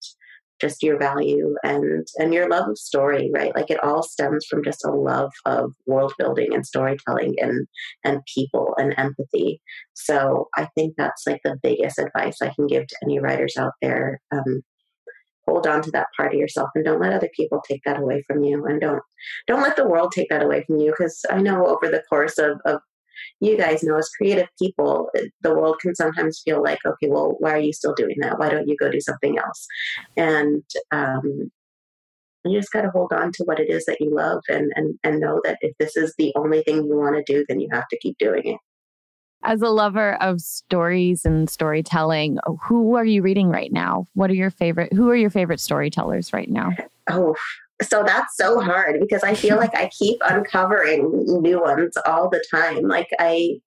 just 0.62 0.82
your 0.82 0.98
value 0.98 1.54
and 1.62 2.06
and 2.18 2.32
your 2.32 2.48
love 2.48 2.68
of 2.70 2.78
story 2.78 3.30
right? 3.34 3.54
Like 3.54 3.70
it 3.70 3.82
all 3.84 4.02
stems 4.02 4.46
from 4.48 4.64
just 4.64 4.84
a 4.84 4.90
love 4.90 5.32
of 5.44 5.72
world 5.86 6.14
building 6.18 6.54
and 6.54 6.66
storytelling 6.66 7.34
and 7.38 7.66
and 8.04 8.22
people 8.34 8.74
and 8.78 8.94
empathy. 8.96 9.60
So 9.94 10.48
i 10.56 10.68
think 10.74 10.94
that's 10.96 11.26
like 11.26 11.40
the 11.44 11.58
biggest 11.62 11.98
advice 11.98 12.38
i 12.42 12.52
can 12.54 12.66
give 12.66 12.86
to 12.86 12.96
any 13.02 13.18
writers 13.20 13.56
out 13.58 13.74
there. 13.82 14.20
Um, 14.32 14.62
hold 15.46 15.66
on 15.66 15.82
to 15.82 15.90
that 15.90 16.06
part 16.16 16.32
of 16.32 16.38
yourself 16.38 16.70
and 16.74 16.84
don't 16.84 17.00
let 17.00 17.12
other 17.12 17.30
people 17.36 17.60
take 17.66 17.82
that 17.84 18.00
away 18.00 18.22
from 18.26 18.44
you 18.44 18.64
and 18.66 18.80
don't 18.80 19.02
don't 19.46 19.62
let 19.62 19.76
the 19.76 19.88
world 19.88 20.12
take 20.12 20.28
that 20.30 20.42
away 20.42 20.62
from 20.66 20.78
you 20.78 20.90
because 20.90 21.20
i 21.30 21.40
know 21.40 21.66
over 21.66 21.90
the 21.90 22.02
course 22.08 22.38
of, 22.38 22.60
of 22.64 22.80
you 23.40 23.56
guys 23.56 23.82
know 23.82 23.96
as 23.96 24.08
creative 24.10 24.48
people 24.58 25.10
the 25.42 25.54
world 25.54 25.76
can 25.80 25.94
sometimes 25.94 26.42
feel 26.44 26.62
like 26.62 26.78
okay 26.86 27.08
well 27.08 27.36
why 27.38 27.52
are 27.52 27.58
you 27.58 27.72
still 27.72 27.94
doing 27.94 28.16
that 28.20 28.38
why 28.38 28.48
don't 28.48 28.68
you 28.68 28.76
go 28.78 28.90
do 28.90 29.00
something 29.00 29.38
else 29.38 29.66
and 30.16 30.62
um, 30.90 31.50
you 32.44 32.58
just 32.58 32.72
got 32.72 32.82
to 32.82 32.90
hold 32.90 33.12
on 33.12 33.30
to 33.32 33.44
what 33.44 33.60
it 33.60 33.70
is 33.70 33.84
that 33.84 34.00
you 34.00 34.14
love 34.14 34.42
and, 34.48 34.72
and 34.74 34.98
and 35.04 35.20
know 35.20 35.40
that 35.44 35.58
if 35.60 35.72
this 35.78 35.96
is 35.96 36.14
the 36.18 36.32
only 36.36 36.62
thing 36.62 36.84
you 36.84 36.96
want 36.96 37.16
to 37.16 37.32
do 37.32 37.44
then 37.48 37.60
you 37.60 37.68
have 37.72 37.88
to 37.88 37.98
keep 37.98 38.16
doing 38.18 38.42
it 38.44 38.58
as 39.44 39.60
a 39.60 39.70
lover 39.70 40.14
of 40.22 40.40
stories 40.40 41.24
and 41.24 41.50
storytelling, 41.50 42.38
who 42.62 42.94
are 42.94 43.04
you 43.04 43.22
reading 43.22 43.48
right 43.48 43.72
now? 43.72 44.06
What 44.14 44.30
are 44.30 44.34
your 44.34 44.50
favorite 44.50 44.92
who 44.92 45.08
are 45.10 45.16
your 45.16 45.30
favorite 45.30 45.58
storytellers 45.60 46.32
right 46.32 46.48
now? 46.48 46.70
Oh, 47.10 47.34
so 47.82 48.02
that's 48.04 48.36
so 48.36 48.60
hard 48.60 49.00
because 49.00 49.22
I 49.22 49.34
feel 49.34 49.56
like 49.62 49.74
I 49.74 49.88
keep 49.88 50.18
uncovering 50.22 51.10
new 51.42 51.60
ones 51.60 51.96
all 52.06 52.28
the 52.28 52.44
time. 52.50 52.88
Like 52.88 53.08
I 53.18 53.60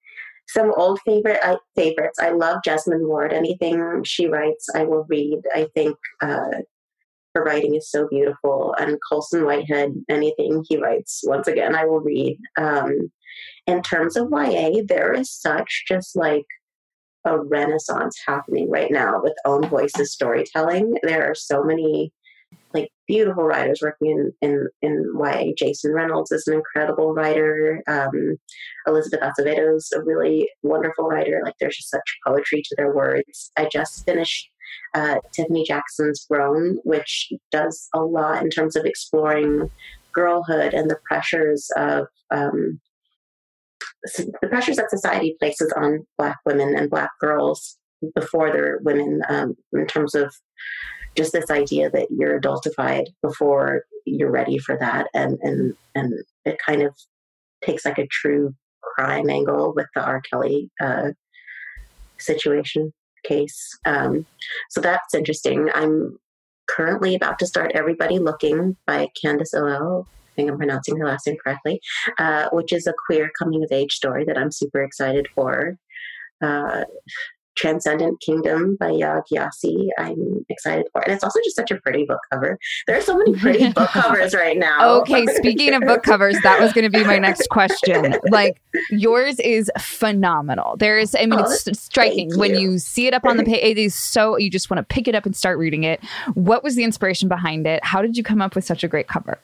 some 0.48 0.72
old 0.78 1.00
favorite 1.06 1.40
I, 1.42 1.58
favorites. 1.76 2.20
I 2.20 2.32
love 2.32 2.60
Jesmyn 2.66 3.08
Ward. 3.08 3.34
Anything 3.34 4.04
she 4.04 4.28
writes, 4.28 4.70
I 4.76 4.84
will 4.84 5.06
read. 5.10 5.42
I 5.56 5.68
think 5.74 5.98
uh, 6.22 6.62
her 7.34 7.44
writing 7.44 7.76
is 7.76 7.90
so 7.90 8.08
beautiful. 8.08 8.76
And 8.78 8.98
Colson 9.10 9.46
Whitehead, 9.46 9.94
anything 10.10 10.64
he 10.68 10.78
writes, 10.78 11.22
once 11.26 11.48
again, 11.48 11.76
I 11.76 11.86
will 11.86 12.00
read. 12.00 12.40
Um, 12.58 13.12
in 13.68 13.82
terms 13.82 14.16
of 14.16 14.30
YA, 14.32 14.82
there 14.88 15.14
is 15.14 15.32
such 15.32 15.86
just 15.88 16.16
like 16.16 16.46
a 17.26 17.40
renaissance 17.40 18.18
happening 18.26 18.70
right 18.70 18.92
now 18.92 19.20
with 19.22 19.34
own 19.46 19.68
voices 19.68 20.14
storytelling. 20.14 20.96
There 21.02 21.30
are 21.30 21.36
so 21.36 21.64
many 21.64 22.14
beautiful 23.08 23.44
writers 23.44 23.82
working 23.82 24.32
in, 24.42 24.50
in, 24.50 24.68
in 24.82 25.14
YA. 25.20 25.52
Jason 25.58 25.94
Reynolds 25.94 26.32
is 26.32 26.48
an 26.48 26.56
incredible 26.56 27.14
writer. 27.14 27.82
Um, 27.88 28.38
Elizabeth 28.88 29.22
Acevedo 29.22 29.76
is 29.76 29.92
a 29.96 30.02
really 30.02 30.50
wonderful 30.64 31.08
writer. 31.08 31.42
Like 31.44 31.56
there's 31.60 31.78
just 31.78 31.90
such 31.92 32.18
poetry 32.26 32.62
to 32.64 32.76
their 32.78 32.94
words. 32.94 33.52
I 33.58 33.68
just 33.72 34.06
finished 34.06 34.50
uh, 34.94 35.18
Tiffany 35.34 35.64
Jackson's 35.66 36.26
Grown, 36.30 36.78
which 36.84 37.32
does 37.52 37.88
a 37.94 38.02
lot 38.02 38.42
in 38.42 38.50
terms 38.50 38.76
of 38.76 38.86
exploring 38.86 39.70
girlhood 40.14 40.74
and 40.74 40.90
the 40.90 41.00
pressures 41.08 41.70
of 41.76 42.08
um, 42.32 42.80
the 44.42 44.48
pressures 44.48 44.78
that 44.78 44.90
society 44.90 45.36
places 45.40 45.74
on 45.76 46.06
Black 46.18 46.38
women 46.46 46.76
and 46.76 46.90
Black 46.90 47.10
girls 47.20 47.78
before 48.14 48.52
they're 48.52 48.80
women, 48.84 49.22
um, 49.30 49.56
in 49.74 49.88
terms 49.88 50.16
of 50.16 50.34
just 51.16 51.34
this 51.34 51.50
idea 51.50 51.90
that 51.90 52.08
you're 52.10 52.40
adultified 52.40 53.06
before 53.22 53.84
you're 54.06 54.32
ready 54.32 54.58
for 54.58 54.78
that, 54.78 55.08
and 55.14 55.38
and 55.42 55.74
and 55.96 56.14
it 56.46 56.58
kind 56.66 56.82
of 56.82 56.96
takes 57.64 57.86
like 57.86 57.98
a 57.98 58.08
true 58.08 58.54
crime 58.82 59.30
angle 59.30 59.74
with 59.76 59.88
the 59.96 60.04
R. 60.04 60.22
Kelly 60.22 60.70
uh, 60.82 61.12
situation 62.18 62.94
case. 63.24 63.78
Um, 63.86 64.26
so 64.70 64.82
that's 64.82 65.14
interesting. 65.14 65.70
I'm 65.74 66.18
currently 66.68 67.16
about 67.16 67.40
to 67.40 67.48
start 67.48 67.72
Everybody 67.74 68.20
Looking 68.20 68.78
by 68.86 69.08
Candice 69.24 69.54
Iloh 69.54 70.06
think 70.36 70.50
I'm 70.50 70.58
pronouncing 70.58 70.98
her 70.98 71.06
last 71.06 71.28
name 71.28 71.38
correctly, 71.44 71.80
uh, 72.20 72.50
which 72.52 72.74
is 72.74 72.88
a 72.88 72.94
queer 73.06 73.32
coming 73.38 73.64
of 73.64 73.72
age 73.72 73.94
story 73.94 74.26
that 74.26 74.38
I'm 74.38 74.52
super 74.52 74.84
excited 74.84 75.28
for. 75.34 75.78
Uh, 76.42 76.84
Transcendent 77.56 78.22
Kingdom 78.22 78.78
by 78.80 78.92
Yaa 78.92 79.24
Gyasi. 79.32 79.90
I'm 79.98 80.46
excited 80.50 80.88
for. 80.92 81.02
it. 81.02 81.08
And 81.08 81.16
it's 81.16 81.24
also 81.24 81.40
just 81.44 81.56
such 81.56 81.72
a 81.72 81.76
pretty 81.78 82.06
book 82.06 82.20
cover. 82.32 82.58
There 82.88 82.98
are 82.98 83.02
so 83.02 83.18
many 83.18 83.36
pretty 83.36 83.70
book 83.74 83.90
covers 83.90 84.34
right 84.34 84.58
now. 84.58 85.00
Okay, 85.00 85.26
speaking 85.28 85.74
of 85.74 85.84
book 85.84 86.04
covers, 86.04 86.38
that 86.44 86.60
was 86.60 86.74
going 86.74 86.90
to 86.90 86.96
be 86.96 87.04
my 87.04 87.18
next 87.18 87.50
question. 87.52 88.16
Like 88.30 88.62
yours 88.90 89.40
is 89.40 89.72
phenomenal. 89.80 90.78
There's 90.78 91.16
I 91.16 91.26
mean 91.26 91.40
oh, 91.40 91.44
it's 91.44 91.80
striking 91.80 92.32
you. 92.32 92.38
when 92.38 92.56
you 92.56 92.80
see 92.80 93.08
it 93.08 93.14
up 93.14 93.26
on 93.26 93.38
the 93.38 93.44
page. 93.44 93.64
It 93.64 93.78
is 93.78 93.96
so 93.96 94.38
you 94.38 94.50
just 94.50 94.70
want 94.70 94.78
to 94.78 94.94
pick 94.94 95.08
it 95.08 95.16
up 95.16 95.26
and 95.26 95.36
start 95.36 95.58
reading 95.58 95.84
it. 95.84 96.04
What 96.34 96.64
was 96.64 96.76
the 96.76 96.84
inspiration 96.84 97.30
behind 97.30 97.66
it? 97.66 97.84
How 97.84 98.02
did 98.02 98.18
you 98.18 98.24
come 98.24 98.42
up 98.42 98.56
with 98.56 98.66
such 98.66 98.84
a 98.84 98.88
great 98.88 99.08
cover? 99.08 99.40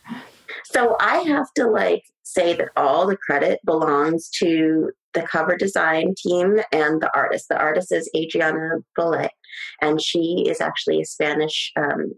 So 0.65 0.95
I 0.99 1.17
have 1.17 1.51
to 1.55 1.67
like 1.67 2.03
say 2.23 2.53
that 2.55 2.69
all 2.75 3.07
the 3.07 3.17
credit 3.17 3.59
belongs 3.65 4.29
to 4.29 4.91
the 5.13 5.23
cover 5.23 5.55
design 5.55 6.13
team 6.17 6.59
and 6.71 7.01
the 7.01 7.11
artist. 7.15 7.47
The 7.49 7.57
artist 7.57 7.91
is 7.91 8.09
Adriana 8.15 8.77
Bellet, 8.95 9.31
and 9.81 10.01
she 10.01 10.45
is 10.47 10.61
actually 10.61 11.01
a 11.01 11.05
Spanish, 11.05 11.71
um, 11.75 12.13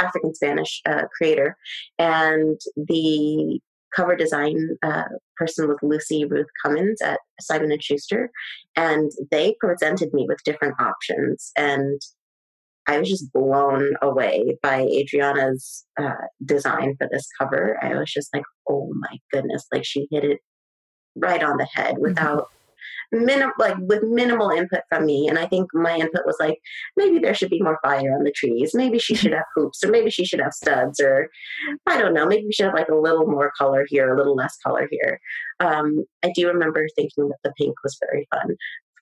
African 0.00 0.34
Spanish 0.34 0.80
uh, 0.88 1.02
creator. 1.16 1.56
And 1.98 2.60
the 2.76 3.60
cover 3.94 4.16
design 4.16 4.76
uh, 4.82 5.04
person 5.36 5.68
was 5.68 5.76
Lucy 5.82 6.24
Ruth 6.24 6.46
Cummins 6.64 7.02
at 7.02 7.20
Simon 7.40 7.72
and 7.72 7.82
Schuster, 7.82 8.30
and 8.76 9.10
they 9.30 9.54
presented 9.60 10.12
me 10.14 10.26
with 10.28 10.38
different 10.44 10.80
options. 10.80 11.52
And 11.56 12.00
I 12.88 12.98
was 12.98 13.08
just 13.08 13.32
blown 13.32 13.92
away 14.02 14.58
by 14.62 14.80
Adriana's 14.80 15.84
uh, 16.00 16.14
design 16.44 16.96
for 16.98 17.08
this 17.10 17.28
cover. 17.38 17.78
I 17.82 17.94
was 17.94 18.10
just 18.10 18.34
like, 18.34 18.42
oh 18.68 18.90
my 18.94 19.18
goodness, 19.30 19.66
like 19.72 19.84
she 19.84 20.08
hit 20.10 20.24
it 20.24 20.40
right 21.16 21.42
on 21.42 21.56
the 21.56 21.68
head 21.74 21.94
mm-hmm. 21.94 22.02
without 22.02 22.48
minim 23.12 23.52
like 23.58 23.76
with 23.78 24.02
minimal 24.02 24.50
input 24.50 24.80
from 24.88 25.04
me. 25.04 25.28
And 25.28 25.38
I 25.38 25.46
think 25.46 25.68
my 25.74 25.96
input 25.96 26.24
was 26.24 26.36
like, 26.40 26.58
maybe 26.96 27.18
there 27.18 27.34
should 27.34 27.50
be 27.50 27.60
more 27.60 27.78
fire 27.82 28.14
on 28.14 28.24
the 28.24 28.32
trees. 28.32 28.74
Maybe 28.74 28.98
she 28.98 29.14
should 29.14 29.32
have 29.32 29.44
hoops, 29.54 29.84
or 29.84 29.90
maybe 29.90 30.10
she 30.10 30.24
should 30.24 30.40
have 30.40 30.54
studs, 30.54 30.98
or 30.98 31.28
I 31.86 31.98
don't 32.00 32.14
know. 32.14 32.26
Maybe 32.26 32.46
we 32.46 32.52
should 32.52 32.66
have 32.66 32.74
like 32.74 32.88
a 32.88 32.96
little 32.96 33.26
more 33.26 33.52
color 33.56 33.84
here, 33.88 34.12
a 34.12 34.16
little 34.16 34.34
less 34.34 34.56
color 34.64 34.88
here. 34.90 35.20
Um, 35.60 36.04
I 36.24 36.32
do 36.34 36.48
remember 36.48 36.86
thinking 36.96 37.28
that 37.28 37.38
the 37.44 37.52
pink 37.58 37.74
was 37.84 37.98
very 38.00 38.26
fun 38.32 38.56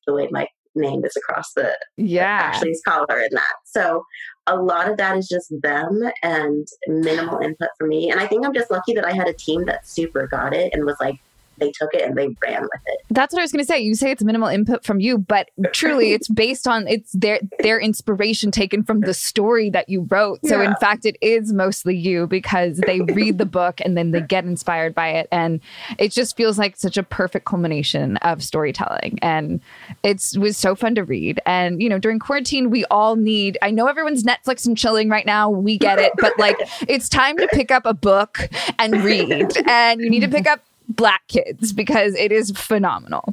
the 0.07 0.15
way 0.15 0.29
my 0.31 0.47
name 0.77 1.05
is 1.05 1.17
across 1.17 1.53
the 1.55 1.77
yeah 1.97 2.53
Ashley's 2.55 2.81
collar 2.87 3.21
in 3.21 3.29
that. 3.33 3.55
So 3.65 4.05
a 4.47 4.57
lot 4.57 4.89
of 4.89 4.97
that 4.99 5.17
is 5.17 5.29
just 5.29 5.53
them 5.63 6.01
and 6.23 6.67
minimal 6.87 7.41
input 7.41 7.71
for 7.79 7.87
me. 7.87 8.11
And 8.11 8.21
I 8.21 8.27
think 8.27 8.45
I'm 8.45 8.55
just 8.55 8.71
lucky 8.71 8.95
that 8.95 9.05
I 9.05 9.13
had 9.13 9.29
a 9.29 9.35
team 9.35 9.65
that 9.67 9.87
super 9.87 10.27
got 10.27 10.55
it 10.55 10.73
and 10.73 10.85
was 10.85 10.97
like, 11.01 11.17
they 11.61 11.71
took 11.71 11.93
it 11.95 12.03
and 12.03 12.17
they 12.17 12.29
ran 12.43 12.63
with 12.63 12.81
it. 12.87 13.01
That's 13.11 13.33
what 13.33 13.41
I 13.41 13.45
was 13.45 13.53
going 13.53 13.65
to 13.65 13.69
say. 13.69 13.81
You 13.81 13.95
say 13.95 14.11
it's 14.11 14.23
minimal 14.23 14.49
input 14.49 14.85
from 14.85 15.01
you, 15.01 15.19
but 15.19 15.51
truly 15.73 16.13
it's 16.13 16.29
based 16.41 16.67
on 16.67 16.89
it's 16.89 17.13
their 17.13 17.41
their 17.61 17.81
inspiration 17.81 18.51
taken 18.51 18.83
from 18.83 19.01
the 19.01 19.15
story 19.15 19.71
that 19.71 19.89
you 19.89 20.07
wrote. 20.11 20.41
So 20.47 20.61
yeah. 20.61 20.71
in 20.71 20.77
fact 20.77 21.05
it 21.05 21.17
is 21.21 21.53
mostly 21.53 21.97
you 21.97 22.27
because 22.27 22.79
they 22.79 23.01
read 23.01 23.39
the 23.39 23.47
book 23.47 23.81
and 23.85 23.97
then 23.97 24.11
they 24.11 24.21
get 24.21 24.45
inspired 24.45 24.95
by 24.95 25.09
it 25.11 25.29
and 25.31 25.61
it 25.99 26.13
just 26.13 26.37
feels 26.37 26.59
like 26.59 26.77
such 26.77 26.97
a 26.97 27.03
perfect 27.03 27.47
culmination 27.47 28.17
of 28.19 28.43
storytelling 28.43 29.19
and 29.23 29.61
it 30.03 30.23
was 30.39 30.57
so 30.57 30.75
fun 30.75 30.95
to 30.95 31.05
read 31.05 31.41
and 31.47 31.83
you 31.83 31.89
know 31.89 31.99
during 31.99 32.19
quarantine 32.19 32.71
we 32.71 32.85
all 32.87 33.17
need 33.17 33.59
I 33.63 33.71
know 33.71 33.87
everyone's 33.87 34.25
Netflix 34.25 34.67
and 34.67 34.77
chilling 34.77 35.09
right 35.09 35.27
now, 35.27 35.51
we 35.51 35.79
get 35.79 35.99
it, 35.99 36.13
but 36.19 36.39
like 36.39 36.57
it's 36.89 37.09
time 37.09 37.37
to 37.37 37.49
pick 37.49 37.71
up 37.71 37.87
a 37.87 37.95
book 37.95 38.49
and 38.79 39.05
read 39.05 39.53
and 39.67 40.01
you 40.01 40.11
need 40.11 40.21
to 40.21 40.29
pick 40.29 40.47
up 40.47 40.61
black 40.91 41.27
kids 41.29 41.73
because 41.73 42.15
it 42.15 42.33
is 42.33 42.51
phenomenal. 42.51 43.33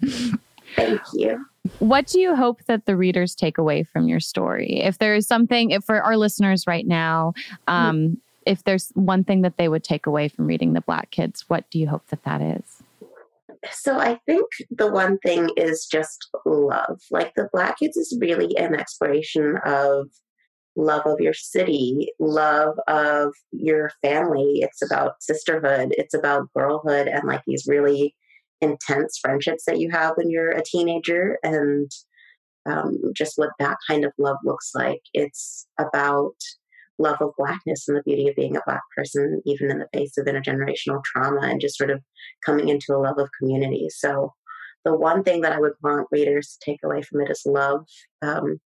Thank 0.76 1.02
you. 1.14 1.46
What 1.80 2.08
do 2.08 2.20
you 2.20 2.36
hope 2.36 2.64
that 2.66 2.86
the 2.86 2.96
readers 2.96 3.36
take 3.36 3.58
away 3.58 3.84
from 3.84 4.08
your 4.08 4.20
story? 4.20 4.82
If 4.82 5.00
there 5.00 5.16
is 5.16 5.28
something, 5.28 5.72
if 5.72 5.84
for 5.84 6.02
our 6.02 6.16
listeners 6.18 6.66
right 6.68 6.86
now, 6.86 7.34
um, 7.68 7.98
mm-hmm. 7.98 8.14
if 8.46 8.64
there's 8.64 8.90
one 8.94 9.24
thing 9.24 9.42
that 9.42 9.58
they 9.58 9.68
would 9.68 9.84
take 9.84 10.06
away 10.06 10.28
from 10.30 10.48
reading 10.48 10.74
the 10.74 10.82
Black 10.82 11.12
Kids, 11.12 11.46
what 11.48 11.70
do 11.70 11.80
you 11.80 11.88
hope 11.88 12.08
that 12.08 12.24
that 12.24 12.42
is? 12.42 12.84
So 13.72 14.00
I 14.00 14.20
think 14.26 14.46
the 14.70 14.90
one 14.90 15.18
thing 15.20 15.50
is 15.58 15.88
just 15.92 16.30
love. 16.46 17.02
Like 17.12 17.34
the 17.36 17.50
Black 17.52 17.80
Kids 17.80 17.98
is 17.98 18.18
really 18.22 18.56
an 18.58 18.76
exploration 18.76 19.58
of 19.66 20.10
love 20.78 21.06
of 21.06 21.20
your 21.20 21.34
city, 21.34 22.10
love 22.20 22.78
of 22.88 23.34
your 23.52 23.92
family. 24.02 24.60
It's 24.62 24.82
about 24.82 25.22
sisterhood, 25.22 25.94
it's 25.98 26.14
about 26.14 26.54
girlhood, 26.56 27.08
and 27.08 27.24
like 27.26 27.42
these 27.46 27.66
really 27.68 28.16
intense 28.62 29.18
friendships 29.20 29.66
that 29.66 29.80
you 29.80 29.90
have 29.92 30.14
when 30.16 30.30
you're 30.30 30.52
a 30.52 30.64
teenager, 30.64 31.38
and 31.44 31.92
um, 32.66 32.98
just 33.16 33.34
what 33.38 33.50
that 33.60 33.78
kind 33.90 34.06
of 34.06 34.14
love 34.18 34.38
looks 34.44 34.72
like. 34.76 35.02
It's 35.14 35.68
about 35.80 36.36
love 37.00 37.18
of 37.22 37.32
blackness 37.38 37.88
and 37.88 37.98
the 37.98 38.04
beauty 38.04 38.28
of 38.28 38.36
being 38.36 38.56
a 38.56 38.62
black 38.66 38.82
person, 38.96 39.42
even 39.46 39.72
in 39.72 39.80
the 39.80 39.88
face 39.94 40.18
of 40.18 40.26
intergenerational 40.26 41.04
trauma, 41.04 41.42
and 41.42 41.60
just 41.60 41.78
sort 41.78 41.90
of 41.90 42.02
coming 42.46 42.70
into 42.70 42.94
a 42.94 42.98
love 42.98 43.18
of 43.18 43.30
community. 43.40 43.88
So, 43.90 44.34
the 44.86 44.96
one 44.96 45.24
thing 45.24 45.42
that 45.42 45.54
I 45.54 45.60
would 45.60 45.74
want 45.84 46.08
readers 46.12 46.56
to 46.62 46.72
take 46.72 46.80
away 46.84 47.02
from 47.02 47.22
it 47.22 47.32
is 47.32 47.42
love. 47.46 47.86
Um, 48.22 48.60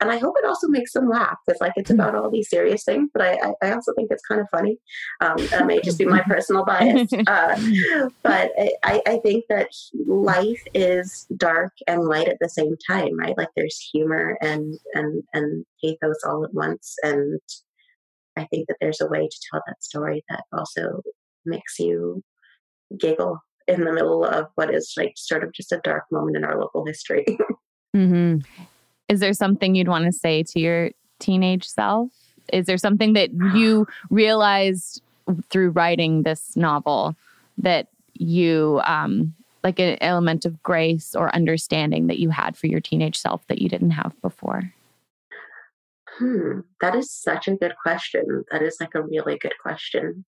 and 0.00 0.10
I 0.10 0.18
hope 0.18 0.34
it 0.38 0.46
also 0.46 0.68
makes 0.68 0.92
them 0.92 1.08
laugh 1.08 1.36
because 1.46 1.60
like 1.60 1.72
it's 1.76 1.90
about 1.90 2.14
all 2.14 2.30
these 2.30 2.50
serious 2.50 2.84
things, 2.84 3.10
but 3.12 3.22
I, 3.22 3.52
I 3.62 3.72
also 3.72 3.92
think 3.94 4.10
it's 4.10 4.26
kind 4.26 4.40
of 4.40 4.48
funny. 4.50 4.78
Um, 5.20 5.36
that 5.50 5.66
may 5.66 5.80
just 5.80 5.98
be 5.98 6.04
my 6.04 6.22
personal 6.26 6.64
bias, 6.64 7.12
uh, 7.12 7.60
but 8.22 8.50
I, 8.82 9.00
I 9.06 9.18
think 9.22 9.44
that 9.48 9.68
life 10.06 10.62
is 10.74 11.26
dark 11.36 11.72
and 11.86 12.04
light 12.04 12.28
at 12.28 12.38
the 12.40 12.48
same 12.48 12.74
time, 12.86 13.18
right? 13.18 13.36
Like 13.38 13.50
there's 13.56 13.78
humor 13.92 14.36
and 14.40 14.74
and 14.94 15.22
and 15.32 15.64
pathos 15.82 16.22
all 16.26 16.44
at 16.44 16.52
once, 16.54 16.96
and 17.02 17.40
I 18.36 18.44
think 18.46 18.68
that 18.68 18.76
there's 18.80 19.00
a 19.00 19.08
way 19.08 19.28
to 19.28 19.40
tell 19.50 19.62
that 19.66 19.82
story 19.82 20.24
that 20.28 20.42
also 20.52 21.02
makes 21.46 21.78
you 21.78 22.22
giggle 22.98 23.38
in 23.66 23.84
the 23.84 23.92
middle 23.92 24.24
of 24.24 24.48
what 24.56 24.74
is 24.74 24.92
like 24.96 25.14
sort 25.16 25.44
of 25.44 25.52
just 25.52 25.72
a 25.72 25.80
dark 25.82 26.04
moment 26.10 26.36
in 26.36 26.44
our 26.44 26.58
local 26.58 26.84
history. 26.84 27.24
mm-hmm. 27.96 28.38
Is 29.14 29.20
there 29.20 29.32
something 29.32 29.76
you'd 29.76 29.86
want 29.86 30.06
to 30.06 30.12
say 30.12 30.42
to 30.42 30.58
your 30.58 30.90
teenage 31.20 31.68
self? 31.68 32.10
Is 32.52 32.66
there 32.66 32.76
something 32.76 33.12
that 33.12 33.30
you 33.54 33.86
realized 34.10 35.02
through 35.50 35.70
writing 35.70 36.24
this 36.24 36.56
novel 36.56 37.14
that 37.58 37.86
you 38.14 38.80
um, 38.84 39.32
like 39.62 39.78
an 39.78 39.98
element 40.00 40.44
of 40.44 40.60
grace 40.64 41.14
or 41.14 41.32
understanding 41.32 42.08
that 42.08 42.18
you 42.18 42.30
had 42.30 42.56
for 42.56 42.66
your 42.66 42.80
teenage 42.80 43.16
self 43.16 43.46
that 43.46 43.62
you 43.62 43.68
didn't 43.68 43.92
have 43.92 44.20
before? 44.20 44.72
Hmm, 46.18 46.62
that 46.80 46.96
is 46.96 47.08
such 47.12 47.46
a 47.46 47.54
good 47.54 47.74
question. 47.80 48.44
That 48.50 48.62
is 48.62 48.78
like 48.80 48.96
a 48.96 49.02
really 49.02 49.38
good 49.38 49.54
question. 49.62 50.24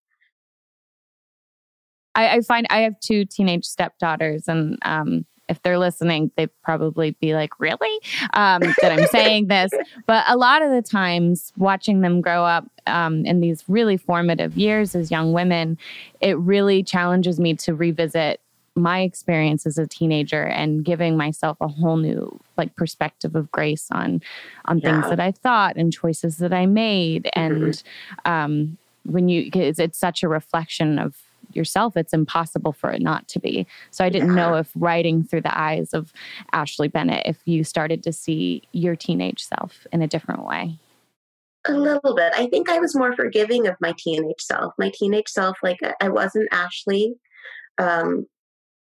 I, 2.15 2.37
I 2.37 2.41
find 2.43 2.69
I 2.71 2.83
have 2.83 3.01
two 3.01 3.25
teenage 3.25 3.65
stepdaughters, 3.65 4.47
and 4.47 4.79
um, 4.83 5.27
if 5.49 5.63
they're 5.63 5.79
listening, 5.79 6.31
they'd 6.37 6.51
probably 6.63 7.13
be 7.13 7.35
like, 7.35 7.59
"Really?" 7.59 8.01
Um, 8.35 8.63
that 8.81 8.93
I'm 8.93 9.07
saying 9.07 9.47
this, 9.49 9.71
but 10.07 10.25
a 10.29 10.37
lot 10.37 10.63
of 10.63 10.71
the 10.71 10.83
times, 10.83 11.53
watching 11.57 12.01
them 12.01 12.21
grow 12.21 12.45
up 12.45 12.67
um, 12.87 13.25
in 13.25 13.41
these 13.41 13.65
really 13.69 13.97
formative 13.97 14.57
years 14.57 14.95
as 14.95 15.11
young 15.11 15.33
women, 15.33 15.79
it 16.21 16.37
really 16.39 16.83
challenges 16.83 17.39
me 17.39 17.55
to 17.55 17.75
revisit 17.75 18.41
my 18.77 19.01
experience 19.01 19.67
as 19.67 19.79
a 19.79 19.87
teenager 19.87 20.43
and 20.43 20.85
giving 20.85 21.17
myself 21.17 21.57
a 21.61 21.69
whole 21.69 21.97
new 21.97 22.39
like 22.59 22.77
perspective 22.77 23.35
of 23.35 23.51
grace 23.51 23.89
on 23.91 24.21
on 24.67 24.79
yeah. 24.79 24.93
things 25.01 25.09
that 25.09 25.19
I 25.19 25.33
thought 25.33 25.77
and 25.77 25.93
choices 25.93 26.37
that 26.39 26.53
I 26.53 26.67
made 26.67 27.25
mm-hmm. 27.35 27.65
and 27.65 27.83
um 28.27 28.79
when 29.05 29.29
you 29.29 29.51
it's, 29.55 29.79
it's 29.79 29.99
such 29.99 30.23
a 30.23 30.29
reflection 30.29 30.99
of 30.99 31.17
yourself 31.57 31.97
it's 31.97 32.13
impossible 32.13 32.73
for 32.73 32.91
it 32.91 33.03
not 33.03 33.27
to 33.29 33.41
be. 33.41 33.67
So 33.91 34.05
i 34.05 34.09
didn't 34.09 34.29
yeah. 34.29 34.35
know 34.35 34.55
if 34.55 34.71
writing 34.75 35.25
through 35.25 35.43
the 35.43 35.59
eyes 35.59 35.93
of 35.95 36.13
ashley 36.53 36.89
bennett 36.89 37.23
if 37.27 37.39
you 37.45 37.65
started 37.65 38.03
to 38.05 38.13
see 38.13 38.63
your 38.73 38.95
teenage 38.95 39.43
self 39.43 39.87
in 39.93 40.03
a 40.03 40.07
different 40.07 40.45
way. 40.45 40.79
A 41.69 41.73
little 41.73 42.15
bit. 42.15 42.33
I 42.37 42.47
think 42.47 42.71
i 42.71 42.79
was 42.79 42.95
more 42.95 43.15
forgiving 43.17 43.67
of 43.67 43.75
my 43.81 43.95
teenage 43.99 44.41
self. 44.41 44.75
My 44.79 44.93
teenage 44.95 45.29
self 45.29 45.57
like 45.63 45.79
i 46.01 46.09
wasn't 46.09 46.49
ashley 46.53 47.17
um, 47.79 48.27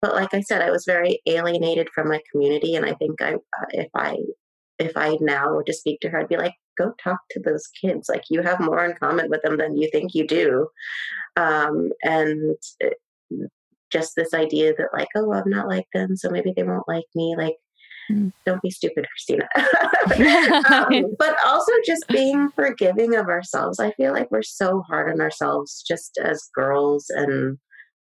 but 0.02 0.14
like 0.14 0.34
I 0.34 0.40
said, 0.40 0.62
I 0.62 0.70
was 0.70 0.84
very 0.84 1.20
alienated 1.26 1.88
from 1.94 2.08
my 2.08 2.20
community, 2.30 2.74
and 2.74 2.84
I 2.84 2.94
think 2.94 3.20
I, 3.22 3.34
uh, 3.34 3.66
if 3.72 3.88
I, 3.94 4.16
if 4.78 4.92
I 4.96 5.16
now 5.20 5.52
were 5.52 5.64
to 5.64 5.72
speak 5.72 6.00
to 6.00 6.10
her, 6.10 6.20
I'd 6.20 6.28
be 6.28 6.36
like, 6.36 6.54
go 6.76 6.92
talk 7.02 7.20
to 7.30 7.40
those 7.40 7.66
kids. 7.80 8.08
Like 8.08 8.24
you 8.30 8.42
have 8.42 8.60
more 8.60 8.84
in 8.84 8.94
common 8.96 9.28
with 9.30 9.42
them 9.42 9.58
than 9.58 9.76
you 9.76 9.88
think 9.90 10.14
you 10.14 10.26
do, 10.26 10.68
um, 11.36 11.90
and 12.02 12.56
it, 12.80 12.98
just 13.92 14.14
this 14.16 14.34
idea 14.34 14.74
that 14.76 14.88
like, 14.92 15.08
oh, 15.16 15.32
I'm 15.32 15.48
not 15.48 15.68
like 15.68 15.86
them, 15.94 16.16
so 16.16 16.28
maybe 16.30 16.52
they 16.54 16.62
won't 16.62 16.88
like 16.88 17.04
me. 17.14 17.34
Like, 17.36 17.56
mm. 18.10 18.32
don't 18.44 18.62
be 18.62 18.70
stupid, 18.70 19.06
Christina. 19.10 19.48
um, 20.70 21.14
but 21.18 21.36
also 21.44 21.72
just 21.84 22.06
being 22.08 22.50
forgiving 22.50 23.14
of 23.14 23.26
ourselves. 23.26 23.80
I 23.80 23.92
feel 23.92 24.12
like 24.12 24.30
we're 24.30 24.42
so 24.42 24.82
hard 24.82 25.12
on 25.12 25.20
ourselves, 25.20 25.84
just 25.86 26.18
as 26.22 26.48
girls 26.54 27.06
and 27.10 27.58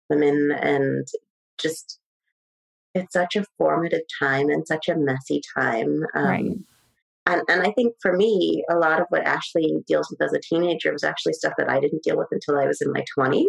women, 0.09 0.51
and 0.51 1.07
just 1.59 1.99
it's 2.93 3.13
such 3.13 3.35
a 3.35 3.45
formative 3.57 4.03
time 4.19 4.49
and 4.49 4.65
such 4.65 4.87
a 4.87 4.95
messy 4.95 5.41
time. 5.55 6.03
Um, 6.15 6.25
right. 6.25 6.51
And, 7.27 7.41
and 7.49 7.61
I 7.61 7.71
think 7.71 7.95
for 8.01 8.15
me, 8.15 8.63
a 8.69 8.75
lot 8.75 9.01
of 9.01 9.07
what 9.09 9.25
Ashley 9.25 9.77
deals 9.87 10.09
with 10.09 10.21
as 10.21 10.33
a 10.33 10.39
teenager 10.39 10.91
was 10.91 11.03
actually 11.03 11.33
stuff 11.33 11.53
that 11.57 11.69
I 11.69 11.79
didn't 11.79 12.03
deal 12.03 12.17
with 12.17 12.27
until 12.31 12.57
I 12.57 12.67
was 12.67 12.81
in 12.81 12.91
my 12.91 13.03
20s 13.17 13.41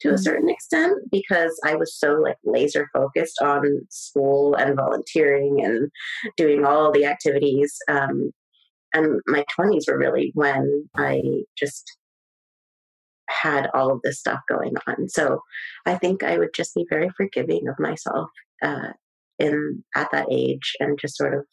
to 0.00 0.08
mm-hmm. 0.08 0.14
a 0.14 0.18
certain 0.18 0.50
extent 0.50 0.98
because 1.10 1.58
I 1.64 1.76
was 1.76 1.98
so 1.98 2.14
like 2.14 2.36
laser 2.44 2.88
focused 2.92 3.40
on 3.40 3.86
school 3.88 4.54
and 4.54 4.76
volunteering 4.76 5.64
and 5.64 5.90
doing 6.36 6.66
all 6.66 6.92
the 6.92 7.06
activities. 7.06 7.74
Um, 7.88 8.32
and 8.92 9.20
my 9.26 9.44
20s 9.58 9.88
were 9.88 9.98
really 9.98 10.32
when 10.34 10.88
I 10.96 11.22
just 11.58 11.96
had 13.28 13.68
all 13.74 13.90
of 13.90 14.00
this 14.02 14.20
stuff 14.20 14.40
going 14.48 14.74
on. 14.86 15.08
So 15.08 15.40
I 15.86 15.96
think 15.96 16.22
I 16.22 16.38
would 16.38 16.54
just 16.54 16.74
be 16.74 16.86
very 16.88 17.10
forgiving 17.16 17.66
of 17.68 17.78
myself 17.78 18.28
uh, 18.62 18.92
in 19.38 19.84
at 19.94 20.10
that 20.12 20.28
age 20.30 20.74
and 20.80 20.98
just 20.98 21.16
sort 21.16 21.34
of 21.34 21.44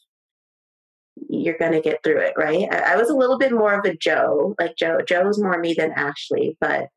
you're 1.30 1.58
going 1.58 1.72
to 1.74 1.82
get 1.82 2.04
through 2.04 2.20
it, 2.20 2.34
right? 2.38 2.68
I, 2.72 2.94
I, 2.94 2.96
was 2.96 3.10
a 3.10 3.16
little 3.16 3.38
bit 3.38 3.52
more 3.52 3.78
of 3.78 3.86
a 3.86 3.96
Joe, 3.96 4.56
like 4.60 4.76
Joe. 4.78 5.00
Joe's 5.08 5.40
more 5.40 5.60
me 5.60 5.74
than 5.74 5.92
Ashley, 5.92 6.58
but 6.60 6.88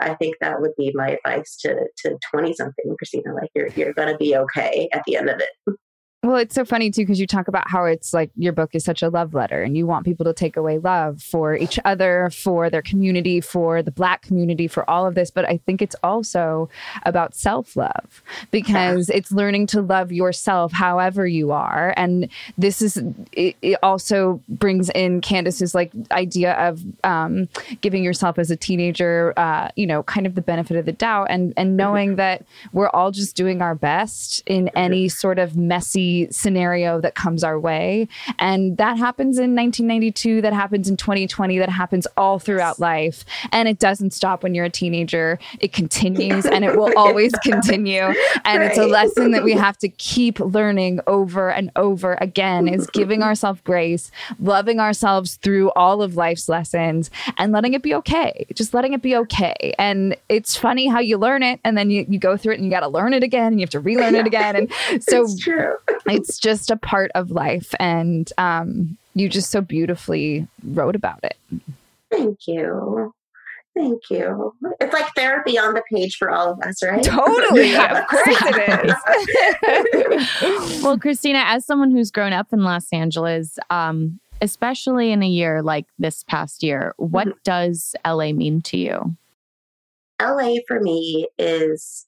I 0.00 0.14
think 0.14 0.36
that 0.40 0.60
would 0.60 0.74
be 0.76 0.92
my 0.94 1.10
advice 1.10 1.56
to 1.60 1.86
to 1.98 2.18
twenty 2.30 2.52
something 2.52 2.96
Christina. 2.98 3.34
Like 3.34 3.50
you're 3.54 3.68
you're 3.68 3.94
going 3.94 4.12
to 4.12 4.18
be 4.18 4.36
okay 4.36 4.88
at 4.92 5.02
the 5.06 5.16
end 5.16 5.30
of 5.30 5.40
it. 5.40 5.76
Well, 6.26 6.38
it's 6.38 6.56
so 6.56 6.64
funny 6.64 6.90
too 6.90 7.02
because 7.02 7.20
you 7.20 7.26
talk 7.28 7.46
about 7.46 7.70
how 7.70 7.84
it's 7.84 8.12
like 8.12 8.32
your 8.34 8.52
book 8.52 8.74
is 8.74 8.84
such 8.84 9.00
a 9.00 9.08
love 9.08 9.32
letter 9.32 9.62
and 9.62 9.76
you 9.76 9.86
want 9.86 10.04
people 10.04 10.24
to 10.24 10.32
take 10.32 10.56
away 10.56 10.78
love 10.78 11.22
for 11.22 11.54
each 11.54 11.78
other, 11.84 12.30
for 12.30 12.68
their 12.68 12.82
community, 12.82 13.40
for 13.40 13.80
the 13.80 13.92
black 13.92 14.22
community, 14.22 14.66
for 14.66 14.88
all 14.90 15.06
of 15.06 15.14
this. 15.14 15.30
But 15.30 15.44
I 15.44 15.58
think 15.58 15.80
it's 15.80 15.94
also 16.02 16.68
about 17.04 17.36
self 17.36 17.76
love 17.76 18.24
because 18.50 19.08
it's 19.08 19.30
learning 19.30 19.68
to 19.68 19.80
love 19.80 20.10
yourself 20.10 20.72
however 20.72 21.28
you 21.28 21.52
are. 21.52 21.94
And 21.96 22.28
this 22.58 22.82
is, 22.82 22.96
it, 23.30 23.54
it 23.62 23.78
also 23.84 24.42
brings 24.48 24.90
in 24.96 25.20
Candace's 25.20 25.76
like 25.76 25.92
idea 26.10 26.54
of 26.54 26.82
um, 27.04 27.48
giving 27.82 28.02
yourself 28.02 28.36
as 28.40 28.50
a 28.50 28.56
teenager, 28.56 29.32
uh, 29.36 29.68
you 29.76 29.86
know, 29.86 30.02
kind 30.02 30.26
of 30.26 30.34
the 30.34 30.42
benefit 30.42 30.76
of 30.76 30.86
the 30.86 30.92
doubt 30.92 31.28
and, 31.30 31.54
and 31.56 31.76
knowing 31.76 32.16
that 32.16 32.44
we're 32.72 32.88
all 32.88 33.12
just 33.12 33.36
doing 33.36 33.62
our 33.62 33.76
best 33.76 34.42
in 34.46 34.70
any 34.70 35.08
sort 35.08 35.38
of 35.38 35.56
messy 35.56 36.15
scenario 36.30 37.00
that 37.00 37.14
comes 37.14 37.44
our 37.44 37.58
way. 37.58 38.08
And 38.38 38.76
that 38.78 38.96
happens 38.98 39.38
in 39.38 39.54
1992, 39.54 40.40
that 40.42 40.52
happens 40.52 40.88
in 40.88 40.96
2020, 40.96 41.58
that 41.58 41.68
happens 41.68 42.06
all 42.16 42.38
throughout 42.38 42.78
life. 42.78 43.24
And 43.52 43.68
it 43.68 43.78
doesn't 43.78 44.12
stop 44.12 44.42
when 44.42 44.54
you're 44.54 44.64
a 44.64 44.70
teenager, 44.70 45.38
it 45.60 45.72
continues 45.72 46.46
and 46.54 46.64
it 46.64 46.76
will 46.76 46.92
always 46.96 47.32
continue. 47.42 48.02
And 48.44 48.60
right. 48.60 48.70
it's 48.70 48.78
a 48.78 48.86
lesson 48.86 49.32
that 49.32 49.44
we 49.44 49.52
have 49.66 49.76
to 49.78 49.88
keep 49.88 50.40
learning 50.40 51.00
over 51.06 51.50
and 51.50 51.70
over 51.76 52.16
again 52.20 52.68
is 52.68 52.86
giving 52.88 53.22
ourselves 53.22 53.60
grace, 53.64 54.10
loving 54.40 54.80
ourselves 54.80 55.36
through 55.36 55.70
all 55.72 56.02
of 56.02 56.16
life's 56.16 56.48
lessons 56.48 57.10
and 57.36 57.52
letting 57.52 57.74
it 57.74 57.82
be 57.82 57.94
okay. 57.94 58.46
Just 58.54 58.74
letting 58.74 58.92
it 58.92 59.02
be 59.02 59.16
okay. 59.16 59.74
And 59.78 60.16
it's 60.28 60.56
funny 60.56 60.86
how 60.88 61.00
you 61.00 61.18
learn 61.18 61.42
it 61.42 61.60
and 61.64 61.76
then 61.76 61.90
you, 61.90 62.06
you 62.08 62.18
go 62.18 62.36
through 62.36 62.54
it 62.54 62.56
and 62.56 62.64
you 62.64 62.70
got 62.70 62.80
to 62.80 62.88
learn 62.88 63.12
it 63.12 63.22
again 63.22 63.48
and 63.48 63.60
you 63.60 63.64
have 63.64 63.70
to 63.70 63.80
relearn 63.80 64.14
it 64.14 64.26
again. 64.32 64.56
And 64.56 65.02
so 65.02 65.26
it's 66.08 66.38
just 66.38 66.70
a 66.70 66.76
part 66.76 67.10
of 67.14 67.30
life. 67.30 67.74
And 67.80 68.30
um, 68.38 68.96
you 69.14 69.28
just 69.28 69.50
so 69.50 69.60
beautifully 69.60 70.46
wrote 70.64 70.96
about 70.96 71.20
it. 71.22 71.36
Thank 72.10 72.46
you. 72.46 73.12
Thank 73.76 74.08
you. 74.10 74.54
It's 74.80 74.94
like 74.94 75.06
therapy 75.14 75.58
on 75.58 75.74
the 75.74 75.82
page 75.92 76.16
for 76.16 76.30
all 76.30 76.50
of 76.52 76.60
us, 76.60 76.82
right? 76.82 77.02
Totally. 77.04 77.74
of 77.76 78.06
course 78.06 78.38
it 78.40 78.94
is. 80.42 80.82
well, 80.82 80.98
Christina, 80.98 81.42
as 81.44 81.66
someone 81.66 81.90
who's 81.90 82.10
grown 82.10 82.32
up 82.32 82.52
in 82.54 82.64
Los 82.64 82.90
Angeles, 82.90 83.58
um, 83.68 84.18
especially 84.40 85.12
in 85.12 85.22
a 85.22 85.28
year 85.28 85.62
like 85.62 85.84
this 85.98 86.24
past 86.24 86.62
year, 86.62 86.94
what 86.96 87.28
mm-hmm. 87.28 87.38
does 87.44 87.94
LA 88.06 88.32
mean 88.32 88.62
to 88.62 88.78
you? 88.78 89.14
LA 90.22 90.56
for 90.66 90.80
me 90.80 91.28
is 91.38 92.06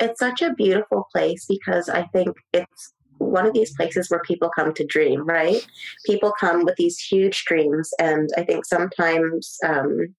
it's 0.00 0.18
such 0.18 0.42
a 0.42 0.54
beautiful 0.54 1.06
place 1.12 1.46
because 1.48 1.88
I 1.88 2.04
think 2.12 2.36
it's 2.52 2.92
one 3.18 3.46
of 3.46 3.52
these 3.52 3.74
places 3.76 4.10
where 4.10 4.22
people 4.22 4.50
come 4.54 4.72
to 4.74 4.86
dream, 4.86 5.26
right? 5.26 5.64
People 6.06 6.32
come 6.40 6.64
with 6.64 6.76
these 6.76 6.98
huge 6.98 7.44
dreams, 7.44 7.90
and 7.98 8.30
I 8.36 8.44
think 8.44 8.64
sometimes 8.64 9.58
um, 9.64 10.14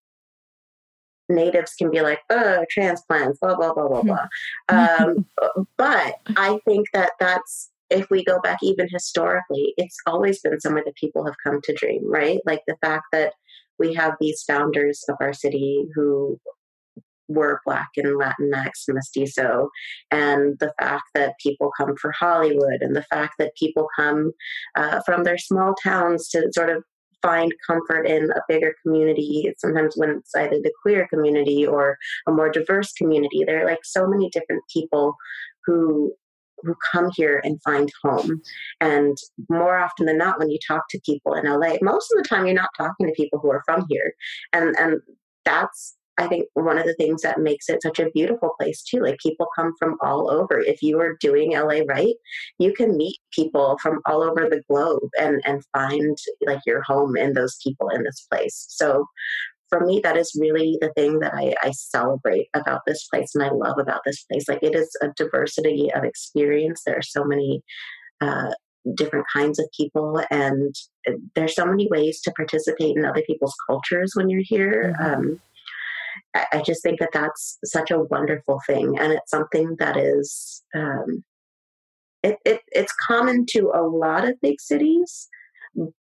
natives 1.28 1.74
can 1.78 1.90
be 1.90 2.02
like, 2.02 2.20
"Oh, 2.30 2.64
transplants," 2.70 3.40
blah 3.40 3.56
blah 3.56 3.74
blah 3.74 3.88
blah 3.88 4.04
blah. 4.04 4.28
um, 4.70 5.26
but 5.78 6.16
I 6.38 6.60
think 6.66 6.88
that 6.94 7.14
that's 7.20 7.72
if 7.90 8.10
we 8.10 8.24
go 8.24 8.40
back 8.40 8.60
even 8.62 8.88
historically, 8.90 9.74
it's 9.78 9.98
always 10.06 10.40
been 10.40 10.60
somewhere 10.62 10.84
that 10.86 10.96
people 10.96 11.26
have 11.26 11.36
come 11.44 11.60
to 11.64 11.74
dream, 11.74 12.10
right? 12.10 12.40
Like 12.46 12.62
the 12.68 12.78
fact 12.82 13.06
that 13.12 13.34
we 13.78 13.94
have 13.96 14.14
these 14.20 14.44
founders 14.44 15.04
of 15.10 15.18
our 15.20 15.34
city 15.34 15.88
who 15.94 16.40
were 17.34 17.62
Black 17.66 17.90
and 17.98 18.08
Latinx 18.20 18.72
and 18.88 18.96
mestizo, 18.96 19.70
and 20.12 20.58
the 20.60 20.74
fact 20.80 21.06
that 21.16 21.40
people 21.42 21.72
come 21.78 21.96
for 21.98 22.12
Hollywood, 22.12 22.82
and 22.82 22.96
the 22.96 23.04
fact 23.04 23.36
that 23.40 23.56
people 23.56 23.88
come 23.96 24.32
uh, 24.76 25.02
from 25.06 25.24
their 25.24 25.38
small 25.38 25.74
towns 25.84 26.30
to 26.30 26.50
sort 26.54 26.70
of 26.70 26.84
find 27.22 27.52
comfort 27.68 28.08
in 28.08 28.32
a 28.32 28.42
bigger 28.48 28.74
community. 28.84 29.54
Sometimes 29.58 29.94
when 29.96 30.10
it's 30.10 30.36
either 30.36 30.58
the 30.62 30.74
queer 30.82 31.08
community 31.08 31.66
or 31.66 31.98
a 32.28 32.32
more 32.32 32.50
diverse 32.50 32.94
community, 32.94 33.44
there 33.46 33.62
are 33.62 33.66
like 33.66 33.84
so 33.84 34.08
many 34.08 34.30
different 34.30 34.64
people 34.74 35.16
who 35.66 36.14
who 36.64 36.76
come 36.92 37.10
here 37.16 37.42
and 37.44 37.62
find 37.64 37.92
home. 38.04 38.40
And 38.82 39.18
more 39.50 39.78
often 39.80 40.06
than 40.06 40.18
not, 40.20 40.38
when 40.38 40.52
you 40.52 40.60
talk 40.68 40.84
to 40.90 41.02
people 41.04 41.34
in 41.34 41.46
LA, 41.46 41.78
most 41.82 42.12
of 42.12 42.22
the 42.22 42.28
time 42.28 42.46
you're 42.46 42.54
not 42.54 42.70
talking 42.78 43.08
to 43.08 43.14
people 43.14 43.40
who 43.40 43.50
are 43.50 43.64
from 43.66 43.86
here. 43.90 44.14
And 44.54 44.76
and 44.78 45.02
that's 45.46 45.98
I 46.18 46.28
think 46.28 46.48
one 46.54 46.78
of 46.78 46.86
the 46.86 46.94
things 46.96 47.22
that 47.22 47.40
makes 47.40 47.70
it 47.70 47.82
such 47.82 48.00
a 48.00 48.10
beautiful 48.12 48.52
place 48.60 48.84
too. 48.84 49.00
Like 49.00 49.18
people 49.20 49.48
come 49.56 49.74
from 49.80 49.98
all 50.02 50.30
over. 50.30 50.60
If 50.60 50.82
you 50.82 51.00
are 51.00 51.18
doing 51.20 51.54
LA 51.54 51.82
right, 51.88 52.14
you 52.60 52.74
can 52.74 52.98
meet 52.98 53.18
people 53.34 53.78
from 53.82 54.02
all 54.06 54.22
over 54.22 54.50
the 54.50 54.62
globe 54.70 55.10
and 55.20 55.42
and 55.46 55.64
find 55.74 56.18
like 56.46 56.60
your 56.66 56.82
home 56.84 57.18
in 57.18 57.34
those 57.34 57.58
people 57.64 57.90
in 57.90 58.04
this 58.04 58.28
place. 58.30 58.66
So 58.70 59.06
for 59.72 59.86
me, 59.86 60.02
that 60.04 60.18
is 60.18 60.38
really 60.40 60.78
the 60.82 60.92
thing 60.94 61.20
that 61.20 61.34
I, 61.34 61.56
I, 61.64 61.72
celebrate 61.72 62.50
about 62.54 62.82
this 62.86 63.08
place 63.08 63.34
and 63.34 63.44
I 63.44 63.52
love 63.52 63.78
about 63.80 64.02
this 64.06 64.22
place. 64.24 64.50
Like 64.50 64.62
it 64.62 64.76
is 64.76 64.90
a 65.02 65.08
diversity 65.16 65.90
of 65.94 66.04
experience. 66.04 66.82
There 66.86 66.98
are 66.98 67.02
so 67.02 67.24
many 67.24 67.64
uh, 68.20 68.52
different 68.96 69.26
kinds 69.34 69.60
of 69.60 69.66
people, 69.76 70.22
and 70.30 70.76
uh, 71.08 71.14
there's 71.36 71.56
so 71.56 71.66
many 71.66 71.88
ways 71.90 72.20
to 72.22 72.32
participate 72.32 72.98
in 72.98 73.06
other 73.06 73.24
people's 73.26 73.56
cultures 73.66 74.12
when 74.14 74.30
you're 74.30 74.44
here. 74.44 74.94
Mm-hmm. 75.00 75.14
Um, 75.14 75.42
I, 76.36 76.62
just 76.66 76.84
think 76.84 77.00
that 77.00 77.12
that's 77.14 77.58
such 77.66 77.92
a 77.92 78.00
wonderful 78.00 78.62
thing, 78.68 78.98
and 79.00 79.14
it's 79.14 79.32
something 79.32 79.76
that 79.80 79.98
is. 79.98 80.64
Um, 80.76 81.24
it, 82.24 82.38
it, 82.46 82.62
it's 82.72 82.94
common 83.08 83.48
to 83.48 83.72
a 83.74 83.82
lot 83.82 84.26
of 84.28 84.40
big 84.42 84.62
cities, 84.62 85.28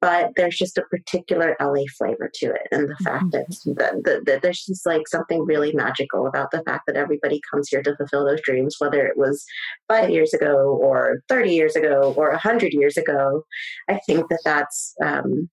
but 0.02 0.32
there's 0.36 0.58
just 0.58 0.78
a 0.78 0.84
particular 0.84 1.56
LA 1.60 1.84
flavor 1.98 2.30
to 2.34 2.48
it. 2.48 2.68
And 2.72 2.90
the 2.90 2.96
fact 3.04 3.32
that, 3.32 3.50
mm-hmm. 3.50 3.74
that, 3.76 4.04
that, 4.04 4.26
that, 4.26 4.42
there's 4.42 4.66
just 4.66 4.86
like 4.86 5.08
something 5.08 5.46
really 5.46 5.74
magical 5.74 6.28
about 6.28 6.52
the 6.52 6.64
fact 6.64 6.88
that 6.88 6.96
everybody 6.96 7.40
comes 7.50 7.70
here 7.70 7.84
to 7.84 7.96
fulfill 7.96 8.26
those 8.26 8.42
dreams, 8.42 8.76
whether 8.80 9.06
it 9.06 9.18
was 9.18 9.46
five 9.88 10.10
years 10.10 10.34
ago 10.34 10.78
or 10.82 11.22
30 11.30 11.54
years 11.54 11.76
ago 11.76 12.14
or 12.18 12.30
a 12.30 12.34
100 12.34 12.74
years 12.74 12.98
ago. 12.98 13.44
I 13.88 14.00
think 14.06 14.28
that 14.30 14.42
that's. 14.44 14.96
Um, 15.04 15.50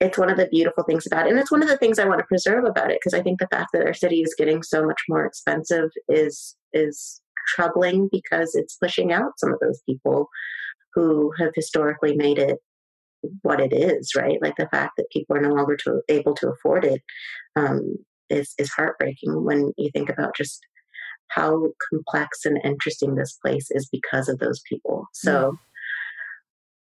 it's 0.00 0.18
one 0.18 0.30
of 0.30 0.36
the 0.36 0.46
beautiful 0.46 0.84
things 0.84 1.06
about 1.06 1.26
it. 1.26 1.30
And 1.30 1.38
it's 1.38 1.50
one 1.50 1.62
of 1.62 1.68
the 1.68 1.76
things 1.76 1.98
I 1.98 2.06
want 2.06 2.20
to 2.20 2.26
preserve 2.26 2.64
about 2.64 2.90
it 2.90 3.00
because 3.00 3.18
I 3.18 3.22
think 3.22 3.40
the 3.40 3.48
fact 3.48 3.70
that 3.72 3.84
our 3.84 3.94
city 3.94 4.20
is 4.20 4.34
getting 4.38 4.62
so 4.62 4.86
much 4.86 5.00
more 5.08 5.24
expensive 5.24 5.90
is 6.08 6.56
is 6.72 7.20
troubling 7.54 8.08
because 8.12 8.54
it's 8.54 8.76
pushing 8.76 9.12
out 9.12 9.32
some 9.38 9.52
of 9.52 9.58
those 9.60 9.80
people 9.88 10.28
who 10.94 11.32
have 11.38 11.52
historically 11.54 12.16
made 12.16 12.38
it 12.38 12.58
what 13.42 13.60
it 13.60 13.72
is, 13.72 14.12
right? 14.16 14.40
Like 14.40 14.56
the 14.56 14.68
fact 14.68 14.92
that 14.96 15.10
people 15.10 15.36
are 15.36 15.40
no 15.40 15.54
longer 15.54 15.76
to, 15.84 16.02
able 16.08 16.34
to 16.36 16.50
afford 16.50 16.84
it 16.84 17.02
um, 17.56 17.96
is 18.30 18.54
is 18.58 18.70
heartbreaking 18.70 19.44
when 19.44 19.72
you 19.76 19.90
think 19.92 20.08
about 20.08 20.36
just 20.36 20.60
how 21.28 21.68
complex 21.90 22.44
and 22.44 22.58
interesting 22.64 23.14
this 23.14 23.38
place 23.44 23.68
is 23.70 23.88
because 23.90 24.28
of 24.28 24.38
those 24.38 24.62
people. 24.68 25.06
So 25.12 25.52
mm. 25.52 25.58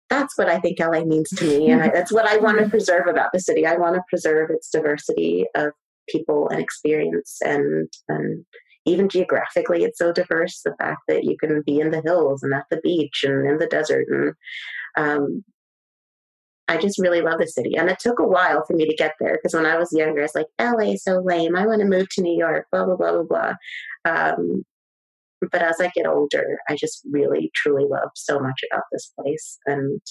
That's 0.09 0.37
what 0.37 0.49
I 0.49 0.59
think 0.59 0.79
LA 0.79 1.03
means 1.03 1.29
to 1.31 1.45
me, 1.45 1.69
and 1.69 1.81
I, 1.83 1.89
that's 1.89 2.11
what 2.11 2.27
I 2.27 2.37
want 2.37 2.59
to 2.59 2.69
preserve 2.69 3.07
about 3.07 3.31
the 3.33 3.39
city. 3.39 3.65
I 3.65 3.75
want 3.75 3.95
to 3.95 4.01
preserve 4.09 4.49
its 4.49 4.69
diversity 4.69 5.45
of 5.55 5.71
people 6.09 6.49
and 6.49 6.59
experience, 6.59 7.39
and 7.43 7.89
and 8.07 8.45
even 8.85 9.09
geographically, 9.09 9.83
it's 9.83 9.99
so 9.99 10.13
diverse. 10.13 10.61
The 10.63 10.75
fact 10.79 11.01
that 11.07 11.23
you 11.23 11.37
can 11.37 11.61
be 11.65 11.79
in 11.79 11.91
the 11.91 12.01
hills 12.01 12.43
and 12.43 12.53
at 12.53 12.65
the 12.71 12.77
beach 12.77 13.23
and 13.23 13.47
in 13.47 13.57
the 13.57 13.67
desert 13.67 14.07
and 14.09 14.33
um, 14.97 15.43
I 16.67 16.77
just 16.77 16.99
really 16.99 17.21
love 17.21 17.39
the 17.39 17.47
city. 17.47 17.77
And 17.77 17.89
it 17.89 17.99
took 17.99 18.19
a 18.19 18.27
while 18.27 18.63
for 18.65 18.75
me 18.75 18.85
to 18.85 18.95
get 18.95 19.13
there 19.19 19.37
because 19.37 19.53
when 19.53 19.65
I 19.65 19.77
was 19.77 19.93
younger, 19.93 20.19
I 20.19 20.23
was 20.23 20.35
like, 20.35 20.47
LA 20.59 20.93
is 20.93 21.03
so 21.03 21.19
lame. 21.19 21.55
I 21.55 21.65
want 21.65 21.79
to 21.79 21.87
move 21.87 22.09
to 22.11 22.21
New 22.21 22.37
York, 22.37 22.67
blah, 22.71 22.85
blah, 22.85 22.95
blah, 22.95 23.23
blah, 23.23 23.23
blah. 23.23 23.53
Um, 24.03 24.65
but 25.41 25.61
as 25.61 25.79
I 25.79 25.91
get 25.95 26.07
older, 26.07 26.59
I 26.69 26.75
just 26.75 27.01
really, 27.09 27.51
truly 27.55 27.85
love 27.89 28.09
so 28.15 28.39
much 28.39 28.59
about 28.71 28.83
this 28.91 29.11
place. 29.19 29.57
And 29.65 30.01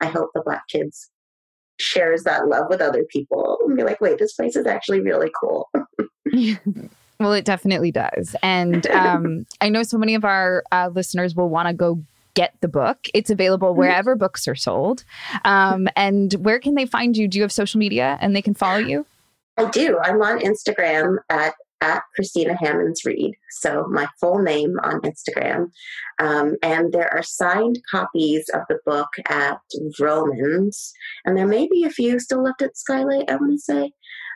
I 0.00 0.06
hope 0.06 0.30
the 0.34 0.42
Black 0.44 0.62
kids 0.68 1.10
shares 1.80 2.24
that 2.24 2.48
love 2.48 2.66
with 2.68 2.80
other 2.80 3.04
people 3.10 3.58
and 3.66 3.76
be 3.76 3.84
like, 3.84 4.00
wait, 4.00 4.18
this 4.18 4.34
place 4.34 4.56
is 4.56 4.66
actually 4.66 5.00
really 5.00 5.30
cool. 5.40 5.70
well, 7.20 7.32
it 7.32 7.44
definitely 7.44 7.92
does. 7.92 8.34
And 8.42 8.86
um, 8.90 9.46
I 9.60 9.68
know 9.68 9.82
so 9.82 9.98
many 9.98 10.14
of 10.14 10.24
our 10.24 10.64
uh, 10.72 10.90
listeners 10.92 11.34
will 11.34 11.48
want 11.48 11.68
to 11.68 11.74
go 11.74 12.02
get 12.34 12.54
the 12.60 12.68
book. 12.68 13.08
It's 13.14 13.30
available 13.30 13.70
mm-hmm. 13.70 13.78
wherever 13.78 14.16
books 14.16 14.46
are 14.46 14.54
sold. 14.54 15.04
Um, 15.44 15.88
and 15.96 16.32
where 16.34 16.58
can 16.58 16.74
they 16.74 16.86
find 16.86 17.16
you? 17.16 17.28
Do 17.28 17.38
you 17.38 17.42
have 17.42 17.52
social 17.52 17.78
media 17.78 18.18
and 18.20 18.34
they 18.34 18.42
can 18.42 18.54
follow 18.54 18.78
you? 18.78 19.06
I 19.56 19.68
do. 19.70 19.98
I'm 20.02 20.22
on 20.22 20.38
Instagram 20.40 21.16
at 21.30 21.54
at 21.80 22.02
Christina 22.14 22.56
Hammonds 22.58 23.04
Reed. 23.04 23.34
So 23.50 23.86
my 23.90 24.08
full 24.20 24.40
name 24.40 24.74
on 24.82 25.00
Instagram. 25.02 25.70
Um, 26.18 26.56
and 26.62 26.92
there 26.92 27.12
are 27.12 27.22
signed 27.22 27.78
copies 27.90 28.48
of 28.54 28.62
the 28.68 28.78
book 28.84 29.08
at 29.28 29.58
Vroman's, 29.98 30.92
And 31.24 31.36
there 31.36 31.46
may 31.46 31.68
be 31.70 31.84
a 31.84 31.90
few 31.90 32.18
still 32.18 32.42
left 32.42 32.62
at 32.62 32.76
Skylight, 32.76 33.30
I 33.30 33.36
want 33.36 33.52
to 33.52 33.58
say. 33.58 33.92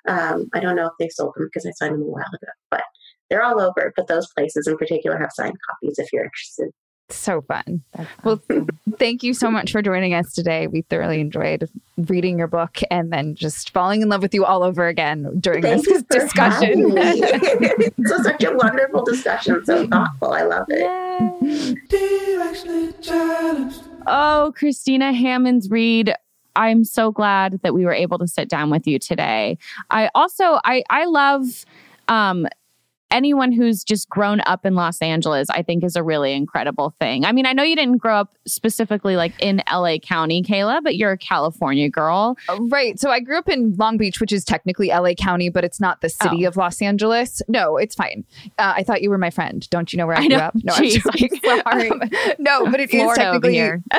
Um, 0.09 0.49
I 0.53 0.61
don't 0.61 0.77
know 0.77 0.87
if 0.87 0.93
they 0.99 1.09
sold 1.09 1.33
them 1.37 1.47
because 1.47 1.67
I 1.67 1.73
signed 1.73 1.95
them 1.95 2.03
a 2.03 2.11
while 2.11 2.23
ago, 2.23 2.53
but 2.71 2.85
they're 3.31 3.43
all 3.43 3.61
over. 3.61 3.93
But 3.97 4.09
those 4.09 4.29
places 4.37 4.67
in 4.67 4.77
particular 4.77 5.19
have 5.19 5.31
signed 5.33 5.57
copies 5.71 5.99
if 5.99 6.13
you're 6.13 6.25
interested. 6.25 6.71
So 7.09 7.43
fun. 7.43 7.83
Well, 8.25 8.41
thank 8.99 9.23
you 9.23 9.35
so 9.35 9.51
much 9.51 9.73
for 9.73 9.83
joining 9.83 10.15
us 10.15 10.33
today. 10.33 10.67
We 10.67 10.83
thoroughly 10.83 11.21
enjoyed 11.21 11.69
reading 11.97 12.39
your 12.39 12.47
book 12.47 12.79
and 12.91 13.13
then 13.13 13.35
just 13.35 13.71
falling 13.71 14.01
in 14.03 14.09
love 14.09 14.23
with 14.23 14.33
you 14.33 14.45
all 14.45 14.63
over 14.63 14.87
again 14.87 15.39
during 15.39 15.63
thank 15.63 15.85
this 15.85 16.03
discussion. 16.05 16.95
it's 16.97 18.23
such 18.25 18.45
a 18.45 18.53
wonderful 18.55 19.05
discussion, 19.05 19.65
so 19.65 19.87
thoughtful. 19.87 20.33
I 20.33 20.43
love 20.43 20.65
it. 20.69 21.79
Oh, 24.07 24.53
Christina 24.57 25.13
Hammonds 25.13 25.71
Reed. 25.71 26.15
I'm 26.57 26.85
so 26.85 27.11
glad 27.13 27.61
that 27.63 27.75
we 27.75 27.85
were 27.85 27.95
able 27.95 28.19
to 28.19 28.27
sit 28.27 28.49
down 28.49 28.71
with 28.71 28.87
you 28.87 28.99
today. 28.99 29.59
I 29.91 30.11
also 30.15 30.61
I 30.65 30.83
I 30.91 31.05
love 31.07 31.65
um 32.09 32.47
anyone 33.13 33.53
who's 33.53 33.85
just 33.85 34.09
grown 34.09 34.41
up 34.47 34.67
in 34.67 34.75
Los 34.75 35.01
Angeles, 35.01 35.49
I 35.51 35.63
think 35.63 35.85
is 35.85 35.95
a 35.95 36.03
really 36.03 36.33
incredible 36.33 36.95
thing. 36.99 37.25
I 37.25 37.33
mean, 37.33 37.47
I 37.47 37.53
know 37.53 37.63
you 37.63 37.77
didn't 37.77 37.99
grow 37.99 38.17
up 38.17 38.35
specifically 38.47 39.15
like 39.17 39.33
in 39.39 39.63
LA 39.71 39.99
County, 39.99 40.43
Kayla, 40.43 40.83
but 40.83 40.97
you're 40.97 41.13
a 41.13 41.19
California 41.19 41.89
girl. 41.89 42.37
Oh, 42.49 42.67
right. 42.69 42.99
So 42.99 43.11
I 43.11 43.21
grew 43.21 43.39
up 43.39 43.49
in 43.49 43.75
Long 43.77 43.99
Beach, 43.99 44.21
which 44.21 44.33
is 44.33 44.45
technically 44.45 44.89
LA 44.89 45.15
County, 45.15 45.51
but 45.51 45.65
it's 45.65 45.81
not 45.81 46.01
the 46.01 46.09
city 46.09 46.45
oh. 46.45 46.49
of 46.49 46.57
Los 46.57 46.81
Angeles. 46.81 47.43
No, 47.47 47.77
it's 47.77 47.95
fine. 47.95 48.25
Uh, 48.59 48.73
I 48.77 48.83
thought 48.83 49.03
you 49.03 49.11
were 49.11 49.19
my 49.19 49.31
friend. 49.31 49.69
Don't 49.71 49.93
you 49.93 49.99
know 49.99 50.07
where 50.07 50.17
I, 50.17 50.23
I 50.23 50.29
grew 50.29 50.37
up? 50.37 50.55
No, 50.63 50.73
Jeez, 50.75 51.03
I'm 51.05 51.63
sorry. 51.63 51.91
Um, 51.91 52.01
no, 52.39 52.71
but 52.71 52.81
it 52.81 52.91
Florida 52.91 53.13
is 53.13 53.19
technically 53.19 53.55
here. 53.55 53.83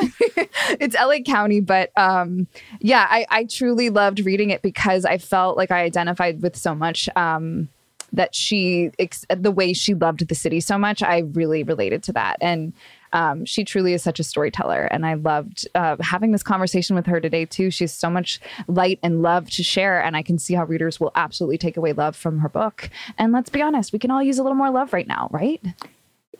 it's 0.79 0.95
LA 0.95 1.19
County, 1.25 1.59
but 1.59 1.91
um, 1.97 2.47
yeah, 2.79 3.07
I, 3.09 3.25
I 3.29 3.43
truly 3.45 3.89
loved 3.89 4.25
reading 4.25 4.49
it 4.49 4.61
because 4.61 5.05
I 5.05 5.17
felt 5.19 5.57
like 5.57 5.71
I 5.71 5.83
identified 5.83 6.41
with 6.41 6.55
so 6.55 6.73
much. 6.73 7.07
Um, 7.15 7.69
that 8.13 8.33
she 8.35 8.91
the 9.29 9.51
way 9.51 9.73
she 9.73 9.93
loved 9.93 10.27
the 10.27 10.35
city 10.35 10.59
so 10.59 10.77
much 10.77 11.01
i 11.03 11.19
really 11.33 11.63
related 11.63 12.03
to 12.03 12.13
that. 12.13 12.37
And 12.41 12.73
um, 13.11 13.45
she 13.45 13.63
truly 13.63 13.93
is 13.93 14.01
such 14.01 14.19
a 14.19 14.23
storyteller 14.23 14.85
and 14.85 15.05
i 15.05 15.13
loved 15.15 15.67
uh, 15.75 15.97
having 15.99 16.31
this 16.31 16.43
conversation 16.43 16.95
with 16.95 17.05
her 17.05 17.19
today 17.19 17.45
too. 17.45 17.69
She's 17.69 17.93
so 17.93 18.09
much 18.09 18.39
light 18.67 18.99
and 19.03 19.21
love 19.21 19.49
to 19.51 19.63
share 19.63 20.01
and 20.01 20.15
i 20.15 20.21
can 20.21 20.37
see 20.37 20.53
how 20.53 20.65
readers 20.65 20.99
will 20.99 21.11
absolutely 21.15 21.57
take 21.57 21.77
away 21.77 21.93
love 21.93 22.15
from 22.15 22.39
her 22.39 22.49
book. 22.49 22.89
And 23.17 23.31
let's 23.31 23.49
be 23.49 23.61
honest 23.61 23.93
we 23.93 23.99
can 23.99 24.11
all 24.11 24.23
use 24.23 24.39
a 24.39 24.43
little 24.43 24.57
more 24.57 24.71
love 24.71 24.93
right 24.93 25.07
now 25.07 25.27
right? 25.31 25.61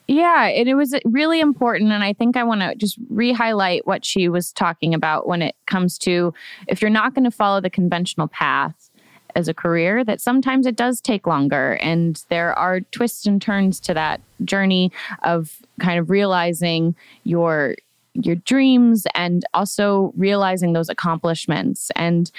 Yeah, 0.08 0.48
and 0.48 0.68
it 0.68 0.76
was 0.76 0.94
really 1.06 1.40
important. 1.40 1.92
And 1.92 2.04
I 2.04 2.12
think 2.12 2.36
I 2.36 2.44
want 2.44 2.62
to 2.62 2.76
just 2.76 2.98
re 3.10 3.32
highlight 3.32 3.88
what 3.88 4.04
she 4.04 4.28
was 4.28 4.52
talking 4.52 4.94
about 4.94 5.28
when 5.28 5.42
it 5.42 5.56
comes 5.66 5.98
to 6.00 6.34
if 6.68 6.82
you're 6.82 6.92
not 6.92 7.14
going 7.14 7.24
to 7.24 7.32
follow 7.32 7.62
the 7.62 7.70
conventional 7.70 8.28
path, 8.28 8.90
as 9.36 9.48
a 9.48 9.54
career 9.54 10.04
that 10.04 10.22
sometimes 10.22 10.66
it 10.66 10.76
does 10.76 11.02
take 11.02 11.28
longer. 11.28 11.74
And 11.82 12.24
there 12.30 12.58
are 12.58 12.82
twists 12.82 13.26
and 13.26 13.42
turns 13.42 13.80
to 13.82 13.94
that 13.94 14.22
journey 14.46 14.92
of 15.24 15.58
kind 15.80 16.00
of 16.00 16.10
realizing 16.10 16.96
your 17.24 17.76
your 18.16 18.36
dreams 18.36 19.08
and 19.16 19.44
also 19.56 20.14
realizing 20.16 20.74
those 20.74 20.88
accomplishments. 20.88 21.90
And 21.96 22.32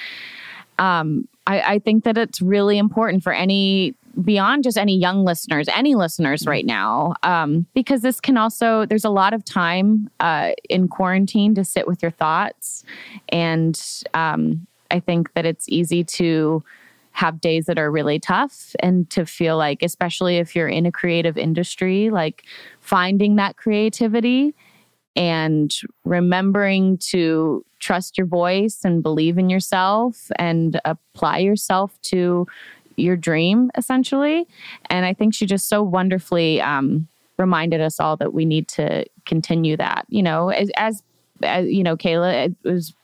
um, 0.78 1.26
I, 1.48 1.60
I 1.60 1.78
think 1.80 2.04
that 2.04 2.16
it's 2.16 2.40
really 2.40 2.78
important 2.78 3.24
for 3.24 3.32
any 3.32 3.94
beyond 4.22 4.62
just 4.62 4.78
any 4.78 4.96
young 4.96 5.24
listeners, 5.24 5.68
any 5.74 5.96
listeners 5.96 6.46
right 6.46 6.64
now, 6.64 7.14
um, 7.24 7.66
because 7.74 8.02
this 8.02 8.20
can 8.20 8.36
also, 8.36 8.86
there's 8.86 9.04
a 9.04 9.10
lot 9.10 9.32
of 9.32 9.44
time 9.44 10.08
uh, 10.20 10.52
in 10.70 10.86
quarantine 10.86 11.54
to 11.56 11.64
sit 11.64 11.86
with 11.86 12.00
your 12.02 12.12
thoughts. 12.12 12.84
And 13.30 13.80
um, 14.14 14.66
I 14.90 15.00
think 15.00 15.32
that 15.34 15.44
it's 15.44 15.68
easy 15.68 16.04
to 16.04 16.62
have 17.14 17.40
days 17.40 17.66
that 17.66 17.78
are 17.78 17.90
really 17.90 18.18
tough 18.18 18.76
and 18.80 19.08
to 19.10 19.24
feel 19.24 19.56
like, 19.56 19.82
especially 19.82 20.36
if 20.36 20.54
you're 20.54 20.68
in 20.68 20.86
a 20.86 20.92
creative 20.92 21.38
industry, 21.38 22.10
like 22.10 22.44
finding 22.80 23.36
that 23.36 23.56
creativity 23.56 24.54
and 25.16 25.74
remembering 26.04 26.98
to 26.98 27.64
trust 27.78 28.18
your 28.18 28.26
voice 28.26 28.80
and 28.84 29.02
believe 29.02 29.38
in 29.38 29.48
yourself 29.48 30.30
and 30.36 30.80
apply 30.84 31.38
yourself 31.38 32.00
to 32.02 32.46
your 32.96 33.16
dream 33.16 33.72
essentially 33.76 34.46
and 34.86 35.04
i 35.04 35.12
think 35.12 35.34
she 35.34 35.46
just 35.46 35.68
so 35.68 35.82
wonderfully 35.82 36.60
um, 36.60 37.08
reminded 37.38 37.80
us 37.80 37.98
all 38.00 38.16
that 38.16 38.32
we 38.32 38.44
need 38.44 38.68
to 38.68 39.04
continue 39.26 39.76
that. 39.76 40.06
You 40.08 40.22
know, 40.22 40.50
as, 40.50 40.70
as, 40.76 41.02
as 41.42 41.66
you 41.66 41.82
know, 41.82 41.96
Kayla, 41.96 42.46
it 42.46 42.68
was 42.68 42.94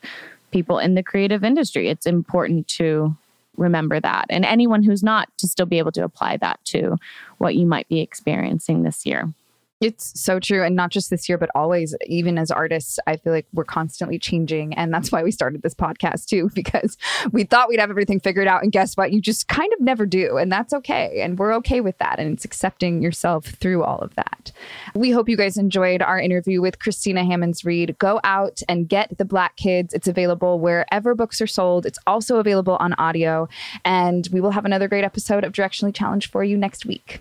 people 0.50 0.78
in 0.78 0.94
the 0.94 1.02
creative 1.02 1.44
industry. 1.44 1.88
It's 1.88 2.06
important 2.06 2.68
to 2.68 3.16
remember 3.60 4.00
that. 4.00 4.26
And 4.30 4.44
anyone 4.44 4.82
who's 4.82 5.02
not 5.02 5.28
to 5.38 5.46
still 5.46 5.66
be 5.66 5.78
able 5.78 5.92
to 5.92 6.02
apply 6.02 6.38
that 6.38 6.58
to 6.66 6.96
what 7.38 7.54
you 7.54 7.66
might 7.66 7.88
be 7.88 8.00
experiencing 8.00 8.82
this 8.82 9.06
year. 9.06 9.32
It's 9.80 10.12
so 10.20 10.38
true. 10.38 10.62
And 10.62 10.76
not 10.76 10.90
just 10.90 11.08
this 11.08 11.26
year, 11.26 11.38
but 11.38 11.48
always, 11.54 11.96
even 12.06 12.36
as 12.36 12.50
artists, 12.50 12.98
I 13.06 13.16
feel 13.16 13.32
like 13.32 13.46
we're 13.54 13.64
constantly 13.64 14.18
changing. 14.18 14.74
And 14.74 14.92
that's 14.92 15.10
why 15.10 15.22
we 15.22 15.30
started 15.30 15.62
this 15.62 15.74
podcast 15.74 16.26
too, 16.26 16.50
because 16.54 16.98
we 17.32 17.44
thought 17.44 17.68
we'd 17.68 17.80
have 17.80 17.88
everything 17.88 18.20
figured 18.20 18.46
out. 18.46 18.62
And 18.62 18.72
guess 18.72 18.96
what? 18.96 19.10
You 19.10 19.22
just 19.22 19.48
kind 19.48 19.72
of 19.72 19.80
never 19.80 20.04
do. 20.04 20.36
And 20.36 20.52
that's 20.52 20.74
okay. 20.74 21.22
And 21.22 21.38
we're 21.38 21.54
okay 21.54 21.80
with 21.80 21.96
that. 21.96 22.18
And 22.18 22.30
it's 22.30 22.44
accepting 22.44 23.00
yourself 23.00 23.46
through 23.46 23.82
all 23.82 24.00
of 24.00 24.14
that. 24.16 24.52
We 24.94 25.12
hope 25.12 25.30
you 25.30 25.36
guys 25.36 25.56
enjoyed 25.56 26.02
our 26.02 26.20
interview 26.20 26.60
with 26.60 26.78
Christina 26.78 27.24
Hammonds 27.24 27.64
Reed. 27.64 27.96
Go 27.98 28.20
out 28.22 28.60
and 28.68 28.86
get 28.86 29.16
The 29.16 29.24
Black 29.24 29.56
Kids. 29.56 29.94
It's 29.94 30.08
available 30.08 30.58
wherever 30.58 31.14
books 31.14 31.40
are 31.40 31.46
sold, 31.46 31.86
it's 31.86 31.98
also 32.06 32.36
available 32.36 32.76
on 32.80 32.94
audio. 32.94 33.48
And 33.84 34.28
we 34.30 34.40
will 34.40 34.50
have 34.50 34.64
another 34.66 34.88
great 34.88 35.04
episode 35.04 35.44
of 35.44 35.52
Directionally 35.52 35.94
Challenged 35.94 36.30
for 36.30 36.44
you 36.44 36.58
next 36.58 36.84
week. 36.84 37.20